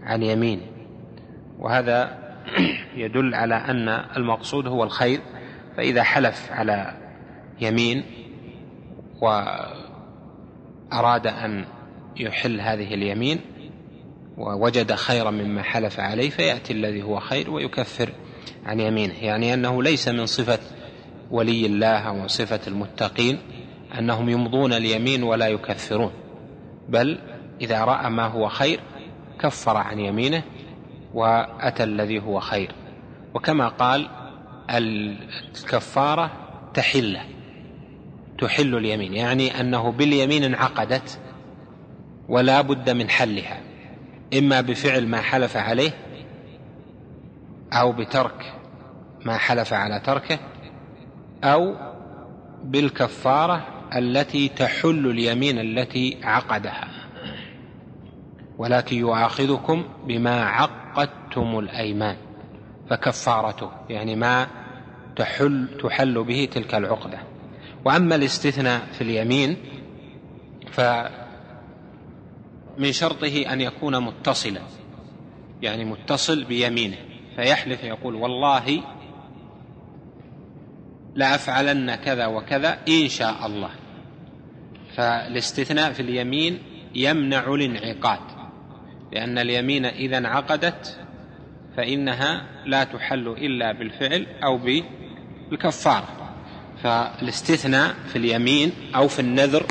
عن 0.02 0.22
يمينه 0.22 0.62
وهذا 1.58 2.18
يدل 2.96 3.34
على 3.34 3.54
أن 3.54 3.88
المقصود 3.88 4.66
هو 4.66 4.84
الخير 4.84 5.20
فإذا 5.76 6.02
حلف 6.02 6.52
على 6.52 6.94
يمين 7.60 8.04
وأراد 9.20 9.66
أن 11.26 11.64
يحل 12.16 12.60
هذه 12.60 12.94
اليمين 12.94 13.40
ووجد 14.36 14.94
خيرا 14.94 15.30
مما 15.30 15.62
حلف 15.62 16.00
عليه 16.00 16.30
فيأتي 16.30 16.72
الذي 16.72 17.02
هو 17.02 17.20
خير 17.20 17.50
ويكفر 17.50 18.12
عن 18.66 18.80
يمينه. 18.80 19.14
يعني 19.14 19.54
أنه 19.54 19.82
ليس 19.82 20.08
من 20.08 20.26
صفة 20.26 20.58
ولي 21.30 21.66
الله 21.66 22.12
وصفة 22.12 22.60
المتقين 22.66 23.38
أنهم 23.98 24.28
يمضون 24.28 24.72
اليمين 24.72 25.22
ولا 25.22 25.48
يكفرون 25.48 26.12
بل 26.88 27.18
إذا 27.60 27.84
رأى 27.84 28.10
ما 28.10 28.26
هو 28.26 28.48
خير 28.48 28.80
كفر 29.40 29.76
عن 29.76 29.98
يمينه 29.98 30.42
وأتى 31.14 31.84
الذي 31.84 32.20
هو 32.20 32.40
خير. 32.40 32.72
وكما 33.34 33.68
قال 33.68 34.08
الكفارة 34.70 36.30
تحل 36.74 37.18
تحل 38.38 38.74
اليمين 38.74 39.14
يعني 39.14 39.60
أنه 39.60 39.92
باليمين 39.92 40.44
انعقدت 40.44 41.18
ولا 42.28 42.60
بد 42.60 42.90
من 42.90 43.10
حلها 43.10 43.60
إما 44.38 44.60
بفعل 44.60 45.06
ما 45.06 45.20
حلف 45.20 45.56
عليه 45.56 45.90
أو 47.72 47.92
بترك 47.92 48.54
ما 49.24 49.36
حلف 49.36 49.72
على 49.72 50.00
تركه 50.00 50.38
أو 51.44 51.74
بالكفارة 52.64 53.66
التي 53.96 54.48
تحل 54.48 55.06
اليمين 55.06 55.58
التي 55.58 56.18
عقدها. 56.22 56.88
ولكن 58.58 58.96
يؤاخذكم 58.96 59.84
بما 60.06 60.44
عقدتم 60.44 61.58
الأيمان 61.58 62.16
فكفارته 62.90 63.70
يعني 63.90 64.16
ما 64.16 64.46
تحل 65.16 65.68
تحل 65.82 66.24
به 66.24 66.48
تلك 66.52 66.74
العقدة. 66.74 67.18
وأما 67.84 68.14
الاستثناء 68.14 68.86
في 68.92 69.00
اليمين 69.00 69.56
فمن 70.70 71.10
شرطه 72.90 73.52
أن 73.52 73.60
يكون 73.60 74.04
متصلا 74.04 74.60
يعني 75.62 75.84
متصل 75.84 76.44
بيمينه. 76.44 76.96
فيحلف 77.36 77.84
يقول 77.84 78.14
والله 78.14 78.82
لأفعلن 81.16 81.94
كذا 81.94 82.26
وكذا 82.26 82.78
إن 82.88 83.08
شاء 83.08 83.46
الله. 83.46 83.70
فالاستثناء 84.96 85.92
في 85.92 86.00
اليمين 86.00 86.58
يمنع 86.94 87.54
الانعقاد 87.54 88.20
لأن 89.12 89.38
اليمين 89.38 89.84
إذا 89.84 90.18
انعقدت 90.18 90.98
فإنها 91.76 92.46
لا 92.66 92.84
تحل 92.84 93.28
إلا 93.28 93.72
بالفعل 93.72 94.26
أو 94.44 94.58
بالكفارة. 94.58 96.34
فالاستثناء 96.82 97.94
في 98.08 98.16
اليمين 98.16 98.72
أو 98.94 99.08
في 99.08 99.20
النذر 99.20 99.66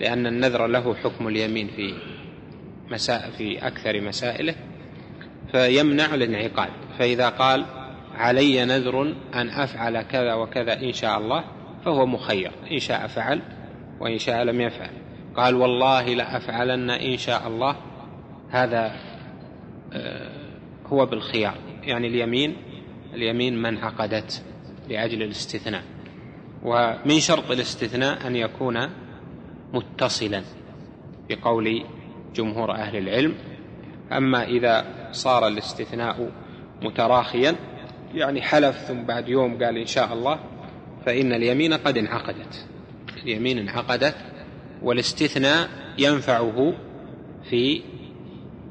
لأن 0.00 0.26
النذر 0.26 0.66
له 0.66 0.94
حكم 0.94 1.28
اليمين 1.28 1.68
في 1.76 1.94
مساء 2.90 3.30
في 3.38 3.66
أكثر 3.66 4.00
مسائله 4.00 4.54
فيمنع 5.52 6.14
الانعقاد. 6.14 6.70
فإذا 6.98 7.28
قال 7.28 7.77
علي 8.18 8.64
نذر 8.64 9.14
أن 9.34 9.48
أفعل 9.48 10.02
كذا 10.02 10.34
وكذا 10.34 10.82
إن 10.82 10.92
شاء 10.92 11.18
الله 11.18 11.44
فهو 11.84 12.06
مخير. 12.06 12.50
إن 12.72 12.78
شاء 12.78 13.06
فعل 13.06 13.42
وإن 14.00 14.18
شاء 14.18 14.42
لم 14.42 14.60
يفعل. 14.60 14.90
قال 15.36 15.54
والله 15.54 16.14
لأفعلن 16.14 16.90
إن 16.90 17.16
شاء 17.16 17.48
الله. 17.48 17.76
هذا 18.50 18.92
آه، 19.92 20.30
هو 20.86 21.06
بالخيار. 21.06 21.54
يعني 21.82 22.06
اليمين 22.06 22.56
اليمين 23.14 23.62
من 23.62 23.78
عقدت 23.78 24.44
لأجل 24.88 25.22
الاستثناء. 25.22 25.82
ومن 26.62 27.20
شرط 27.20 27.50
الاستثناء 27.50 28.26
أن 28.26 28.36
يكون 28.36 28.88
متصلا 29.72 30.42
بقول 31.28 31.84
جمهور 32.34 32.72
أهل 32.72 32.96
العلم. 32.96 33.34
أما 34.12 34.44
إذا 34.44 34.84
صار 35.12 35.46
الاستثناء 35.46 36.30
متراخيا 36.82 37.56
يعني 38.14 38.42
حلف 38.42 38.76
ثم 38.76 39.02
بعد 39.02 39.28
يوم 39.28 39.64
قال 39.64 39.78
إن 39.78 39.86
شاء 39.86 40.12
الله 40.12 40.40
فإن 41.06 41.32
اليمين 41.32 41.72
قد 41.74 41.98
انعقدت. 41.98 42.66
اليمين 43.22 43.58
انعقدت 43.58 44.16
والاستثناء 44.82 45.68
ينفعه 45.98 46.74
في 47.50 47.82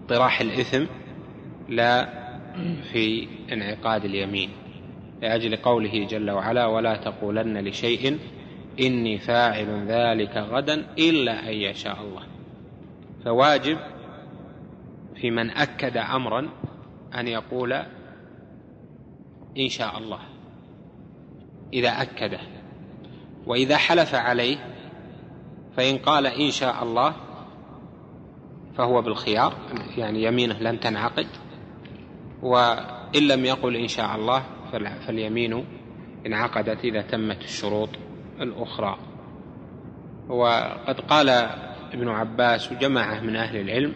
طراح 0.09 0.41
الإثم 0.41 0.85
لا 1.69 2.09
في 2.91 3.27
انعقاد 3.51 4.05
اليمين. 4.05 4.49
لأجل 5.21 5.55
قوله 5.55 6.05
جل 6.05 6.31
وعلا 6.31 6.65
ولا 6.65 6.95
تقولن 6.95 7.57
لشيء 7.57 8.19
إني 8.79 9.17
فاعل 9.17 9.85
ذلك 9.87 10.37
غدا 10.37 10.85
إلا 10.99 11.49
أن 11.49 11.53
يشاء 11.53 12.01
الله. 12.01 12.23
فواجب 13.25 13.77
في 15.21 15.31
من 15.31 15.49
أكد 15.49 15.97
أمرا 15.97 16.49
أن 17.19 17.27
يقول 17.27 17.83
إن 19.57 19.69
شاء 19.69 19.97
الله 19.97 20.19
إذا 21.73 21.89
أكده. 21.89 22.39
وإذا 23.45 23.77
حلف 23.77 24.15
عليه 24.15 24.57
فإن 25.77 25.97
قال 25.97 26.27
إن 26.27 26.51
شاء 26.51 26.83
الله 26.83 27.13
فهو 28.77 29.01
بالخيار 29.01 29.53
يعني 29.97 30.23
يمينه 30.23 30.59
لن 30.59 30.79
تنعقد. 30.79 31.27
وإن 32.41 33.27
لم 33.27 33.45
يقل 33.45 33.75
إن 33.75 33.87
شاء 33.87 34.15
الله 34.15 34.43
فاليمين 35.07 35.65
انعقدت 36.25 36.85
إذا 36.85 37.01
تمت 37.01 37.43
الشروط 37.43 37.89
الأخرى. 38.41 38.97
وقد 40.29 40.99
قال 40.99 41.29
ابن 41.93 42.09
عباس 42.09 42.71
وجماعة 42.71 43.19
من 43.19 43.35
أهل 43.35 43.57
العلم 43.57 43.93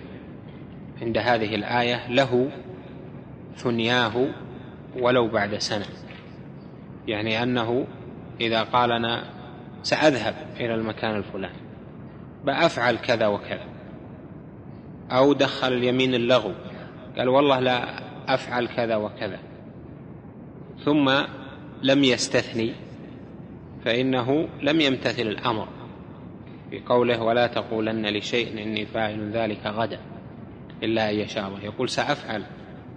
عند 1.01 1.17
هذه 1.17 1.55
الآية 1.55 2.09
له 2.09 2.51
ثنياه 3.55 4.27
ولو 4.99 5.27
بعد 5.27 5.57
سنة. 5.57 5.85
يعني 7.07 7.43
أنه 7.43 7.87
إذا 8.41 8.63
قال 8.63 8.91
أنا 8.91 9.23
سأذهب 9.83 10.35
إلى 10.59 10.75
المكان 10.75 11.15
الفلاني 11.15 11.61
بأفعل 12.45 12.95
كذا 12.95 13.27
وكذا 13.27 13.65
أو 15.11 15.33
دخل 15.33 15.73
اليمين 15.73 16.13
اللغو 16.13 16.51
قال 17.17 17.29
والله 17.29 17.59
لا 17.59 18.01
أفعل 18.33 18.67
كذا 18.67 18.95
وكذا. 18.95 19.39
ثم 20.85 21.11
لم 21.83 22.03
يستثني 22.03 22.73
فإنه 23.85 24.47
لم 24.61 24.81
يمتثل 24.81 25.21
الأمر 25.21 25.67
بقوله 26.71 27.21
ولا 27.21 27.47
تقولن 27.47 28.05
لشيء 28.17 28.63
إني 28.63 28.85
فاعل 28.85 29.31
ذلك 29.31 29.65
غدا 29.65 29.99
إلا 30.83 31.09
أن 31.09 31.15
يشاء 31.15 31.47
الله. 31.47 31.63
يقول 31.63 31.89
سأفعل 31.89 32.43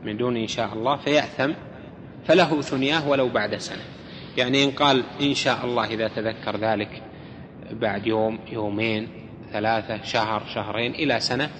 من 0.04 0.16
دون 0.16 0.36
إن 0.36 0.46
شاء 0.46 0.72
الله 0.72 0.96
فيأثم 0.96 1.52
فله 2.26 2.60
ثنياه 2.60 3.08
ولو 3.08 3.28
بعد 3.28 3.56
سنة. 3.56 3.82
يعني 4.36 4.64
إن 4.64 4.70
قال 4.70 5.04
إن 5.20 5.34
شاء 5.34 5.64
الله 5.64 5.84
إذا 5.84 6.08
تذكر 6.08 6.56
ذلك 6.56 7.02
بعد 7.72 8.06
يوم 8.06 8.38
يومين 8.52 9.08
ثلاثة 9.52 10.02
شهر 10.02 10.42
شهرين 10.54 10.94
إلى 10.94 11.20
سنة 11.20 11.50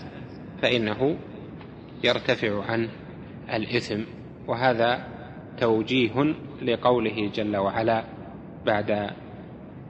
فإنه 0.62 1.16
يرتفع 2.04 2.64
عن 2.64 2.88
الإثم. 3.52 4.00
وهذا 4.46 5.06
توجيه 5.60 6.34
لقوله 6.62 7.30
جل 7.34 7.56
وعلا 7.56 8.04
بعد 8.66 9.10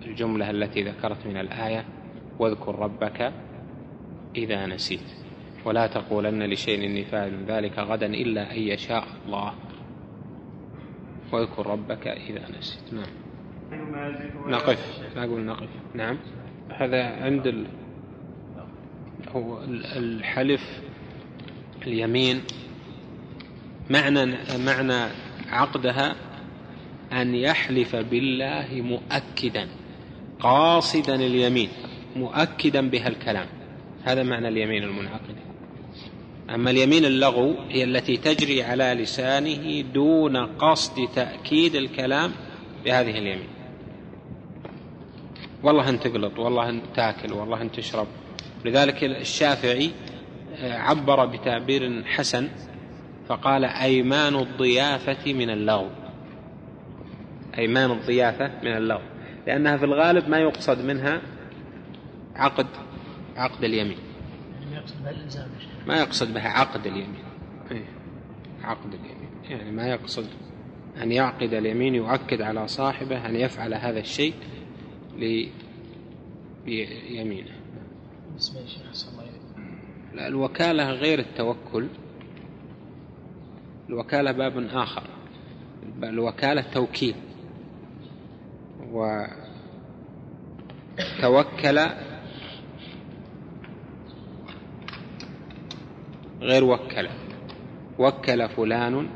الجملة 0.06 0.50
التي 0.50 0.82
ذكرت 0.82 1.26
من 1.26 1.36
الآية 1.36 1.84
واذكر 2.38 2.74
ربك 2.74 3.32
إذا 4.36 4.66
نسيت. 4.66 5.00
ولا 5.64 5.86
تقولن 5.86 6.42
لشيء 6.42 6.84
إني 6.84 7.04
فاعل 7.04 7.44
ذلك 7.48 7.78
غدا 7.78 8.06
إلا 8.06 8.52
أن 8.52 8.58
يشاء 8.58 9.04
الله. 9.26 9.54
واذكر 11.34 11.66
ربك 11.66 12.06
إذا 12.06 12.48
نسيت. 12.58 12.92
نعم. 12.92 13.10
نقف. 14.46 14.78
أقول 15.16 15.40
نقف. 15.40 15.68
نعم. 15.94 16.18
هذا 16.70 17.04
عند 17.04 17.46
ال... 17.46 17.66
هو 19.28 19.64
الحلف 19.96 20.82
اليمين. 21.86 22.42
معنى 23.90 24.36
معنى 24.66 25.12
عقدها 25.50 26.14
أن 27.12 27.34
يحلف 27.34 27.96
بالله 27.96 28.68
مؤكدا. 28.72 29.68
قاصدا 30.40 31.14
اليمين. 31.14 31.68
مؤكدا 32.16 32.90
بها 32.90 33.08
الكلام. 33.08 33.46
هذا 34.04 34.22
معنى 34.22 34.48
اليمين 34.48 34.82
المنعقدة 34.82 35.43
أما 36.50 36.70
اليمين 36.70 37.04
اللغو 37.04 37.54
هي 37.68 37.84
التي 37.84 38.16
تجري 38.16 38.62
على 38.62 38.84
لسانه 38.84 39.80
دون 39.80 40.36
قصد 40.36 41.08
تأكيد 41.14 41.74
الكلام 41.74 42.32
بهذه 42.84 43.10
اليمين. 43.10 43.48
والله 45.62 45.88
أن 45.88 46.00
تقلط 46.00 46.38
والله 46.38 46.68
أن 46.68 46.80
تاكل 46.94 47.32
والله 47.32 47.62
أن 47.62 47.72
تشرب. 47.72 48.06
لذلك 48.64 49.04
الشافعي 49.04 49.90
آه، 50.56 50.78
عبر 50.78 51.26
بتعبير 51.26 52.04
حسن 52.04 52.48
فقال 53.28 53.64
أيمان 53.64 54.34
الضيافة 54.34 55.32
من 55.32 55.50
اللغو. 55.50 55.88
أيمان 57.58 57.90
الضيافة 57.90 58.50
من 58.62 58.76
اللغو. 58.76 59.02
لأنها 59.46 59.76
في 59.76 59.84
الغالب 59.84 60.28
ما 60.28 60.38
يقصد 60.38 60.84
منها 60.84 61.20
عقد 62.36 62.66
عقد 63.36 63.64
اليمين. 63.64 64.13
ما 65.86 65.96
يقصد 65.96 66.34
بها 66.34 66.48
عقد 66.48 66.86
اليمين. 66.86 67.24
إيه، 67.70 67.84
عقد 68.62 68.94
اليمين. 68.94 69.28
يعني 69.44 69.70
ما 69.70 69.86
يقصد 69.86 70.26
أن 71.02 71.12
يعقد 71.12 71.54
اليمين 71.54 71.94
يؤكد 71.94 72.42
على 72.42 72.68
صاحبه 72.68 73.26
أن 73.26 73.36
يفعل 73.36 73.74
هذا 73.74 74.00
الشيء 74.00 74.34
ليمينه 76.66 77.54
لا 80.14 80.26
الوكالة 80.26 80.90
غير 80.90 81.18
التوكل. 81.18 81.88
الوكالة 83.88 84.32
باب 84.32 84.58
آخر. 84.58 85.02
الوكالة 86.02 86.62
توكيل 86.72 87.14
وتوكل 91.20 91.78
غير 96.44 96.64
وكل. 96.64 97.08
وكل 97.98 98.48
فلان 98.48 99.08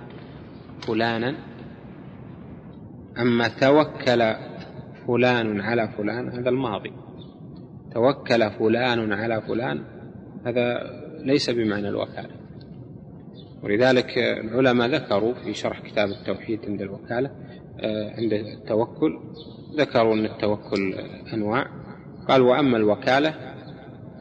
فلانا. 0.86 1.34
أما 3.18 3.48
توكل 3.48 4.34
فلان 5.06 5.60
على 5.60 5.88
فلان 5.88 6.28
هذا 6.28 6.48
الماضي. 6.48 6.92
توكل 7.94 8.50
فلان 8.50 9.12
على 9.12 9.40
فلان 9.40 9.84
هذا 10.46 10.90
ليس 11.24 11.50
بمعنى 11.50 11.88
الوكالة. 11.88 12.30
ولذلك 13.62 14.18
العلماء 14.18 14.88
ذكروا 14.88 15.34
في 15.34 15.54
شرح 15.54 15.80
كتاب 15.80 16.08
التوحيد 16.08 16.60
عند 16.66 16.82
الوكالة 16.82 17.30
آه، 17.80 18.10
عند 18.16 18.32
التوكل 18.32 19.18
ذكروا 19.76 20.14
أن 20.14 20.24
التوكل 20.24 20.94
أنواع. 21.34 21.66
قال 22.28 22.42
وأما 22.42 22.76
الوكالة 22.76 23.34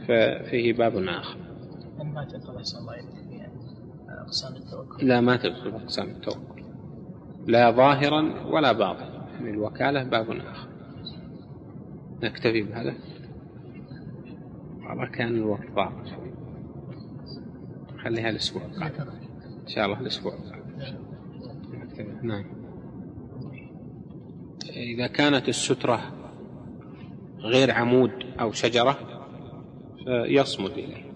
ففيه 0.08 0.74
باب 0.74 0.95
آخر. 0.97 1.47
أحسن 2.58 2.78
الله 2.78 2.96
أقسام 4.28 4.55
التوكل؟ 4.55 5.07
لا 5.07 5.21
ما 5.21 5.38
تدخل 5.38 5.69
أقسام 5.69 6.07
التوكل. 6.07 6.63
لا 7.47 7.71
ظاهرا 7.71 8.43
ولا 8.45 8.71
باطنا. 8.71 9.28
يعني 9.34 9.49
الوكالة 9.49 10.03
باب 10.03 10.32
آخر. 10.32 10.67
نكتفي 12.23 12.61
بهذا. 12.61 12.93
والله 14.89 15.05
كان 15.05 15.36
الوقت 15.36 15.71
ضاق 15.75 16.05
شوي 16.05 16.34
خليها 18.03 18.30
الأسبوع 18.30 18.65
القادم. 18.65 19.09
إن 19.61 19.67
شاء 19.67 19.86
الله 19.86 19.99
الأسبوع 19.99 20.34
القادم. 20.34 20.57
نعم. 22.21 22.45
إذا 24.69 25.07
كانت 25.07 25.49
السترة 25.49 25.99
غير 27.39 27.71
عمود 27.71 28.11
أو 28.39 28.51
شجرة 28.51 28.97
فيصمد 30.05 30.71
إليه. 30.71 31.11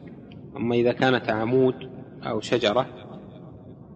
أما 0.57 0.75
إذا 0.75 0.91
كانت 0.91 1.29
عمود 1.29 1.89
أو 2.23 2.39
شجرة 2.39 3.00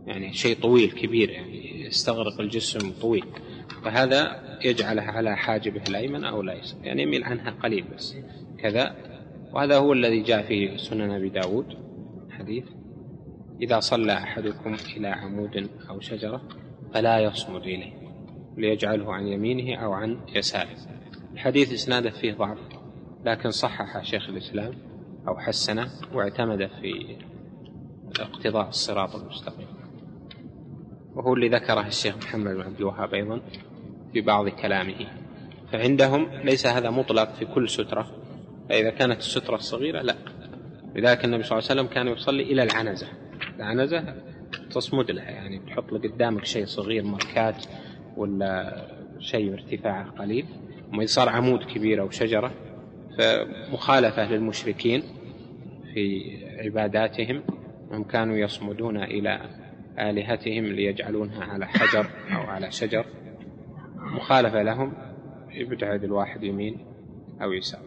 يعني 0.07 0.33
شيء 0.33 0.57
طويل 0.61 0.91
كبير 0.91 1.29
يعني 1.29 1.85
يستغرق 1.85 2.39
الجسم 2.39 2.91
طويل. 3.01 3.25
فهذا 3.83 4.41
يجعله 4.65 5.01
على 5.01 5.37
حاجبه 5.37 5.81
الأيمن 5.89 6.23
أو 6.23 6.41
الأيسر 6.41 6.77
يعني 6.83 7.01
يميل 7.01 7.23
عنها 7.23 7.51
قليل 7.51 7.85
بس. 7.95 8.15
كذا. 8.57 8.95
وهذا 9.53 9.77
هو 9.77 9.93
الذي 9.93 10.21
جاء 10.21 10.41
في 10.41 10.77
سنن 10.77 11.11
أبي 11.11 11.29
داود. 11.29 11.77
حديث 12.31 12.65
إذا 13.61 13.79
صلى 13.79 14.13
أحدكم 14.13 14.75
إلى 14.97 15.07
عمود 15.07 15.69
أو 15.89 15.99
شجرة 15.99 16.41
فلا 16.93 17.19
يصمد 17.19 17.61
إليه 17.61 17.93
ليجعله 18.57 19.13
عن 19.13 19.27
يمينه 19.27 19.75
أو 19.75 19.93
عن 19.93 20.17
يساره. 20.35 20.77
الحديث 21.33 21.73
إسناده 21.73 22.09
فيه 22.09 22.33
ضعف 22.33 22.57
لكن 23.25 23.51
صحح 23.51 24.03
شيخ 24.03 24.29
الإسلام 24.29 24.73
أو 25.27 25.37
حسنه 25.37 25.91
واعتمد 26.13 26.69
في 26.81 27.17
اقتضاء 28.19 28.69
الصراط 28.69 29.15
المستقيم. 29.15 29.67
وهو 31.15 31.33
اللي 31.33 31.49
ذكره 31.49 31.87
الشيخ 31.87 32.17
محمد 32.17 32.55
بن 32.55 32.61
عبد 32.61 32.79
الوهاب 32.79 33.13
أيضا 33.13 33.41
في 34.13 34.21
بعض 34.21 34.49
كلامه. 34.49 35.07
فعندهم 35.71 36.27
ليس 36.43 36.67
هذا 36.67 36.89
مطلق 36.89 37.33
في 37.33 37.45
كل 37.45 37.69
سترة 37.69 38.11
فإذا 38.69 38.89
كانت 38.89 39.19
السترة 39.19 39.57
صغيرة 39.57 40.01
لا. 40.01 40.15
لذلك 40.95 41.25
النبي 41.25 41.43
صلى 41.43 41.59
الله 41.59 41.69
عليه 41.69 41.81
وسلم 41.81 41.93
كان 41.93 42.07
يصلي 42.07 42.43
إلى 42.43 42.63
العنزة. 42.63 43.07
العنزة 43.59 44.15
تصمد 44.71 45.11
لها 45.11 45.29
يعني 45.29 45.59
تحط 45.59 45.91
لك 45.91 46.11
قدامك 46.11 46.45
شيء 46.45 46.65
صغير 46.65 47.03
ماركات 47.03 47.65
ولا 48.17 48.81
شيء 49.19 49.53
ارتفاعه 49.53 50.09
قليل 50.11 50.45
وما 50.93 51.05
صار 51.05 51.29
عمود 51.29 51.63
كبير 51.63 52.01
أو 52.01 52.09
شجرة 52.09 52.51
فمخالفة 53.17 54.31
للمشركين 54.31 55.03
في 55.93 56.21
عباداتهم 56.59 57.43
هم 57.91 58.03
كانوا 58.03 58.37
يصمدون 58.37 58.97
إلى 58.97 59.49
آلهتهم 59.99 60.63
ليجعلونها 60.63 61.43
على 61.43 61.67
حجر 61.67 62.07
أو 62.35 62.41
على 62.41 62.71
شجر 62.71 63.05
مخالفة 63.97 64.61
لهم 64.61 64.93
يبتعد 65.49 66.03
الواحد 66.03 66.43
يمين 66.43 66.77
أو 67.41 67.51
يسار. 67.51 67.81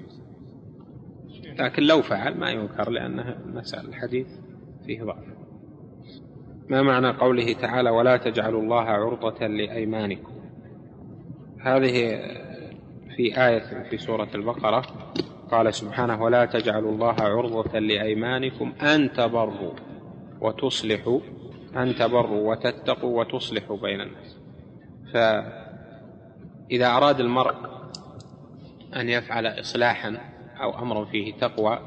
لكن 1.59 1.83
لو 1.83 2.03
فعل 2.03 2.39
ما 2.39 2.51
ينكر 2.51 2.91
لأنها 2.91 3.39
مسألة 3.47 3.89
الحديث 3.89 4.27
فيه 4.87 5.03
ضعف. 5.03 5.25
ما 6.69 6.83
معنى 6.83 7.11
قوله 7.11 7.53
تعالى 7.53 7.91
ولا 7.91 8.17
تجعلوا 8.17 8.63
الله 8.63 8.83
عرضة 8.83 9.47
لأيمانكم 9.47 10.33
هذه 11.61 12.21
في 13.17 13.47
آية 13.47 13.83
في 13.91 13.99
سورة 13.99 14.29
البقرة 14.35 14.83
قال 15.51 15.75
سبحانه 15.75 16.23
ولا 16.23 16.45
تجعلوا 16.45 16.93
الله 16.93 17.15
عرضة 17.21 17.79
لأيمانكم 17.79 18.73
أن 18.83 19.13
تبروا 19.13 19.73
وتصلحوا 20.41 21.21
أن 21.77 21.95
تبروا 21.95 22.51
وتتقوا 22.51 23.21
وتصلحوا 23.21 23.77
بين 23.77 24.01
الناس. 24.01 24.37
فإذا 25.12 26.87
أراد 26.87 27.21
المرء 27.21 27.55
أن 28.97 29.09
يفعل 29.09 29.47
إصلاحا 29.47 30.19
أو 30.61 30.79
أمر 30.79 31.07
فيه 31.07 31.35
تقوى 31.35 31.79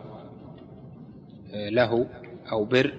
له 1.53 2.07
أو 2.51 2.65
بر 2.65 2.93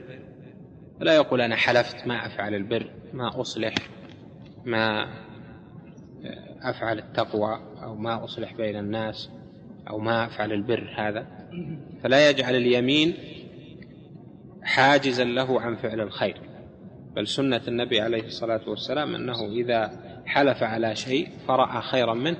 فلا 1.01 1.15
يقول 1.15 1.41
أنا 1.41 1.57
حلفت 1.57 2.07
ما 2.07 2.27
أفعل 2.27 2.55
البر 2.55 2.91
ما 3.13 3.41
أصلح 3.41 3.75
ما 4.65 5.09
أفعل 6.63 6.99
التقوى 6.99 7.61
أو 7.83 7.95
ما 7.95 8.25
أصلح 8.25 8.55
بين 8.55 8.77
الناس 8.77 9.31
أو 9.91 9.99
ما 9.99 10.27
أفعل 10.27 10.53
البر 10.53 10.95
هذا. 10.97 11.27
فلا 12.03 12.31
يجعل 12.31 12.55
اليمين 12.55 13.15
حاجزا 14.63 15.25
له 15.25 15.61
عن 15.61 15.77
فعل 15.77 16.01
الخير. 16.01 16.41
بل 17.17 17.27
سنة 17.27 17.61
النبي 17.69 18.01
عليه 18.01 18.27
الصلاة 18.27 18.61
والسلام 18.67 19.15
أنه 19.15 19.47
إذا 19.47 19.91
حلف 20.27 20.63
على 20.63 20.97
شيء 20.97 21.29
فرأى 21.49 21.83
خيرا 21.83 22.15
منه 22.15 22.37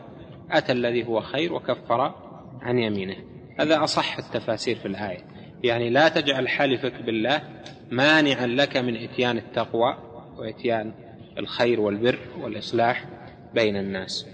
أتى 0.51 0.73
الذي 0.73 1.07
هو 1.07 1.21
خير 1.21 1.53
وكفر 1.53 2.15
عن 2.61 2.79
يمينه. 2.79 3.17
هذا 3.59 3.85
أصح 3.85 4.19
التفاسير 4.19 4.77
في 4.77 4.87
الآية. 4.87 5.25
يعني 5.65 5.91
لا 5.91 6.09
تجعل 6.09 6.49
حلفك 6.49 7.03
بالله 7.03 7.43
مانعا 7.91 8.47
لك 8.47 8.77
من 8.77 8.97
إتيان 8.97 9.39
التقوى 9.39 9.97
وإتيان 10.37 10.93
الخير 11.39 11.81
والبر 11.81 12.19
والإصلاح 12.41 13.09
بين 13.55 13.77
الناس. 13.77 14.27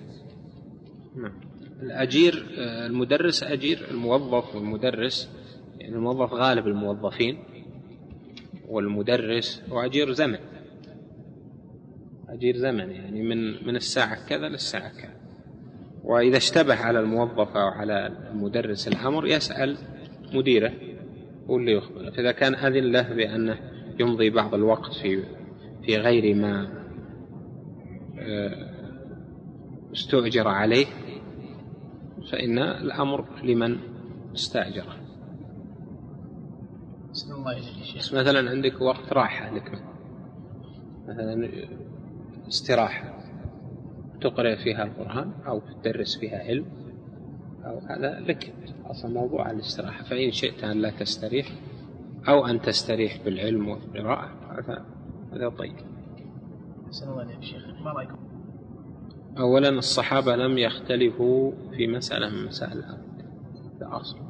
نعم. 1.16 1.40
الأجير 1.82 2.46
المدرس 2.58 3.42
أجير 3.42 3.86
الموظف 3.90 4.54
والمدرس 4.54 5.30
يعني 5.78 5.94
الموظف 5.94 6.32
غالب 6.32 6.66
الموظفين. 6.66 7.38
والمدرس 8.68 9.62
وأجير 9.70 10.12
زمن. 10.12 10.38
أجير 12.28 12.56
زمن 12.56 12.90
يعني 12.90 13.22
من 13.22 13.66
من 13.66 13.76
الساعة 13.76 14.26
كذا 14.28 14.48
للساعة 14.48 14.92
كذا. 15.00 15.18
وإذا 16.04 16.36
اشتبه 16.36 16.74
على 16.74 17.00
الموظف 17.00 17.56
أو 17.56 17.68
على 17.68 18.06
المدرس 18.30 18.88
الأمر 18.88 19.26
يسأل 19.26 19.76
مديره 20.32 20.72
هو 21.50 21.56
اللي 21.56 21.72
يخبره. 21.72 22.10
فإذا 22.10 22.32
كان 22.32 22.54
أذن 22.54 22.92
له 22.92 23.14
بأنه 23.14 23.58
يمضي 24.00 24.30
بعض 24.30 24.54
الوقت 24.54 24.94
في 24.94 25.22
في 25.82 25.96
غير 25.96 26.34
ما 26.34 26.68
آه، 28.18 28.68
استؤجر 29.92 30.48
عليه 30.48 30.86
فإن 32.32 32.58
الأمر 32.58 33.24
لمن 33.44 33.78
استأجره. 34.34 35.07
بس 37.96 38.14
مثلا 38.14 38.50
عندك 38.50 38.80
وقت 38.80 39.12
راحة 39.12 39.54
لك 39.54 39.82
مثلا 41.08 41.48
استراحة. 42.48 43.18
تقرأ 44.20 44.56
فيها 44.56 44.84
القرآن 44.84 45.32
أو 45.46 45.60
تدرس 45.60 46.18
فيها 46.18 46.38
علم 46.38 46.66
أو 47.64 47.78
هذا 47.78 48.20
لك 48.20 48.54
أصلا 48.86 49.10
موضوع 49.10 49.50
الاستراحة. 49.50 50.04
فإن 50.04 50.32
شئت 50.32 50.64
أن 50.64 50.82
لا 50.82 50.90
تستريح 50.90 51.46
أو 52.28 52.46
أن 52.46 52.60
تستريح 52.60 53.24
بالعلم 53.24 53.68
والقراءة 53.68 54.30
هذا 54.50 54.86
هذا 55.32 55.48
طيب. 55.48 55.76
الله 57.02 57.40
شيخ. 57.40 57.62
ما 57.84 57.92
رأيكم؟ 57.92 58.18
أولا 59.38 59.68
الصحابة 59.68 60.36
لم 60.36 60.58
يختلفوا 60.58 61.52
في 61.76 61.86
مسألة 61.86 62.28
من 62.28 62.44
مسائل 62.44 62.78
الأرض. 62.78 63.08
هذا 63.76 63.88
أصل 64.00 64.27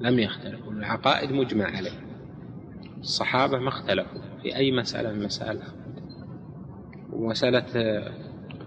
لم 0.00 0.18
يختلفوا 0.18 0.72
العقائد 0.72 1.32
مجمع 1.32 1.64
عليه. 1.64 2.06
الصحابة 3.00 3.58
ما 3.58 3.68
اختلفوا 3.68 4.20
في 4.42 4.56
أي 4.56 4.72
مسألة 4.72 5.12
من 5.12 5.24
مسائل 5.24 5.62
ومسألة 7.12 8.02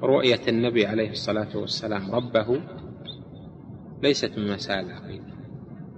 رؤية 0.03 0.41
النبي 0.47 0.86
عليه 0.86 1.11
الصلاة 1.11 1.57
والسلام 1.57 2.11
ربه 2.11 2.61
ليست 4.03 4.38
من 4.38 4.53
مسائل 4.53 4.86
العقيدة 4.86 5.39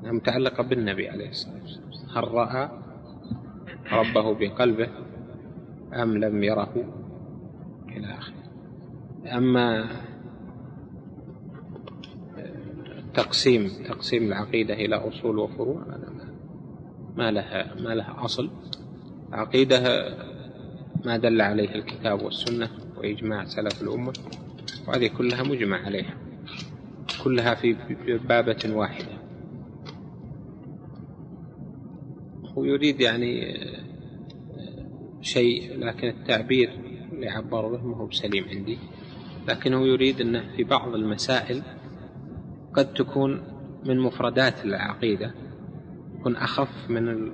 متعلقة 0.03 0.63
بالنبي 0.63 1.09
عليه 1.09 1.29
الصلاة 1.29 1.61
والسلام. 1.61 1.91
هل 2.15 2.31
رأى 2.31 2.69
ربه 3.91 4.33
بقلبه 4.33 4.87
أم 5.93 6.17
لم 6.17 6.43
يره 6.43 6.73
إلى 7.89 8.13
آخره؟ 8.17 8.41
أما 9.37 9.87
تقسيم 13.13 13.71
تقسيم 13.87 14.23
العقيدة 14.23 14.73
إلى 14.73 14.95
أصول 14.95 15.39
وفروع. 15.39 15.85
ما 17.15 17.31
لها 17.31 17.75
ما 17.75 17.95
لها 17.95 18.25
أصل. 18.25 18.49
عقيدة 19.31 19.79
ما 21.05 21.17
دل 21.17 21.41
عليه 21.41 21.75
الكتاب 21.75 22.21
والسنة 22.21 22.69
وإجماع 22.97 23.45
سلف 23.45 23.81
الأمة 23.81 24.13
وهذه 24.87 25.07
كلها 25.07 25.43
مجمع 25.43 25.77
عليها 25.77 26.17
كلها 27.23 27.55
في 27.55 27.75
بابة 28.29 28.75
واحدة. 28.75 29.21
ويريد 32.55 33.01
يعني 33.01 33.57
شيء 35.21 35.79
لكن 35.79 36.07
التعبير 36.07 36.69
اللي 37.11 37.29
عبر 37.29 37.67
به 37.67 37.87
ما 37.87 37.97
هو 37.97 38.05
بسليم 38.05 38.45
عندي 38.49 38.77
لكنه 39.47 39.87
يريد 39.87 40.21
أنه 40.21 40.43
في 40.55 40.63
بعض 40.63 40.95
المسائل 40.95 41.61
قد 42.73 42.93
تكون 42.93 43.41
من 43.85 43.99
مفردات 43.99 44.65
العقيدة 44.65 45.33
تكون 46.19 46.35
أخف 46.35 46.89
من. 46.89 47.31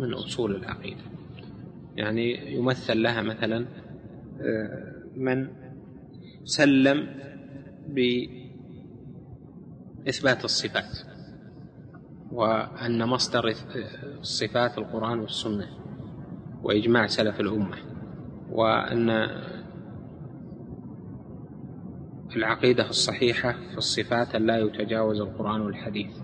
من 0.00 0.14
أصول 0.14 0.56
العقيدة 0.56 1.02
يعني 1.96 2.54
يمثل 2.54 3.02
لها 3.02 3.22
مثلا 3.22 3.66
آه، 4.40 4.94
من 5.16 5.48
سلم 6.44 7.06
بإثبات 10.04 10.44
الصفات 10.44 10.98
وأن 12.32 13.08
مصدر 13.08 13.54
الصفات 14.20 14.78
القرآن 14.78 15.18
والسنة 15.18 15.66
وإجماع 16.62 17.06
سلف 17.06 17.40
الأمة 17.40 17.76
وأن 18.50 19.10
العقيدة 22.36 22.88
الصحيحة 22.88 23.52
في 23.52 23.78
الصفات 23.78 24.36
لا 24.36 24.58
يتجاوز 24.58 25.20
القرآن 25.20 25.60
والحديث. 25.60 26.16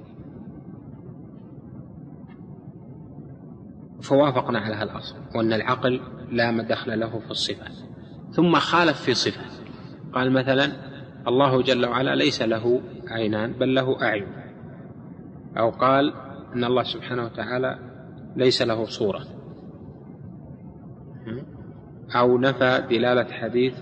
فوافقنا 4.00 4.58
على 4.58 4.74
هذا 4.74 4.82
الأصل 4.82 5.16
وأن 5.34 5.52
العقل 5.52 6.00
لا 6.30 6.50
مدخل 6.50 7.00
له 7.00 7.18
في 7.18 7.30
الصفات. 7.30 7.72
ثم 8.30 8.54
خالف 8.54 9.00
في 9.00 9.14
صفة 9.14 9.44
قال 10.12 10.32
مثلا 10.32 10.72
الله 11.28 11.62
جل 11.62 11.86
وعلا 11.86 12.14
ليس 12.14 12.42
له 12.42 12.80
عينان 13.08 13.52
بل 13.52 13.74
له 13.74 14.02
أعين. 14.02 14.26
أو 15.58 15.70
قال 15.70 16.12
أن 16.54 16.64
الله 16.64 16.82
سبحانه 16.82 17.24
وتعالى 17.24 17.78
ليس 18.36 18.62
له 18.62 18.84
صورة. 18.84 19.24
أو 22.16 22.38
نفى 22.38 22.84
دلالة 22.90 23.32
حديث 23.32 23.74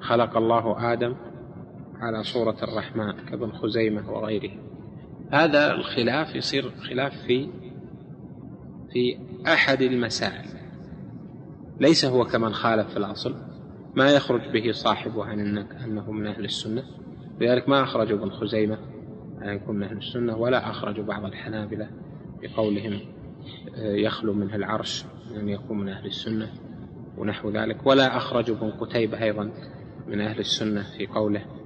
خلق 0.00 0.36
الله 0.36 0.92
آدم 0.92 1.14
على 2.04 2.24
صورة 2.24 2.56
الرحمن 2.62 3.12
كابن 3.12 3.52
خزيمة 3.52 4.10
وغيره. 4.10 4.50
هذا 5.30 5.74
الخلاف 5.74 6.34
يصير 6.34 6.70
خلاف 6.70 7.12
في 7.26 7.48
في 8.92 9.18
أحد 9.46 9.82
المسائل. 9.82 10.48
ليس 11.80 12.04
هو 12.04 12.24
كمن 12.24 12.54
خالف 12.54 12.90
في 12.90 12.96
الأصل. 12.96 13.34
ما 13.94 14.10
يخرج 14.10 14.40
به 14.52 14.72
صاحبه 14.72 15.24
عن 15.24 15.58
أنه 15.58 16.12
من 16.12 16.26
أهل 16.26 16.44
السنة. 16.44 16.82
لذلك 17.40 17.68
ما 17.68 17.82
أخرجوا 17.82 18.18
ابن 18.18 18.30
خزيمة 18.30 18.78
أن 19.42 19.48
يكون 19.48 19.76
من 19.76 19.82
أهل 19.82 19.96
السنة 19.96 20.36
ولا 20.36 20.70
أخرجوا 20.70 21.04
بعض 21.04 21.24
الحنابلة 21.24 21.90
بقولهم 22.42 23.00
آه، 23.76 23.94
يخلو 23.94 24.32
منه 24.32 24.54
العرش 24.54 25.04
أن 25.36 25.48
يكون 25.48 25.78
من 25.78 25.88
أهل 25.88 26.06
السنة 26.06 26.48
ونحو 27.18 27.50
ذلك. 27.50 27.86
ولا 27.86 28.16
أخرجوا 28.16 28.56
ابن 28.56 28.70
قتيبة 28.70 29.22
أيضا 29.22 29.50
من 30.06 30.20
أهل 30.20 30.38
السنة 30.38 30.82
في 30.98 31.06
قوله 31.06 31.63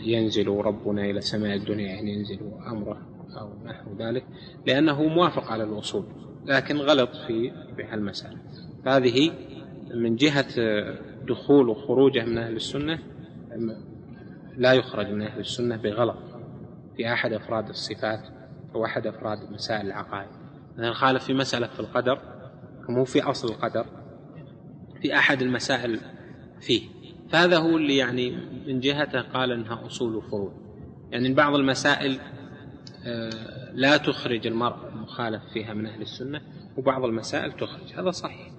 ينزل 0.00 0.48
ربنا 0.48 1.04
إلى 1.04 1.20
سماء 1.20 1.56
الدنيا 1.56 1.86
يعني 1.86 2.12
ينزل 2.12 2.38
أمره 2.66 3.02
أو 3.40 3.50
نحو 3.64 3.96
ذلك 3.98 4.24
لأنه 4.66 5.02
موافق 5.02 5.52
على 5.52 5.64
الأصول 5.64 6.04
لكن 6.46 6.76
غلط 6.76 7.10
في 7.26 7.52
هالمسألة 7.90 8.38
هذه 8.86 9.32
من 9.94 10.16
جهة 10.16 10.46
دخول 11.26 11.68
وخروجه 11.68 12.24
من 12.24 12.38
أهل 12.38 12.56
السنة 12.56 12.98
لا 14.56 14.72
يخرج 14.72 15.10
من 15.10 15.22
أهل 15.22 15.40
السنة 15.40 15.76
بغلط 15.76 16.16
في 16.96 17.12
أحد 17.12 17.32
أفراد 17.32 17.68
الصفات 17.68 18.20
أو 18.74 18.84
أحد 18.84 19.06
أفراد 19.06 19.52
مسائل 19.52 19.86
العقائد. 19.86 20.28
مثلا 20.76 20.92
خالف 20.92 21.24
في 21.24 21.34
مسألة 21.34 21.66
في 21.66 21.80
القدر 21.80 22.18
مو 22.88 23.04
في 23.04 23.22
أصل 23.22 23.48
القدر 23.48 23.86
في 25.02 25.14
أحد 25.14 25.42
المسائل 25.42 26.00
فيه. 26.60 26.95
فهذا 27.30 27.58
هو 27.58 27.76
اللي 27.76 27.96
يعني 27.96 28.36
من 28.66 28.80
جهته 28.80 29.20
قال 29.20 29.52
إنها 29.52 29.86
أصول 29.86 30.16
وفروع 30.16 30.52
يعني 31.10 31.34
بعض 31.34 31.54
المسائل 31.54 32.20
آه، 33.06 33.72
لا 33.72 33.96
تخرج 33.96 34.46
المرء 34.46 34.76
المخالف 34.94 35.42
فيها 35.52 35.74
من 35.74 35.86
أهل 35.86 36.02
السنة 36.02 36.40
وبعض 36.76 37.04
المسائل 37.04 37.52
تخرج. 37.52 37.92
هذا 37.94 38.10
صحيح. 38.10 38.50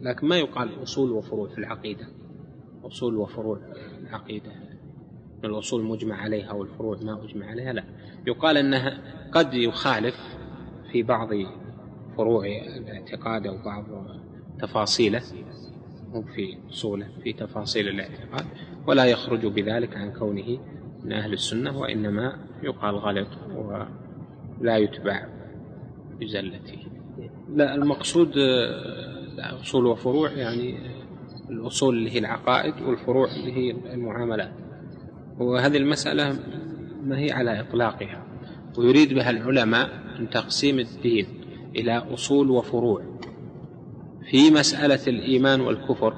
لكن 0.00 0.26
ما 0.26 0.38
يقال 0.38 0.82
أصول 0.82 1.10
وفروع 1.10 1.48
في 1.48 1.58
العقيدة. 1.58 2.06
أصول 2.84 3.16
وفروع 3.16 3.58
العقيدة. 4.00 4.52
الأصول 5.44 5.84
مجمع 5.84 6.16
عليها 6.16 6.52
والفروع 6.52 6.98
ما 7.02 7.24
اجمع 7.24 7.46
عليها؟ 7.46 7.72
لا. 7.72 7.84
يقال 8.26 8.56
إنها 8.56 9.00
قد 9.32 9.54
يخالف 9.54 10.16
في 10.92 11.02
بعض 11.02 11.28
فروع 12.16 12.46
الاعتقاد 12.46 13.46
أو 13.46 13.56
بعض 13.64 13.84
تفاصيله. 14.58 15.22
مو 16.16 16.22
في 16.22 16.56
أصوله 16.70 17.06
في 17.24 17.32
تفاصيل 17.32 17.88
الاعتقاد 17.88 18.46
ولا 18.86 19.04
يخرج 19.04 19.46
بذلك 19.46 19.96
عن 19.96 20.12
كونه 20.12 20.58
من 21.04 21.12
أهل 21.12 21.32
السنة 21.32 21.78
وإنما 21.78 22.38
يقال 22.62 22.94
غلط 22.94 23.28
ولا 24.60 24.76
يتبع 24.76 25.26
بزلته. 26.20 26.78
لا 27.54 27.74
المقصود 27.74 28.32
أصول 29.38 29.86
وفروع 29.86 30.30
يعني 30.30 30.78
الأصول 31.50 31.96
اللي 31.96 32.10
هي 32.10 32.18
العقائد 32.18 32.74
والفروع 32.82 33.28
اللي 33.36 33.52
هي 33.52 33.70
المعاملات. 33.94 34.52
وهذه 35.38 35.76
المسألة 35.76 36.38
ما 37.04 37.18
هي 37.18 37.32
على 37.32 37.60
إطلاقها 37.60 38.26
ويريد 38.78 39.14
بها 39.14 39.30
العلماء 39.30 39.90
من 40.18 40.30
تقسيم 40.30 40.78
الدين 40.78 41.26
إلى 41.76 41.92
أصول 41.96 42.50
وفروع. 42.50 43.15
في 44.30 44.50
مسألة 44.50 45.06
الإيمان 45.06 45.60
والكفر 45.60 46.14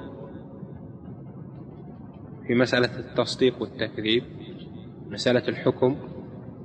في 2.47 2.55
مسألة 2.55 2.99
التصديق 2.99 3.61
والتكذيب 3.61 4.23
مسألة 5.09 5.47
الحكم 5.47 5.95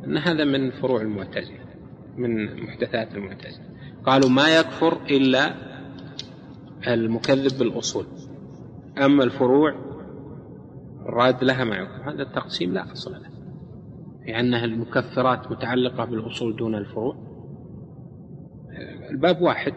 أن 0.04 0.16
هذا 0.16 0.44
من 0.44 0.70
فروع 0.70 1.00
المعتزلة 1.00 1.64
من 2.16 2.62
محدثات 2.62 3.14
المعتزلة. 3.14 3.64
قالوا 4.06 4.28
ما 4.28 4.58
يكفر 4.58 5.02
إلا 5.10 5.54
المكذب 6.88 7.58
بالأصول. 7.58 8.06
أما 9.04 9.24
الفروع 9.24 9.74
الراد 11.06 11.44
لها 11.44 11.64
ما 11.64 11.76
يكفر. 11.76 12.10
هذا 12.10 12.22
التقسيم 12.22 12.74
لا 12.74 12.92
أصل 12.92 13.12
له 13.12 13.30
في 14.24 14.40
أنها 14.40 14.64
المكفرات 14.64 15.50
متعلقة 15.50 16.04
بالأصول 16.04 16.56
دون 16.56 16.74
الفروع. 16.74 17.16
الباب 19.10 19.42
واحد. 19.42 19.74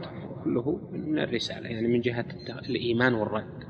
كله 0.47 0.79
من 0.91 1.19
الرسالة 1.19 1.69
يعني 1.69 1.87
من 1.87 2.01
جهة 2.01 2.25
الإيمان 2.69 3.13
والرد. 3.13 3.63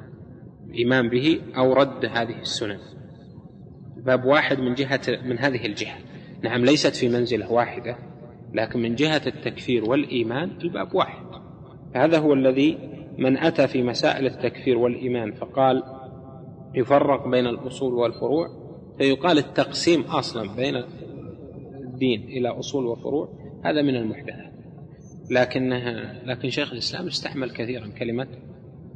الإيمان 0.69 1.09
به 1.09 1.41
أو 1.57 1.73
رد 1.73 2.05
هذه 2.05 2.39
السنن. 2.39 2.79
باب 3.97 4.25
واحد 4.25 4.59
من 4.59 4.73
جهة 4.73 5.01
من 5.25 5.39
هذه 5.39 5.65
الجهة. 5.65 5.97
نعم 6.43 6.65
ليست 6.65 6.95
في 6.95 7.09
منزلة 7.09 7.51
واحدة 7.51 7.97
لكن 8.53 8.79
من 8.79 8.95
جهة 8.95 9.21
التكفير 9.27 9.89
والإيمان 9.89 10.51
الباب 10.61 10.95
واحد. 10.95 11.25
هذا 11.95 12.19
هو 12.19 12.33
الذي 12.33 12.77
من 13.17 13.37
أتى 13.37 13.67
في 13.67 13.83
مسائل 13.83 14.25
التكفير 14.25 14.77
والإيمان 14.77 15.31
فقال 15.31 15.83
يفرق 16.75 17.27
بين 17.27 17.47
الأصول 17.47 17.93
والفروع 17.93 18.47
فيقال 18.97 19.37
التقسيم 19.37 20.01
أصلا 20.01 20.55
بين 20.55 20.75
الدين 21.83 22.23
إلى 22.23 22.49
أصول 22.49 22.85
وفروع 22.85 23.29
هذا 23.65 23.81
من 23.81 23.95
المحدثات. 23.95 24.46
لكنها 25.29 26.23
لكن 26.25 26.49
شيخ 26.49 26.71
الإسلام 26.71 27.07
استعمل 27.07 27.51
كثيرا 27.51 27.87
كلمة 27.87 28.27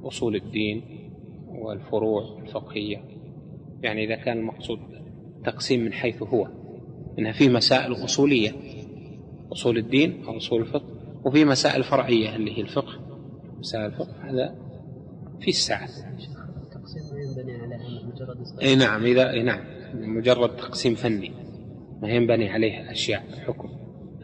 أصول 0.03 0.35
الدين 0.35 0.83
والفروع 1.47 2.39
الفقهية. 2.41 3.03
يعني 3.83 4.05
إذا 4.05 4.15
كان 4.15 4.37
المقصود 4.37 4.79
تقسيم 5.45 5.85
من 5.85 5.93
حيث 5.93 6.23
هو 6.23 6.47
إنها 7.19 7.31
في 7.31 7.49
مسائل 7.49 7.93
أصولية 7.93 8.51
أصول 9.51 9.77
الدين 9.77 10.23
أو 10.25 10.37
أصول 10.37 10.61
الفقه 10.61 10.89
وفي 11.25 11.45
مسائل 11.45 11.83
فرعية 11.83 12.35
اللي 12.35 12.57
هي 12.57 12.61
الفقه. 12.61 12.99
مسائل 13.59 13.85
الفقه 13.85 14.29
هذا 14.29 14.55
في 15.41 15.47
السعة 15.47 15.89
ينبني 17.15 17.53
على 17.53 17.79
مجرد 18.03 18.37
إي 18.61 18.75
نعم 18.75 19.03
إذا 19.03 19.31
إي 19.31 19.43
نعم 19.43 19.61
مجرد 19.93 20.55
تقسيم 20.55 20.95
فني 20.95 21.31
ما 22.01 22.09
ينبني 22.09 22.49
عليه 22.49 22.91
أشياء 22.91 23.23
حكم. 23.47 23.69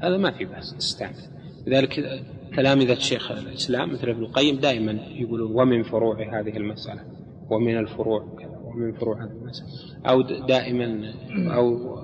هذا 0.02 0.18
ما 0.18 0.32
في 0.32 0.46
بأس 0.46 0.76
تستعمل 0.78 1.37
لذلك 1.68 2.24
تلامذة 2.56 2.94
شيخ 2.94 3.32
الإسلام 3.32 3.94
مثل 3.94 4.10
ابن 4.10 4.24
القيم 4.24 4.60
دائما 4.60 4.92
يقولون 4.92 5.52
ومن 5.52 5.84
فروع 5.84 6.40
هذه 6.40 6.58
المسألة 6.58 7.02
ومن 7.50 7.78
الفروع 7.78 8.26
ومن 8.64 8.94
فروع 8.94 9.24
هذه 9.24 9.32
المسألة. 9.32 9.70
أو 10.10 10.22
دائما 10.22 11.14
أو 11.56 11.96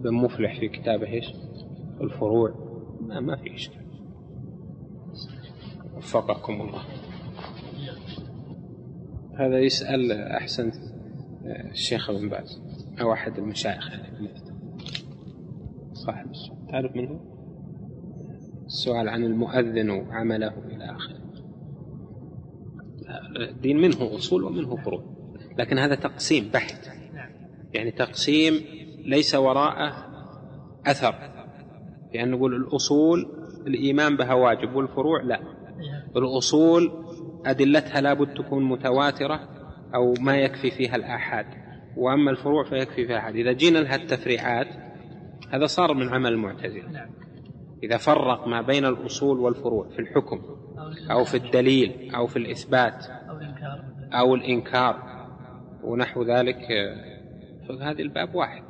بن 0.00 0.14
مفلح 0.14 0.60
في 0.60 0.68
كتابه 0.68 1.06
إيش؟ 1.06 1.26
الفروع. 2.00 2.54
ما, 3.00 3.20
ما 3.20 3.36
في 3.36 3.54
إشكال. 3.54 3.84
وفقكم 5.96 6.60
الله. 6.60 6.82
هذا 9.38 9.58
يسأل 9.58 10.12
أحسن 10.12 10.72
الشيخ 11.70 12.10
ابن 12.10 12.28
باز 12.28 12.62
أو 13.00 13.12
أحد 13.12 13.38
المشايخ. 13.38 13.90
يعني 13.90 14.28
صاحب 15.92 16.32
تعرف 16.70 16.96
من 16.96 17.08
هو؟ 17.08 17.33
السؤال 18.66 19.08
عن 19.08 19.24
المؤذن 19.24 19.90
وعمله 19.90 20.54
إلى 20.66 20.84
آخره. 20.84 21.24
الدين 23.50 23.80
منه 23.80 24.14
أصول 24.14 24.44
ومنه 24.44 24.76
فروع 24.76 25.04
لكن 25.58 25.78
هذا 25.78 25.94
تقسيم 25.94 26.50
بحت. 26.54 26.88
يعني 27.74 27.90
تقسيم 27.90 28.54
ليس 29.04 29.34
وراءه 29.34 29.92
أثر. 30.86 31.14
لأن 32.14 32.30
نقول 32.30 32.54
الأصول 32.54 33.26
الإيمان 33.66 34.16
بها 34.16 34.34
واجب 34.34 34.74
والفروع 34.74 35.22
لا. 35.22 35.40
الأصول 36.16 36.92
أدلتها 37.46 38.00
لابد 38.00 38.34
تكون 38.34 38.64
متواترة 38.64 39.48
أو 39.94 40.14
ما 40.20 40.36
يكفي 40.36 40.70
فيها 40.70 40.96
الآحاد. 40.96 41.46
وأما 41.96 42.30
الفروع 42.30 42.64
فيكفي 42.64 43.06
فيها 43.06 43.18
أحد 43.18 43.36
إذا 43.36 43.52
جينا 43.52 43.78
لها 43.78 43.96
التفريعات 43.96 44.66
هذا 45.50 45.66
صار 45.66 45.94
من 45.94 46.08
عمل 46.08 46.32
المعتزلة. 46.32 47.06
إذا 47.84 47.96
فرق 47.96 48.48
ما 48.48 48.62
بين 48.62 48.84
الأصول 48.84 49.38
والفروع 49.40 49.88
في 49.88 49.98
الحكم 49.98 50.40
أو 51.10 51.24
في 51.24 51.36
الدليل 51.36 52.14
أو 52.14 52.26
في 52.26 52.36
الإثبات 52.36 53.06
أو 54.12 54.34
الإنكار 54.34 55.02
ونحو 55.82 56.22
ذلك 56.22 56.68
فهذا 57.68 58.02
الباب 58.02 58.34
واحد. 58.34 58.62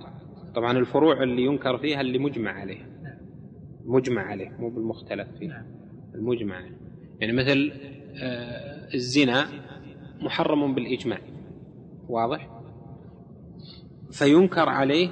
طبعا 0.55 0.78
الفروع 0.78 1.23
اللي 1.23 1.43
ينكر 1.43 1.78
فيها 1.78 2.01
اللي 2.01 2.19
مجمع 2.19 2.51
عليه. 2.51 2.91
مجمع 3.85 4.23
عليه 4.23 4.57
مو 4.59 4.70
بالمختلف 4.70 5.28
فيه. 5.39 5.66
المجمع 6.15 6.57
عليه. 6.57 6.77
يعني 7.20 7.32
مثل 7.32 7.73
آه، 8.23 8.95
الزنا 8.95 9.47
محرم 10.20 10.74
بالإجماع. 10.74 11.19
واضح؟ 12.09 12.51
فينكر 14.11 14.69
عليه 14.69 15.09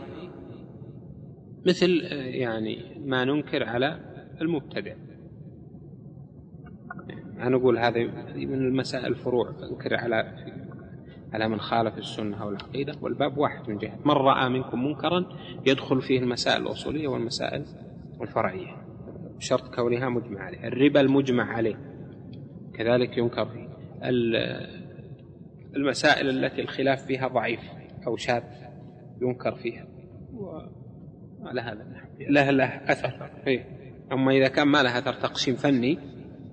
مثل 1.67 2.03
آه، 2.05 2.15
يعني 2.15 2.79
ما 3.05 3.25
ننكر 3.25 3.65
على 3.65 4.01
المبتدع. 4.41 4.95
أنا 7.39 7.57
أقول 7.57 7.79
هذا 7.79 8.05
من 8.35 8.55
المسائل 8.55 9.07
الفروع 9.07 9.51
أنكر 9.71 9.97
على 9.97 10.37
على 11.33 11.49
من 11.49 11.61
خالف 11.61 11.99
السنة 11.99 12.43
أو 12.43 12.51
العقيدة. 12.51 12.95
والباب 13.03 13.39
واحد 13.39 13.71
من 13.71 13.79
جهة 13.79 13.99
من 14.05 14.13
رأى 14.13 14.49
منكم 14.49 14.85
منكرا 14.85 15.27
يدخل 15.67 16.03
فيه 16.03 16.19
المسائل 16.19 16.63
الأصولية 16.63 17.09
والمسائل 17.09 17.65
الفرعية. 18.21 18.77
بشرط 19.37 19.75
كونها 19.75 20.09
مجمع 20.09 20.41
عليه. 20.41 20.69
الربا 20.69 21.01
المجمع 21.01 21.45
عليه. 21.45 21.79
كذلك 22.75 23.19
ينكر 23.19 23.47
فيه 23.47 23.69
المسائل 25.77 26.29
التي 26.29 26.61
الخلاف 26.63 27.07
فيها 27.07 27.29
ضعيف 27.29 27.61
أو 28.07 28.17
شاذ 28.17 28.43
ينكر 29.23 29.55
فيها. 29.55 29.87
على 31.47 31.61
هذا 31.61 31.87
له 32.31 32.51
له 32.51 32.65
أثر. 32.93 33.31
إيه. 33.47 33.67
أما 34.13 34.33
إذا 34.33 34.49
كان 34.49 34.69
ما 34.69 34.83
له 34.83 34.99
أثر 34.99 35.13
تقسيم 35.13 35.55
فني 35.55 35.99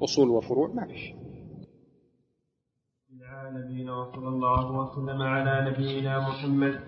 أصول 0.02 0.30
وفروع 0.30 0.68
ما 0.74 0.88
فيش 0.88 1.14
العالمين 3.20 3.90
وصلى 3.90 4.28
الله 4.28 4.72
وسلم 4.72 5.22
على 5.22 5.72
نبينا 5.72 6.20
محمد 6.20 6.80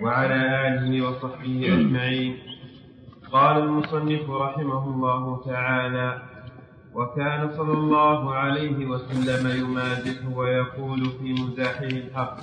وعلى 0.00 0.68
آله 0.68 1.08
وصحبه 1.08 1.74
أجمعين. 1.74 2.36
قال 3.32 3.62
المصنف 3.62 4.30
رحمه 4.30 4.84
الله 4.94 5.44
تعالى 5.44 6.22
وكان 6.94 7.56
صلى 7.56 7.72
الله 7.72 8.34
عليه 8.34 8.86
وسلم 8.86 9.60
يمازح 9.60 10.36
ويقول 10.36 11.00
في 11.10 11.32
مزاحه 11.32 11.84
الحق 11.84 12.36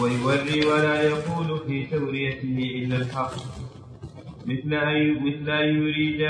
ويوري 0.00 0.66
ولا 0.66 1.02
يقول 1.02 1.58
في 1.66 1.86
توريته 1.86 2.58
إلا 2.78 2.96
الحق. 2.96 3.34
مثل 4.48 4.74
أن 4.74 5.26
مثل 5.26 5.50
أن 5.50 5.68
يريد 5.76 6.20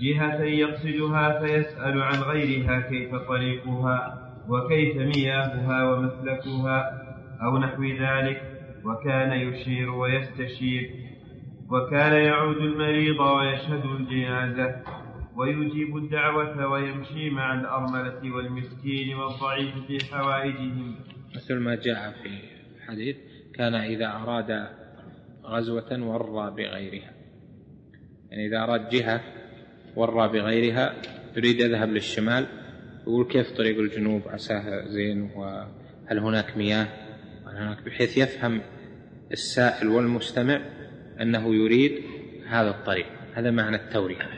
جهة 0.00 0.42
يقصدها 0.42 1.40
فيسأل 1.40 2.02
عن 2.02 2.18
غيرها 2.22 2.80
كيف 2.80 3.14
طريقها 3.14 3.98
وكيف 4.48 4.96
مياهها 4.96 5.90
ومسلكها 5.90 6.78
أو 7.42 7.58
نحو 7.58 7.84
ذلك 7.84 8.42
وكان 8.84 9.32
يشير 9.32 9.90
ويستشير 9.90 10.90
وكان 11.70 12.12
يعود 12.12 12.56
المريض 12.56 13.20
ويشهد 13.20 13.84
الجنازة 13.84 14.82
ويجيب 15.36 15.96
الدعوة 15.96 16.66
ويمشي 16.66 17.30
مع 17.30 17.60
الأرملة 17.60 18.34
والمسكين 18.34 19.14
والضعيف 19.14 19.74
في 19.86 19.98
حوائجهم. 20.14 20.94
مثل 21.36 21.54
ما 21.58 21.74
جاء 21.74 22.14
في 22.22 22.28
الحديث 22.76 23.16
كان 23.54 23.74
إذا 23.74 24.06
أراد 24.06 24.66
غزوة 25.44 26.02
ورى 26.02 26.50
بغيرها. 26.50 27.19
يعني 28.30 28.46
إذا 28.46 28.62
أراد 28.62 28.88
جهة 28.88 29.20
ورى 29.96 30.28
بغيرها 30.28 30.94
يريد 31.36 31.60
يذهب 31.60 31.88
للشمال 31.88 32.46
يقول 33.02 33.24
كيف 33.24 33.50
طريق 33.50 33.78
الجنوب؟ 33.78 34.22
عساها 34.28 34.88
زين 34.88 35.30
وهل 35.36 36.18
هناك 36.18 36.56
مياه؟ 36.56 36.88
هناك؟ 37.46 37.82
بحيث 37.82 38.18
يفهم 38.18 38.60
السائل 39.32 39.88
والمستمع 39.88 40.60
أنه 41.20 41.54
يريد 41.54 42.04
هذا 42.48 42.70
الطريق. 42.70 43.06
هذا 43.34 43.50
معنى 43.50 43.76
التورية 43.76 44.28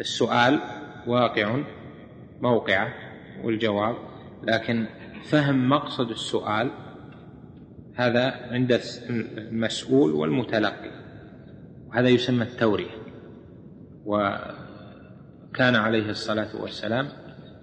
السؤال 0.00 0.60
واقع 1.06 1.62
موقعه 2.40 2.94
والجواب 3.42 3.96
لكن 4.42 4.86
فهم 5.24 5.68
مقصد 5.68 6.10
السؤال 6.10 6.70
هذا 7.94 8.48
عند 8.50 8.80
المسؤول 9.08 10.12
والمتلقي. 10.12 10.90
وهذا 11.88 12.08
يسمى 12.08 12.42
التورية 12.42 13.03
وكان 14.04 15.74
عليه 15.74 16.10
الصلاة 16.10 16.62
والسلام 16.62 17.08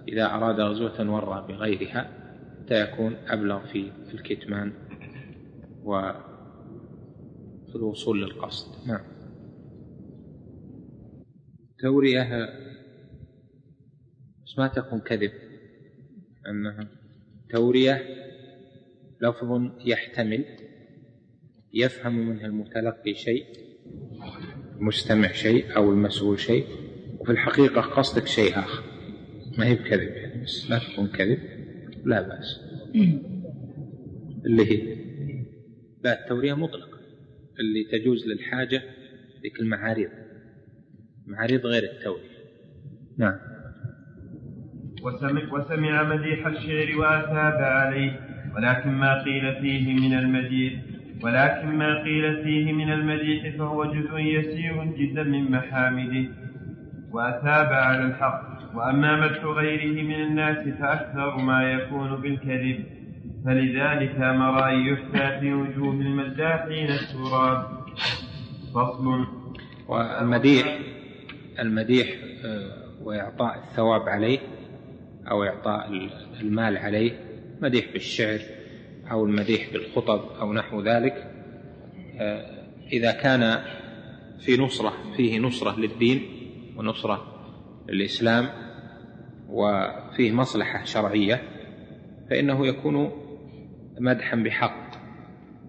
إذا 0.08 0.26
أراد 0.26 0.60
غزوة 0.60 1.10
ورى 1.10 1.46
بغيرها 1.48 2.22
حتى 2.62 2.80
يكون 2.80 3.16
أبلغ 3.28 3.66
في 3.66 3.92
الكتمان 4.14 4.72
وفي 5.82 6.14
الوصول 7.74 8.22
للقصد. 8.22 8.88
نعم. 8.88 9.04
تورية 11.78 12.48
بس 14.44 14.58
ما 14.58 14.68
تكون 14.68 15.00
كذب. 15.00 15.32
أنها 16.48 16.88
تورية 17.50 18.02
لفظ 19.20 19.70
يحتمل 19.86 20.44
يفهم 21.74 22.28
منها 22.28 22.46
المتلقي 22.46 23.14
شيء. 23.14 23.46
المستمع 24.82 25.32
شيء 25.32 25.76
أو 25.76 25.92
المسؤول 25.92 26.38
شيء 26.40 26.66
وفي 27.18 27.32
الحقيقة 27.32 27.80
قصدك 27.80 28.26
شيء 28.26 28.58
آخر. 28.58 28.82
ما 29.58 29.66
هي 29.66 29.74
بكذب 29.74 30.08
يعني 30.08 30.42
بس 30.42 30.70
لا 30.70 30.78
تكون 30.78 31.06
كذب 31.06 31.38
لا 32.04 32.22
بأس. 32.22 32.60
اللي 34.46 34.70
هي 34.70 34.96
لا 36.04 36.22
التورية 36.22 36.54
مطلقة 36.54 36.98
اللي 37.60 37.84
تجوز 37.98 38.26
للحاجة 38.26 38.82
ذيك 39.42 39.60
المعاريض 39.60 40.10
معاريض 41.26 41.66
غير 41.66 41.82
التورية. 41.82 42.32
نعم. 43.18 43.38
وسمع, 45.02 45.52
وسمع 45.52 46.16
مديح 46.16 46.46
الشعر 46.46 46.98
وأثاب 46.98 47.62
عليه 47.62 48.20
ولكن 48.56 48.90
ما 48.90 49.24
قيل 49.24 49.60
فيه 49.62 49.94
من 49.94 50.18
المديح. 50.18 50.91
ولكن 51.22 51.68
ما 51.68 52.02
قيل 52.02 52.44
فيه 52.44 52.72
من 52.72 52.92
المديح 52.92 53.56
فهو 53.56 53.84
جزء 53.84 54.18
يسير 54.18 54.84
جدا 54.84 55.22
من 55.22 55.50
محامده 55.50 56.28
وأثاب 57.12 57.72
على 57.72 58.04
الحق. 58.04 58.52
وأما 58.74 59.20
مدح 59.20 59.44
غيره 59.44 60.02
من 60.02 60.14
الناس 60.14 60.68
فأكثر 60.68 61.36
ما 61.36 61.72
يكون 61.72 62.16
بالكذب. 62.16 62.84
فلذلك 63.44 64.16
أمر 64.16 64.68
أن 64.68 64.86
يحثى 64.86 65.40
في 65.40 65.52
وجوه 65.52 65.92
المداحين 65.92 66.88
التراب. 66.90 67.66
فصل. 68.74 69.26
والمديح 69.88 70.78
المديح 71.58 72.08
آه، 72.44 72.70
وإعطاء 73.02 73.58
الثواب 73.58 74.08
عليه 74.08 74.38
أو 75.30 75.44
إعطاء 75.44 76.08
المال 76.40 76.76
عليه 76.76 77.12
مديح 77.62 77.84
بالشعر. 77.92 78.38
أو 79.12 79.24
المديح 79.24 79.72
بالخطب 79.72 80.20
أو 80.40 80.52
نحو 80.52 80.80
ذلك 80.80 81.30
آه، 82.20 82.66
إذا 82.92 83.12
كان 83.12 83.62
في 84.40 84.56
نصرة 84.56 84.92
فيه 85.16 85.38
نصرة 85.38 85.80
للدين 85.80 86.22
ونصرة 86.76 87.32
للإسلام 87.88 88.48
وفيه 89.48 90.32
مصلحة 90.32 90.84
شرعية 90.84 91.42
فإنه 92.30 92.66
يكون 92.66 93.10
مدحا 94.00 94.36
بحق 94.36 94.90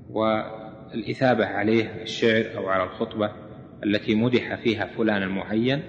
والإثابة 0.10 1.46
عليه 1.46 2.02
الشعر 2.02 2.58
أو 2.58 2.68
على 2.68 2.84
الخطبة 2.84 3.32
التي 3.84 4.16
مدح 4.16 4.56
فيها 4.56 4.86
فلان 4.86 5.24
المعين 5.24 5.82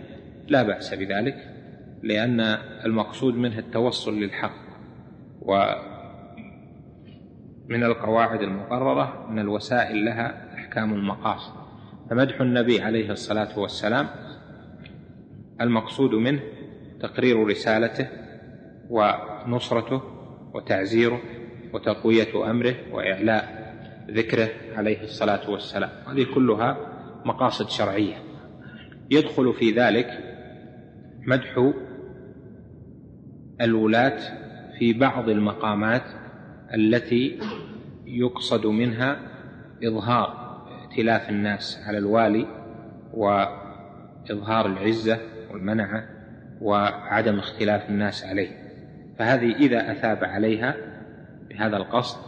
لا 0.49 0.63
بأس 0.63 0.95
بذلك 0.95 1.37
لأن 2.03 2.41
المقصود 2.85 3.35
منه 3.35 3.59
التوصل 3.59 4.21
للحق 4.21 4.65
ومن 7.65 7.85
القواعد 7.85 8.43
المقررة 8.43 9.27
أن 9.31 9.39
الوسائل 9.39 10.05
لها 10.05 10.55
أحكام 10.55 10.95
المقاصد. 10.95 11.53
فمدح 12.11 12.41
النبي 12.41 12.83
عليه 12.83 13.11
الصلاة 13.11 13.59
والسلام 13.59 14.09
المقصود 15.61 16.15
منه 16.15 16.41
تقرير 17.01 17.47
رسالته 17.47 18.09
ونصرته 18.91 20.03
وتعزيره 20.55 21.21
وتقوية 21.73 22.51
أمره 22.51 22.75
وإعلاء 22.93 23.65
ذكره 24.11 24.49
عليه 24.77 25.03
الصلاة 25.03 25.51
والسلام. 25.51 25.91
هذه 26.09 26.27
كلها 26.35 26.77
مقاصد 27.25 27.69
شرعية. 27.69 28.15
يدخل 29.11 29.55
في 29.55 29.71
ذلك 29.71 30.07
مدح 31.27 31.73
الولاة 33.61 34.19
في 34.79 34.93
بعض 34.93 35.29
المقامات 35.29 36.24
التي 36.75 37.39
يقصد 38.07 38.67
منها 38.67 39.17
إظهار 39.85 40.45
ائتلاف 40.81 41.31
الناس 41.31 41.83
على 41.87 41.99
الوالي 41.99 42.47
وإظهار 43.13 44.67
العزة 44.67 45.19
والمنعة 45.51 46.09
وعدم 46.61 47.39
اختلاف 47.39 47.91
الناس 47.91 48.25
عليه. 48.25 48.65
فهذه 49.19 49.57
إذا 49.57 49.93
أثاب 49.93 50.25
عليها 50.25 50.77
بهذا 51.49 51.77
القصد 51.77 52.19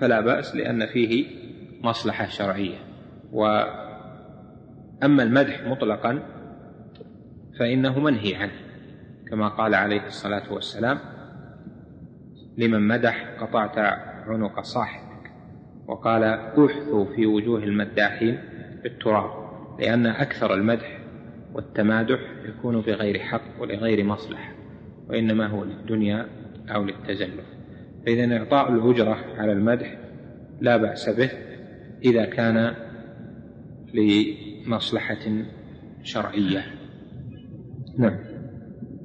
فلا 0.00 0.20
بأس 0.20 0.56
لأن 0.56 0.86
فيه 0.86 1.26
مصلحة 1.82 2.26
شرعية. 2.26 2.78
وأما 3.32 5.22
المدح 5.22 5.66
مطلقا 5.66 6.22
فإنه 7.58 7.98
منهي 7.98 8.34
عنه 8.34 8.52
كما 9.30 9.48
قال 9.48 9.74
عليه 9.74 10.06
الصلاة 10.06 10.52
والسلام 10.52 10.98
لمن 12.56 12.88
مدح 12.88 13.36
قطعت 13.40 13.78
عنق 14.28 14.60
صاحبك. 14.60 15.06
وقال 15.88 16.24
أحثوا 16.24 17.04
في 17.04 17.26
وجوه 17.26 17.64
المداحين 17.64 18.38
بالتراب 18.82 19.30
لأن 19.80 20.06
أكثر 20.06 20.54
المدح 20.54 20.98
والتمادح 21.54 22.18
يكون 22.44 22.80
بغير 22.80 23.18
حق 23.18 23.42
ولغير 23.60 24.04
مصلحة 24.04 24.52
وإنما 25.08 25.46
هو 25.46 25.64
للدنيا 25.64 26.26
أو 26.68 26.84
للتزلف 26.84 27.44
فإذا 28.06 28.36
إعطاء 28.36 28.72
الأجرة 28.72 29.18
على 29.38 29.52
المدح 29.52 29.98
لا 30.60 30.76
بأس 30.76 31.08
به 31.08 31.30
إذا 32.04 32.24
كان 32.24 32.74
لمصلحة 33.94 35.44
شرعية. 36.02 36.64
نعم. 37.98 38.35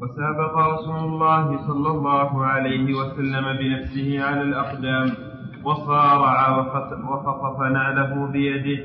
وسابق 0.01 0.57
رسول 0.57 0.95
الله 0.97 1.67
صلى 1.67 1.89
الله 1.89 2.45
عليه 2.45 2.93
وسلم 2.93 3.45
بنفسه 3.59 4.23
على 4.23 4.41
الأقدام 4.41 5.07
وصارع 5.63 6.57
وخطف 6.57 7.59
نعله 7.61 8.27
بيده 8.27 8.83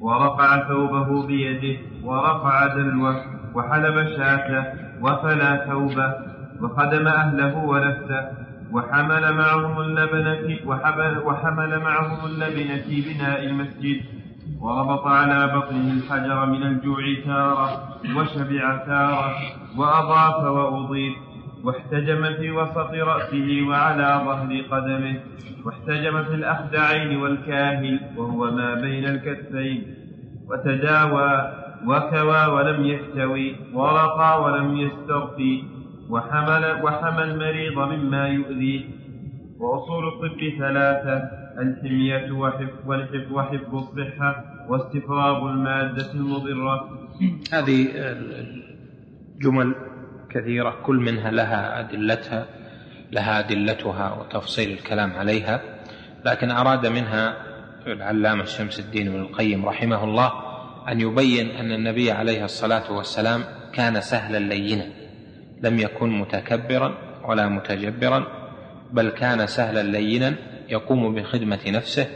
ورفع 0.00 0.68
ثوبه 0.68 1.26
بيده 1.26 1.78
ورفع 2.04 2.66
دلوه 2.66 3.16
وحلب 3.54 4.06
شاته 4.16 4.64
وفلى 5.02 5.64
ثوبه 5.68 6.14
وخدم 6.62 7.06
أهله 7.08 7.56
ونفسه 7.56 8.28
وحمل 8.72 9.34
معهم 9.34 9.80
اللبن 9.80 10.26
وحمل 11.26 11.78
معهم 11.80 12.26
اللبن 12.26 12.70
في 12.86 12.96
بناء 13.06 13.44
المسجد. 13.44 14.15
وربط 14.60 15.06
على 15.06 15.46
بطنه 15.56 15.92
الحجر 15.92 16.46
من 16.46 16.62
الجوع 16.62 17.00
تارة 17.26 17.88
وشبع 18.16 18.76
تارة 18.76 19.34
وأضاف 19.78 20.44
وأضيف 20.44 21.14
واحتجم 21.64 22.24
في 22.34 22.50
وسط 22.50 22.90
رأسه 22.94 23.66
وعلى 23.68 24.22
ظهر 24.24 24.62
قدمه 24.70 25.20
واحتجم 25.64 26.22
في 26.24 26.34
الأخدعين 26.34 27.16
والكاهل 27.16 28.00
وهو 28.16 28.50
ما 28.50 28.74
بين 28.74 29.04
الكتفين 29.04 29.94
وتداوى 30.50 31.52
وكوى 31.86 32.46
ولم 32.46 32.84
يستوي 32.84 33.56
ورقى 33.74 34.42
ولم 34.42 34.76
يسترقي 34.76 35.62
وحمل 36.10 36.80
وحمى 36.82 37.22
المريض 37.22 37.78
مما 37.78 38.28
يؤذيه. 38.28 38.84
وأصول 39.60 40.08
الطب 40.08 40.58
ثلاثة 40.58 41.45
الحمية 41.58 42.32
وحفظ 42.32 42.90
وحفظ 43.32 43.74
الصحة 43.74 44.44
واستفراغ 44.68 45.50
المادة 45.50 46.12
المضرة. 46.12 47.08
هذه 47.52 47.88
جمل 49.42 49.74
كثيرة 50.30 50.76
كل 50.82 50.96
منها 50.96 51.30
لها 51.30 51.80
أدلتها 51.80 52.46
لها 53.12 53.38
أدلتها 53.38 54.12
وتفصيل 54.12 54.70
الكلام 54.72 55.12
عليها 55.12 55.60
لكن 56.24 56.50
أراد 56.50 56.86
منها 56.86 57.36
العلامة 57.86 58.44
شمس 58.44 58.80
الدين 58.80 59.08
بن 59.12 59.20
القيم 59.20 59.66
رحمه 59.66 60.04
الله 60.04 60.32
أن 60.88 61.00
يبين 61.00 61.50
أن 61.50 61.72
النبي 61.72 62.10
عليه 62.10 62.44
الصلاة 62.44 62.92
والسلام 62.92 63.44
كان 63.72 64.00
سهلا 64.00 64.38
لينا 64.38 64.86
لم 65.62 65.78
يكن 65.78 66.10
متكبرا 66.18 66.94
ولا 67.28 67.48
متجبرا 67.48 68.26
بل 68.92 69.08
كان 69.08 69.46
سهلا 69.46 69.82
لينا 69.82 70.34
يقوم 70.68 71.14
بخدمة 71.14 71.58
نفسه 71.66 72.06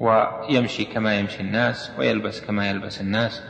ويمشي 0.00 0.84
كما 0.84 1.18
يمشي 1.18 1.40
الناس 1.40 1.92
ويلبس 1.98 2.40
كما 2.40 2.68
يلبس 2.68 3.00
الناس 3.00 3.42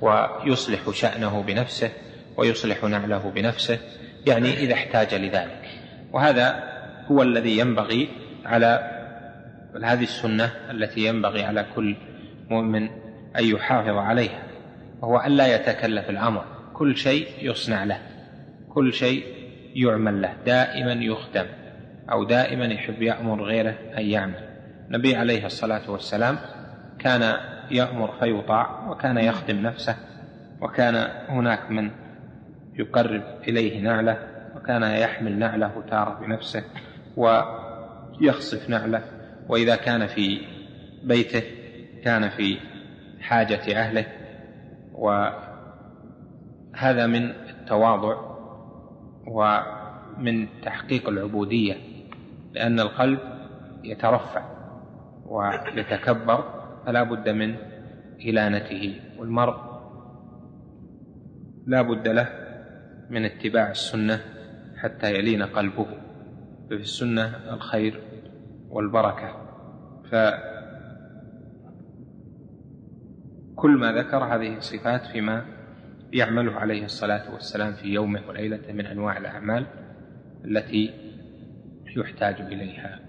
ويصلح 0.00 0.90
شأنه 0.90 1.42
بنفسه 1.42 1.90
ويصلح 2.36 2.84
نعله 2.84 3.30
بنفسه 3.34 3.78
يعني 4.26 4.52
إذا 4.52 4.74
احتاج 4.74 5.14
لذلك. 5.14 5.70
وهذا 6.12 6.64
هو 7.06 7.22
الذي 7.22 7.58
ينبغي 7.58 8.08
على 8.44 8.90
هذه 9.84 10.02
السنة 10.02 10.52
التي 10.70 11.00
ينبغي 11.00 11.42
على 11.42 11.66
كل 11.74 11.96
مؤمن 12.50 12.82
أن 13.38 13.44
يحافظ 13.44 13.96
عليها 13.96 14.42
وهو 15.00 15.18
أن 15.18 15.32
لا 15.32 15.54
يتكلف 15.54 16.10
الأمر. 16.10 16.44
كل 16.74 16.96
شيء 16.96 17.26
يصنع 17.42 17.84
له 17.84 17.98
كل 18.68 18.92
شيء 18.92 19.24
يعمل 19.74 20.22
له 20.22 20.34
دائما 20.46 20.92
يخدم. 20.92 21.46
أو 22.10 22.24
دائما 22.24 22.64
يحب 22.64 23.02
يأمر 23.02 23.44
غيره 23.44 23.74
أن 23.98 24.02
يعمل. 24.04 24.48
النبي 24.86 25.16
عليه 25.16 25.46
الصلاة 25.46 25.90
والسلام 25.90 26.38
كان 26.98 27.34
يأمر 27.70 28.12
فيطاع 28.20 28.90
وكان 28.90 29.18
يخدم 29.18 29.56
نفسه 29.56 29.96
وكان 30.60 31.08
هناك 31.28 31.70
من 31.70 31.90
يقرب 32.74 33.22
إليه 33.48 33.80
نعلة 33.80 34.18
وكان 34.56 34.82
يحمل 34.82 35.38
نعله 35.38 35.82
تارة 35.90 36.20
بنفسه 36.20 36.64
ويخصف 37.16 38.70
نعله. 38.70 39.02
وإذا 39.48 39.76
كان 39.76 40.06
في 40.06 40.40
بيته 41.04 41.42
كان 42.04 42.28
في 42.28 42.58
حاجة 43.20 43.80
أهله. 43.80 44.06
وهذا 44.92 45.46
من 47.06 47.30
التواضع 47.30 48.16
ومن 49.26 50.48
تحقيق 50.62 51.08
العبودية. 51.08 51.91
لأن 52.52 52.80
القلب 52.80 53.18
يترفع 53.84 54.44
ويتكبر 55.26 56.62
فلا 56.86 57.02
بد 57.02 57.28
من 57.28 57.54
إلانته. 58.20 59.00
والمرء 59.18 59.72
لا 61.66 61.82
بد 61.82 62.08
له 62.08 62.28
من 63.10 63.24
اتباع 63.24 63.70
السنة 63.70 64.20
حتى 64.76 65.14
يلين 65.14 65.42
قلبه 65.42 65.86
ففي 66.70 66.80
السنة 66.80 67.54
الخير 67.54 68.00
والبركة. 68.68 69.36
فكل 70.04 70.50
ما 73.70 73.92
ذكر 73.92 74.24
هذه 74.24 74.56
الصفات 74.56 75.06
فيما 75.06 75.44
يعمله 76.12 76.52
عليه 76.52 76.84
الصلاة 76.84 77.34
والسلام 77.34 77.72
في 77.72 77.88
يومه 77.88 78.20
وليلته 78.28 78.72
من 78.72 78.86
أنواع 78.86 79.18
الأعمال 79.18 79.66
التي 80.44 81.01
يحتاج 81.96 82.40
إليها. 82.40 83.00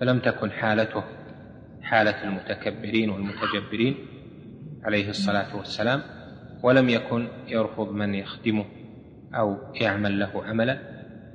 فلم 0.00 0.18
تكن 0.18 0.50
حالته 0.50 1.04
حالة 1.82 2.24
المتكبرين 2.24 3.10
والمتجبرين 3.10 3.96
عليه 4.84 5.08
الصلاة 5.08 5.56
والسلام 5.56 6.02
ولم 6.62 6.88
يكن 6.88 7.28
يرفض 7.48 7.92
من 7.92 8.14
يخدمه 8.14 8.64
أو 9.34 9.56
يعمل 9.80 10.20
له 10.20 10.44
عملا 10.44 10.78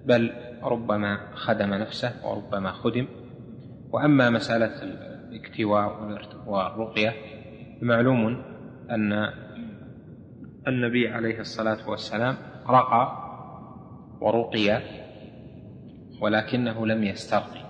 بل 0.05 0.31
ربما 0.63 1.19
خدم 1.33 1.73
نفسه 1.73 2.11
وربما 2.23 2.71
خدم. 2.71 3.07
وأما 3.91 4.29
مسألة 4.29 4.83
الاكتواء 4.83 6.19
والرقية 6.47 7.13
معلوم 7.81 8.43
أن 8.91 9.29
النبي 10.67 11.09
عليه 11.09 11.39
الصلاة 11.39 11.89
والسلام 11.89 12.35
رقى 12.69 13.29
ورقي 14.21 14.81
ولكنه 16.21 16.87
لم 16.87 17.03
يسترقي. 17.03 17.65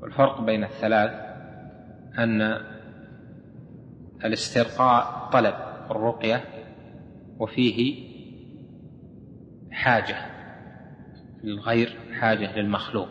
والفرق 0.00 0.40
بين 0.40 0.64
الثلاث 0.64 1.10
أن 2.18 2.58
الاسترقاء 4.24 5.30
طلب 5.32 5.54
الرقية 5.90 6.44
وفيه 7.38 8.06
حاجة 9.72 10.16
للغير 11.44 11.98
حاجة 12.20 12.58
للمخلوق. 12.58 13.08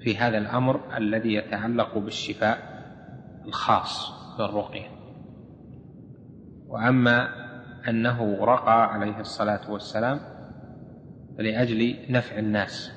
في 0.00 0.16
هذا 0.16 0.38
الأمر 0.38 0.96
الذي 0.96 1.34
يتعلق 1.34 1.98
بالشفاء 1.98 2.58
الخاص 3.46 4.12
بالرقية. 4.38 4.88
وأما 6.66 7.28
أنه 7.88 8.44
رقى 8.44 8.92
عليه 8.92 9.20
الصلاة 9.20 9.70
والسلام 9.70 10.31
لأجل 11.38 11.96
نفع 12.10 12.38
الناس. 12.38 12.92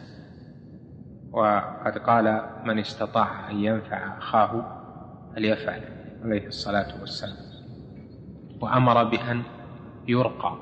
وقد 1.31 1.97
قال 1.97 2.41
من 2.65 2.79
استطاع 2.79 3.51
أن 3.51 3.55
ينفع 3.55 4.17
أخاه 4.17 4.81
فليفعل 5.35 5.81
عليه 6.23 6.47
الصلاة 6.47 7.01
والسلام. 7.01 7.45
وأمر 8.61 9.03
بأن 9.03 9.43
يرقى. 10.07 10.57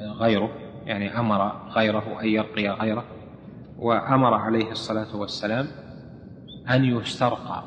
غيره 0.00 0.50
يعني 0.86 1.18
أمر 1.18 1.70
غيره 1.70 2.20
أن 2.20 2.26
يرقي 2.26 2.68
غيره. 2.68 3.04
وأمر 3.78 4.34
عليه 4.34 4.70
الصلاة 4.70 5.16
والسلام 5.16 5.66
أن 6.70 6.84
يسترقى 6.84 7.62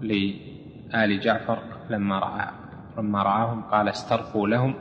لآل 0.00 1.20
جعفر 1.20 1.62
لما 1.90 2.18
رأى 2.18 2.48
لما 2.98 3.22
رآهم 3.22 3.62
قال 3.62 3.88
استرقوا 3.88 4.48
لهم 4.48 4.74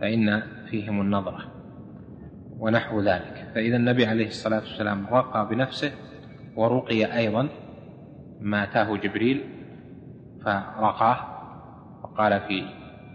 فإن 0.00 0.42
فيهم 0.70 1.00
النظرة. 1.00 1.57
ونحو 2.58 3.00
ذلك. 3.00 3.52
فإذا 3.54 3.76
النبي 3.76 4.06
عليه 4.06 4.26
الصلاة 4.26 4.58
والسلام 4.58 5.06
رقى 5.06 5.48
بنفسه 5.48 5.92
ورقي 6.56 7.18
أيضا 7.18 7.48
ما 8.40 8.64
أتاه 8.64 8.96
جبريل 8.96 9.44
فرقاه 10.44 11.18
وقال 12.02 12.40
في 12.40 12.64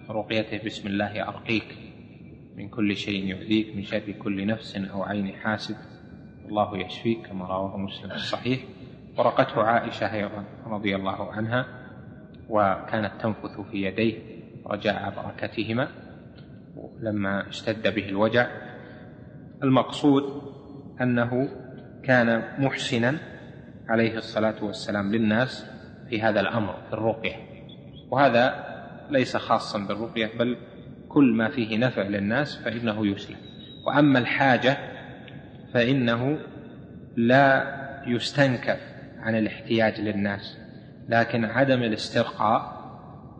رقيته 0.10 0.66
بسم 0.66 0.88
الله 0.88 1.28
أرقيك 1.28 1.78
من 2.56 2.70
كل 2.70 2.96
شيء 2.96 3.26
يؤذيك 3.26 3.76
من 3.76 3.84
شر 3.84 4.12
كل 4.12 4.48
نفس 4.48 4.78
أو 4.78 5.04
عين 5.04 5.34
حاسد. 5.34 5.76
الله 6.46 6.78
يشفيك 6.78 7.28
كما 7.28 7.46
رواه 7.46 7.78
مسلم 7.78 8.10
في 8.10 8.16
الصحيح. 8.16 8.60
ورقته 9.18 9.64
عائشة 9.64 10.14
أيضا 10.14 10.46
رضي 10.68 10.96
الله 10.96 11.32
عنها 11.32 11.66
وكانت 12.50 13.12
تنفث 13.22 13.60
في 13.72 13.84
يديه 13.84 14.20
رجاء 14.68 15.14
بركتهما. 15.16 15.88
لما 17.00 17.50
اشتد 17.50 17.96
به 17.96 18.10
الوجع 18.10 18.48
المقصود 19.64 20.24
أنه 21.02 21.50
كان 22.04 22.44
محسنا 22.60 23.18
عليه 23.90 24.18
الصلاة 24.18 24.64
والسلام 24.64 25.12
للناس 25.12 25.66
في 26.10 26.22
هذا 26.22 26.40
الأمر 26.40 26.76
في 26.88 26.94
الرقية. 26.94 27.36
وهذا 28.12 28.66
ليس 29.10 29.38
خاصا 29.38 29.80
بالرقية 29.80 30.38
بل 30.40 30.58
كل 31.10 31.34
ما 31.34 31.50
فيه 31.50 31.78
نفع 31.78 32.02
للناس 32.02 32.58
فإنه 32.58 33.08
يسلم. 33.08 33.38
وأما 33.88 34.20
الحاجة 34.20 34.78
فإنه 35.74 36.38
لا 37.16 37.74
يستنكف 38.08 38.80
عن 39.20 39.36
الاحتياج 39.36 40.02
للناس 40.02 40.58
لكن 41.10 41.46
عدم 41.46 41.84
الاسترقاء 41.84 42.84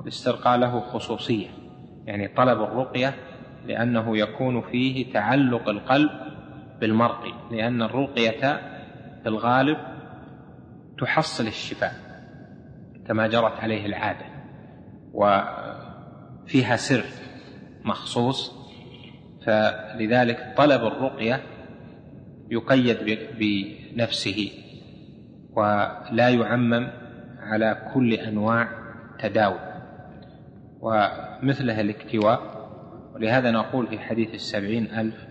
الاسترقاء 0.02 0.58
له 0.58 0.80
خصوصية. 0.80 1.48
يعني 2.06 2.28
طلب 2.28 2.62
الرقية 2.62 3.14
لأنه 3.68 4.18
يكون 4.18 4.62
فيه 4.62 5.14
تعلق 5.14 5.70
القلب 5.70 6.10
بالمرقي 6.82 7.34
لأن 7.52 7.82
الرقية 7.82 8.62
في 9.24 9.30
الغالب 9.30 9.78
تحصل 11.00 11.48
الشفاء 11.48 11.94
كما 13.08 13.28
جرت 13.28 13.60
عليه 13.60 13.86
العادة 13.86 14.26
وفيها 15.14 16.76
سر 16.76 17.04
مخصوص 17.86 18.64
فلذلك 19.46 20.54
طلب 20.58 20.82
الرقية 20.86 21.42
يقيد 22.50 22.98
بنفسه 23.40 24.52
ولا 25.54 26.30
يعمم 26.30 26.88
على 27.40 27.92
كل 27.94 28.14
أنواع 28.14 28.68
تداوي 29.20 29.60
ومثله 30.82 31.82
الاكتواء. 31.82 32.63
ولهذا 33.16 33.52
نقول 33.52 33.88
في 33.88 34.00
حديث 34.00 34.34
السبعين 34.34 34.86
ألف 34.86 35.28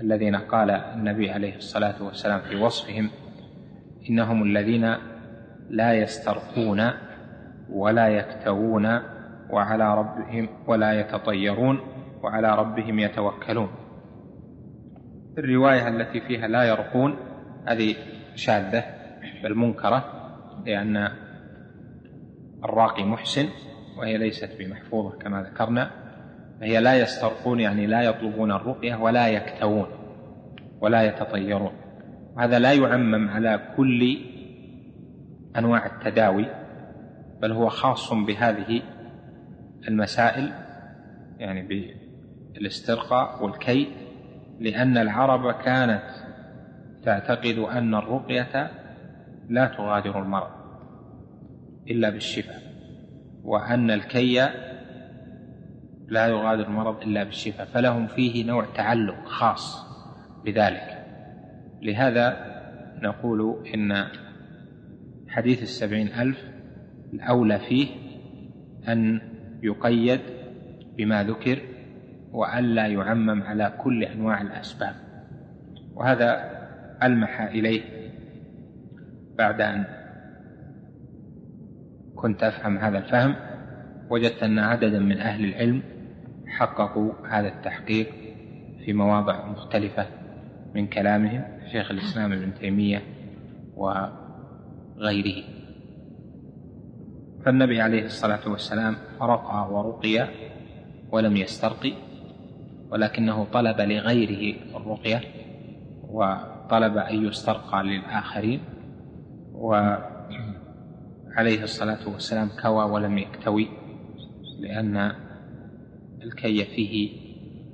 الذين 0.00 0.36
قال 0.36 0.70
النبي 0.70 1.30
عليه 1.30 1.56
الصلاة 1.56 2.02
والسلام 2.02 2.40
في 2.40 2.56
وصفهم 2.56 3.10
إنهم 4.10 4.42
الذين 4.42 4.94
لا 5.70 5.94
يسترقون 5.94 6.90
ولا 7.68 8.08
يكتوون 8.08 9.00
وعلى 9.50 9.94
ربهم 9.94 10.48
ولا 10.66 11.00
يتطيرون 11.00 11.80
وعلى 12.22 12.56
ربهم 12.56 12.98
يتوكلون. 12.98 13.68
الرواية 15.38 15.88
التي 15.88 16.20
فيها 16.20 16.48
لا 16.48 16.64
يرقون 16.64 17.16
هذه 17.66 17.94
شاذة 18.34 18.84
بل 19.42 19.54
منكرة 19.54 20.04
لأن 20.66 21.08
الراقي 22.64 23.04
محسن 23.04 23.48
وهي 23.98 24.18
ليست 24.18 24.50
بمحفوظة 24.58 25.18
كما 25.18 25.42
ذكرنا. 25.42 26.01
فهي 26.62 26.80
لا 26.80 26.94
يسترقون 26.94 27.60
يعني 27.60 27.86
لا 27.86 28.02
يطلبون 28.02 28.52
الرقية 28.52 28.94
ولا 28.94 29.28
يكتوون 29.28 29.86
ولا 30.80 31.02
يتطيرون. 31.02 31.72
وهذا 32.36 32.58
لا 32.58 32.72
يعمم 32.72 33.28
على 33.28 33.60
كل 33.76 34.18
أنواع 35.58 35.86
التداوي 35.86 36.46
بل 37.40 37.52
هو 37.52 37.68
خاص 37.68 38.12
بهذه 38.12 38.82
المسائل 39.88 40.52
يعني 41.38 41.92
بالاسترقاء 42.54 43.44
والكي 43.44 43.88
لأن 44.60 44.98
العرب 44.98 45.54
كانت 45.54 46.04
تعتقد 47.04 47.58
أن 47.58 47.94
الرقية 47.94 48.70
لا 49.48 49.66
تغادر 49.66 50.22
المرض 50.22 50.50
إلا 51.90 52.10
بالشفاء 52.10 52.62
وأن 53.44 53.90
الكي 53.90 54.48
لا 56.12 56.26
يغادر 56.26 56.66
المرض 56.66 57.02
إلا 57.02 57.24
بالشفاء 57.24 57.66
فلهم 57.66 58.06
فيه 58.06 58.44
نوع 58.46 58.66
تعلق 58.76 59.24
خاص 59.24 59.86
بذلك. 60.44 61.06
لهذا 61.82 62.36
نقول 63.02 63.66
إن 63.74 64.04
حديث 65.28 65.62
السبعين 65.62 66.08
ألف 66.08 66.38
الأولى 67.12 67.58
فيه 67.58 67.88
أن 68.88 69.20
يقيد 69.62 70.20
بما 70.96 71.24
ذكر 71.24 71.58
وألا 72.32 72.86
يعمم 72.86 73.42
على 73.42 73.72
كل 73.78 74.04
أنواع 74.04 74.40
الأسباب. 74.40 74.94
وهذا 75.94 76.50
ألمح 77.02 77.40
إليه 77.40 77.82
بعد 79.38 79.60
أن 79.60 79.84
كنت 82.14 82.42
أفهم 82.42 82.78
هذا 82.78 82.98
الفهم 82.98 83.34
وجدت 84.10 84.42
أن 84.42 84.58
عددا 84.58 84.98
من 84.98 85.18
أهل 85.18 85.44
العلم 85.44 85.91
حققوا 86.58 87.12
هذا 87.30 87.48
التحقيق 87.48 88.10
في 88.84 88.92
مواضع 88.92 89.46
مختلفة 89.46 90.06
من 90.74 90.86
كلامهم 90.86 91.44
شيخ 91.72 91.90
الإسلام 91.90 92.32
ابن 92.32 92.54
تيمية 92.54 93.02
وغيره. 93.76 95.44
فالنبي 97.44 97.80
عليه 97.80 98.04
الصلاة 98.04 98.48
والسلام 98.48 98.96
رقى 99.20 99.72
ورقي 99.72 100.28
ولم 101.12 101.36
يسترقي 101.36 101.92
ولكنه 102.90 103.44
طلب 103.44 103.80
لغيره 103.80 104.56
الرقية 104.76 105.20
وطلب 106.08 106.96
أن 106.96 107.26
يسترقى 107.26 107.82
للآخرين 107.82 108.60
وعليه 109.52 110.02
الصلاة 111.62 112.08
والسلام 112.08 112.48
كوى 112.62 112.84
ولم 112.84 113.18
يكتوي 113.18 113.68
لأن 114.60 115.12
الكي 116.22 116.64
فيه 116.64 117.12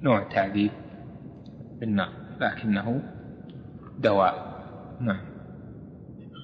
نوع 0.02 0.28
تعذيب 0.28 0.70
بالنار 1.80 2.12
لكنه 2.40 3.02
دواء. 3.98 4.48
نعم. 5.00 5.20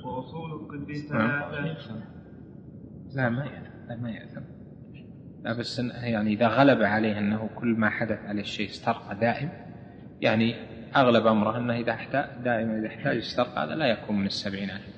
وأصول 0.05 0.53
الطب 0.53 0.91
نعم. 0.91 1.43
ثلاثة 1.59 1.95
لا. 3.15 3.29
ما 3.31 3.45
يأثم 3.45 3.65
لا 3.89 3.97
ما 3.97 4.11
يأثم. 4.11 4.41
لا 5.45 5.53
بس 5.53 5.79
يعني 5.79 6.33
إذا 6.33 6.49
غلب 6.49 6.83
عليه 6.83 7.19
أنه 7.19 7.51
كل 7.55 7.67
ما 7.67 7.91
حدث 7.91 8.19
عليه 8.19 8.43
الشيء 8.43 8.69
استرقى 8.69 9.17
دائم 9.21 9.49
يعني 10.21 10.55
أغلب 10.97 11.27
أمره 11.27 11.59
أنه 11.59 11.77
إذا 11.77 11.93
احتاج 11.93 12.45
دائما 12.45 12.79
إذا 12.79 12.87
احتاج 12.87 13.17
استرقى 13.17 13.65
هذا 13.65 13.75
لا 13.75 13.87
يكون 13.87 14.19
من 14.19 14.27
السبعين 14.27 14.71
ألف. 14.71 14.95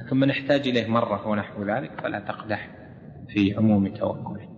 لكن 0.00 0.16
من 0.16 0.30
احتاج 0.30 0.68
إليه 0.68 0.86
مرة 0.86 1.28
ونحو 1.28 1.64
ذلك 1.64 2.00
فلا 2.00 2.20
تقدح 2.20 2.70
في 3.28 3.54
عموم 3.54 3.94
توكله. 3.94 4.57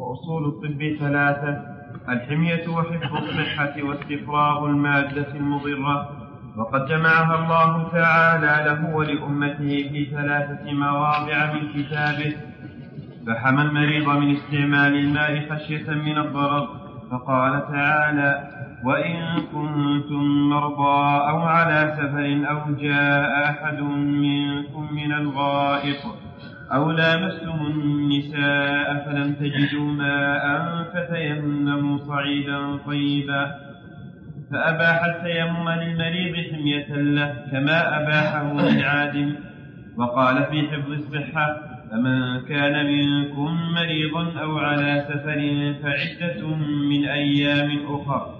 وأصول 0.00 0.44
الطب 0.44 0.96
ثلاثة 0.98 1.62
الحمية 2.08 2.68
وحفظ 2.68 3.16
الصحة 3.16 3.82
واستفراغ 3.82 4.66
المادة 4.66 5.34
المضرة. 5.34 6.10
وقد 6.56 6.86
جمعها 6.86 7.34
الله 7.34 7.88
تعالى 7.92 8.64
له 8.66 8.96
ولأمته 8.96 9.68
في 9.92 10.04
ثلاثة 10.04 10.72
مواضع 10.72 11.52
من 11.52 11.68
كتابه. 11.74 12.36
فحمى 13.26 13.62
المريض 13.62 14.08
من 14.08 14.36
استعمال 14.36 14.94
الماء 14.96 15.48
خشية 15.50 15.90
من 15.90 16.18
الضرر. 16.18 16.68
فقال 17.10 17.72
تعالى 17.72 18.50
وإن 18.84 19.40
كنتم 19.52 20.24
مرضى 20.50 21.28
أو 21.30 21.38
على 21.38 21.94
سفر 21.96 22.50
أو 22.50 22.74
جاء 22.74 23.50
أحد 23.50 23.80
منكم 24.24 24.88
من 24.94 25.12
الغائط. 25.12 26.29
أو 26.72 26.90
لامستم 26.90 27.66
النساء 27.66 29.04
فلم 29.06 29.34
تجدوا 29.34 29.92
ماء 29.92 30.44
فتيمموا 30.94 31.98
صعيدا 31.98 32.76
طيبا 32.86 33.54
فأباح 34.52 35.04
التيمم 35.04 35.68
للمريض 35.70 36.34
حمية 36.52 36.96
له 36.96 37.34
كما 37.52 38.02
أباحه 38.02 38.52
للعادم 38.52 39.34
وقال 39.96 40.44
في 40.44 40.62
حفظ 40.62 40.92
الصحة 40.92 41.60
فمن 41.90 42.40
كان 42.40 42.86
منكم 42.86 43.72
مريضا 43.74 44.40
أو 44.42 44.58
على 44.58 45.04
سفر 45.08 45.40
فعدة 45.82 46.46
من 46.90 47.04
أيام 47.04 47.70
أخر. 47.88 48.34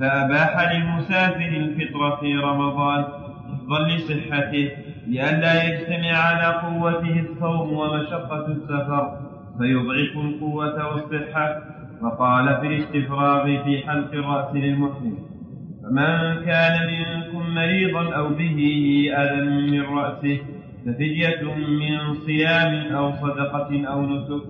فأباح 0.00 0.72
للمسافر 0.72 1.48
الفطر 1.48 2.16
في 2.16 2.36
رمضان 2.36 3.04
حفظا 3.04 3.88
لصحته. 3.88 4.70
لئلا 5.06 5.64
يجتمع 5.64 6.16
على 6.16 6.54
قوته 6.54 7.20
الصوم 7.20 7.72
ومشقة 7.72 8.46
السفر 8.46 9.18
فيضعف 9.58 10.16
القوة 10.24 10.92
والصحة 10.92 11.62
وقال 12.02 12.60
في 12.60 12.66
الاستفراغ 12.66 13.44
في 13.44 13.82
حلق 13.86 14.12
الرأس 14.12 14.54
للمحرم 14.54 15.18
فمن 15.82 16.44
كان 16.44 16.86
منكم 16.86 17.54
مريضا 17.54 18.14
أو 18.16 18.28
به 18.28 18.58
أذى 19.16 19.70
من 19.70 19.82
رأسه 19.82 20.38
ففدية 20.86 21.42
من 21.54 22.14
صيام 22.14 22.94
أو 22.94 23.12
صدقة 23.12 23.86
أو 23.86 24.06
نسك. 24.06 24.42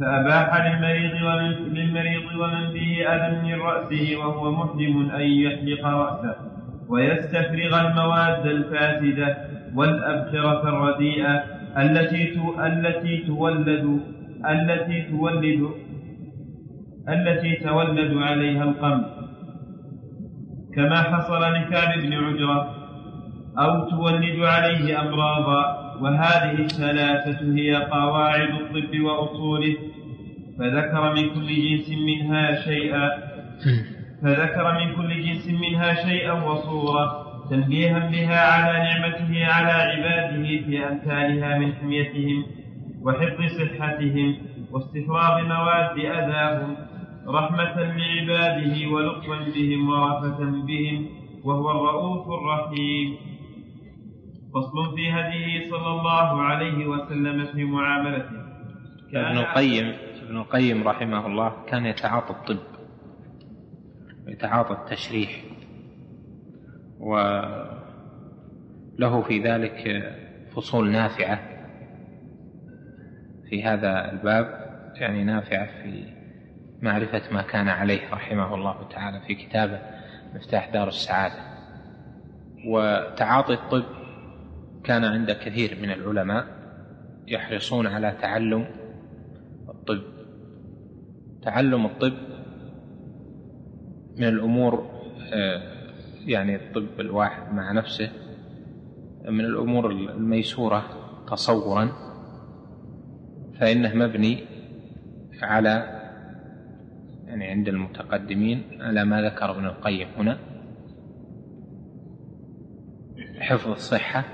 فأباح 0.00 0.66
للمريض 0.66 1.12
ومن 1.22 1.74
للمريض 1.74 2.22
ومن 2.40 2.72
به 2.72 3.06
أذى 3.08 3.42
من 3.42 3.60
رأسه 3.60 4.16
وهو 4.16 4.52
محرم 4.52 5.10
أن 5.10 5.20
يحلق 5.20 5.86
رأسه. 5.86 6.49
ويستفرغ 6.90 7.80
المواد 7.80 8.46
الفاسدة 8.46 9.36
والأبخرة 9.74 10.68
الرديئة 10.68 11.34
التي 11.78 12.40
التي 12.66 13.16
تولد 13.26 14.00
التي 14.50 15.02
تولد 15.02 15.70
التي 17.08 17.52
تولد 17.56 18.16
عليها 18.16 18.64
القمل 18.64 19.04
كما 20.74 20.96
حصل 21.02 21.42
لكعب 21.54 21.98
بن 22.02 22.12
عجرة 22.12 22.60
أو 23.58 23.90
تولد 23.90 24.38
عليه 24.40 25.00
أمراضا 25.00 25.62
وهذه 26.00 26.58
الثلاثة 26.60 27.54
هي 27.54 27.76
قواعد 27.76 28.48
الطب 28.50 29.00
وأصوله. 29.00 29.76
فذكر 30.58 31.14
من 31.14 31.24
كل 31.34 31.48
جنس 31.48 31.88
منها 32.06 32.54
شيئا. 32.64 33.10
فذكر 34.22 34.74
من 34.78 34.96
كل 34.96 35.22
جنس 35.22 35.48
منها 35.48 35.94
شيئا 35.94 36.32
وصورة 36.32 37.30
تنبيها 37.50 37.98
بها 37.98 38.40
على 38.52 38.72
نعمته 38.78 39.46
على 39.46 39.72
عباده 39.72 40.42
في 40.66 40.88
أمثالها 40.88 41.58
من 41.58 41.74
حميتهم 41.74 42.44
وحفظ 43.02 43.44
صحتهم 43.58 44.36
واستفراغ 44.70 45.42
مواد 45.42 45.98
أذاهم 45.98 46.76
رحمة 47.28 47.76
لعباده 47.76 48.88
ولطفا 48.92 49.38
بهم 49.54 49.88
ورأفة 49.88 50.44
بهم 50.66 51.06
وهو 51.44 51.70
الرؤوف 51.70 52.26
الرحيم. 52.28 53.16
فصل 54.54 54.96
في 54.96 55.12
هديه 55.12 55.70
صلى 55.70 55.86
الله 55.86 56.42
عليه 56.42 56.86
وسلم 56.86 57.46
في 57.52 57.64
معاملته. 57.64 58.40
ابن 59.14 59.38
القيم 59.38 59.92
ابن 60.22 60.36
القيم 60.36 60.88
رحمه 60.88 61.26
الله 61.26 61.52
كان 61.70 61.86
يتعاطى 61.86 62.30
الطب. 62.30 62.79
ويتعاطى 64.26 64.72
التشريح. 64.72 65.44
وله 67.00 67.72
في 69.22 69.42
ذلك 69.42 70.04
فصول 70.56 70.90
نافعة 70.90 71.40
في 73.48 73.64
هذا 73.64 74.12
الباب 74.12 74.70
يعني 74.94 75.24
نافعة 75.24 75.66
في 75.82 76.04
معرفة 76.82 77.22
ما 77.32 77.42
كان 77.42 77.68
عليه 77.68 78.10
رحمه 78.12 78.54
الله 78.54 78.88
تعالى 78.88 79.20
في 79.26 79.34
كتابه 79.34 79.80
مفتاح 80.34 80.70
دار 80.70 80.88
السعادة. 80.88 81.50
وتعاطي 82.66 83.52
الطب 83.52 83.84
كان 84.84 85.04
عند 85.04 85.30
كثير 85.30 85.78
من 85.82 85.90
العلماء 85.90 86.46
يحرصون 87.26 87.86
على 87.86 88.16
تعلم 88.22 88.66
الطب. 89.68 90.02
تعلم 91.42 91.86
الطب 91.86 92.12
من 94.20 94.28
الأمور 94.28 94.90
آه، 95.32 95.62
يعني 96.26 96.56
الطب 96.56 97.00
الواحد 97.00 97.54
مع 97.54 97.72
نفسه 97.72 98.10
من 99.28 99.40
الأمور 99.40 99.90
الميسورة 99.90 100.84
تصورا 101.28 101.92
فإنه 103.60 103.94
مبني 103.94 104.44
على 105.42 106.00
يعني 107.26 107.44
عند 107.44 107.68
المتقدمين 107.68 108.62
على 108.80 109.04
ما 109.04 109.22
ذكر 109.22 109.50
ابن 109.50 109.66
القيم 109.66 110.08
هنا 110.16 110.38
حفظ 113.38 113.70
الصحة 113.70 114.24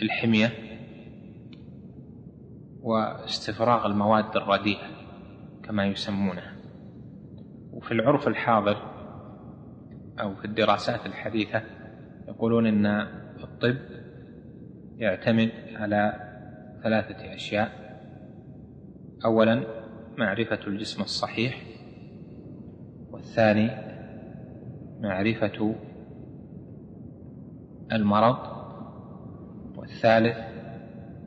والحمية 0.00 0.52
واستفراغ 2.82 3.86
المواد 3.86 4.36
الرديئة. 4.36 4.89
كما 5.70 5.86
يسمونها 5.86 6.52
وفي 7.72 7.92
العرف 7.92 8.28
الحاضر 8.28 8.76
أو 10.20 10.34
في 10.34 10.44
الدراسات 10.44 11.06
الحديثة 11.06 11.62
يقولون 12.28 12.66
أن 12.66 12.86
الطب 13.42 13.78
يعتمد 14.96 15.50
على 15.74 16.12
ثلاثة 16.82 17.34
أشياء. 17.34 17.70
أولا 19.24 19.64
معرفة 20.18 20.58
الجسم 20.66 21.02
الصحيح. 21.02 21.62
والثاني 23.10 23.70
معرفة 25.00 25.74
المرض. 27.92 28.38
والثالث 29.76 30.38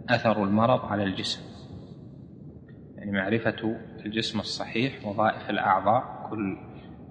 أثر 0.10 0.44
المرض 0.44 0.86
على 0.86 1.04
الجسم. 1.04 1.42
يعني 2.96 3.12
معرفة 3.12 3.76
الجسم 4.06 4.40
الصحيح 4.40 5.06
وظائف 5.06 5.50
الأعضاء 5.50 6.28
كل 6.30 6.58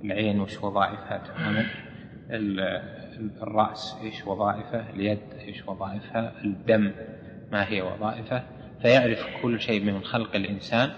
العين 0.05 0.40
وش 0.40 0.62
وظائفها 0.62 1.19
تماما 1.19 1.66
الرأس 3.43 3.97
إيش 4.02 4.27
وظائفه 4.27 4.90
اليد 4.90 5.19
إيش 5.40 5.69
وظائفها 5.69 6.32
الدم 6.44 6.93
ما 7.52 7.69
هي 7.69 7.82
وظائفه 7.82 8.43
فيعرف 8.82 9.27
كل 9.43 9.60
شيء 9.60 9.85
من 9.85 10.05
خلق 10.05 10.36
الإنسان 10.36 10.90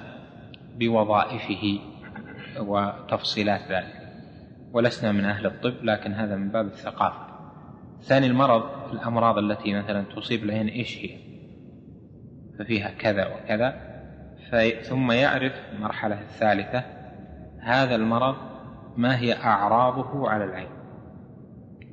بوظائفه 0.79 1.79
وتفصيلات 2.59 3.61
ذلك. 3.71 4.09
ولسنا 4.73 5.13
من 5.13 5.25
أهل 5.25 5.47
الطب 5.47 5.85
لكن 5.85 6.13
هذا 6.13 6.37
من 6.37 6.49
باب 6.49 6.67
الثقافة. 6.67 7.27
ثاني 8.03 8.27
المرض 8.27 8.93
الأمراض 8.93 9.39
التي 9.39 9.75
مثلا 9.75 10.05
تصيب 10.17 10.45
العين 10.45 10.69
إيش 10.69 10.99
هي؟ 10.99 11.19
ففيها 12.59 12.91
كذا 12.91 13.27
وكذا. 13.27 13.94
ثم 14.83 15.13
يعرف 15.13 15.53
المرحلة 15.73 16.21
الثالثة 16.21 16.85
هذا 17.61 17.95
المرض 17.95 18.37
ما 18.97 19.19
هي 19.19 19.33
أعراضه 19.33 20.31
على 20.31 20.45
العين؟ 20.45 20.69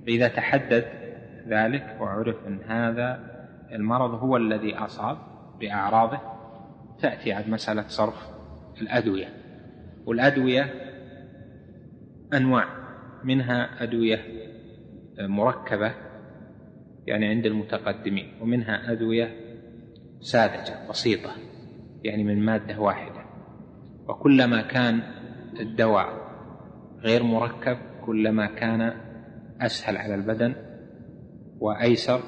فإذا 0.06 0.28
تحدد 0.28 0.86
ذلك 1.48 1.98
وعرف 2.00 2.36
أن 2.48 2.60
هذا 2.68 3.32
المرض 3.72 4.14
هو 4.14 4.38
الذي 4.38 4.76
أصاب 4.76 5.18
بأعراضه 5.60 6.20
تأتي 7.00 7.34
عن 7.34 7.52
مسألة 7.52 7.88
صرف 7.88 8.28
الأدوية. 8.82 9.28
والأدوية 10.06 10.74
أنواع 12.34 12.66
منها 13.24 13.84
أدوية 13.84 14.20
مركبة 15.20 15.94
يعني 17.08 17.28
عند 17.28 17.46
المتقدمين 17.46 18.34
ومنها 18.42 18.92
أدوية 18.92 19.32
ساذجة 20.20 20.90
بسيطة. 20.90 21.32
يعني 22.04 22.24
من 22.24 22.46
مادة 22.46 22.80
واحدة. 22.80 23.26
وكلما 24.08 24.62
كان 24.62 25.02
الدواء 25.60 26.32
غير 27.00 27.24
مركب 27.24 27.78
كلما 28.06 28.46
كان 28.46 28.94
أسهل 29.62 29.98
على 29.98 30.16
البدن 30.16 30.56
وأيسر 31.60 32.22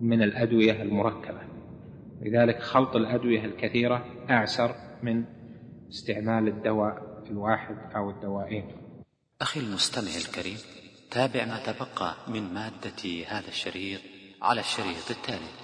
من 0.00 0.22
الأدوية 0.22 0.82
المركبة. 0.82 1.40
لذلك 2.22 2.62
خلط 2.62 2.96
الأدوية 2.96 3.44
الكثيرة 3.44 4.04
أعسر 4.30 4.74
من 5.02 5.24
استعمال 5.90 6.48
الدواء 6.48 7.22
الواحد 7.30 7.76
أو 7.96 8.10
الدوائين 8.10 8.64
أخي 9.40 9.60
المستمع 9.60 10.10
الكريم 10.26 10.58
تابع 11.10 11.44
ما 11.44 11.58
تبقى 11.66 12.14
من 12.28 12.54
مادة 12.54 13.24
هذا 13.28 13.48
الشريط 13.48 14.00
على 14.42 14.60
الشريط 14.60 15.10
التالي. 15.10 15.63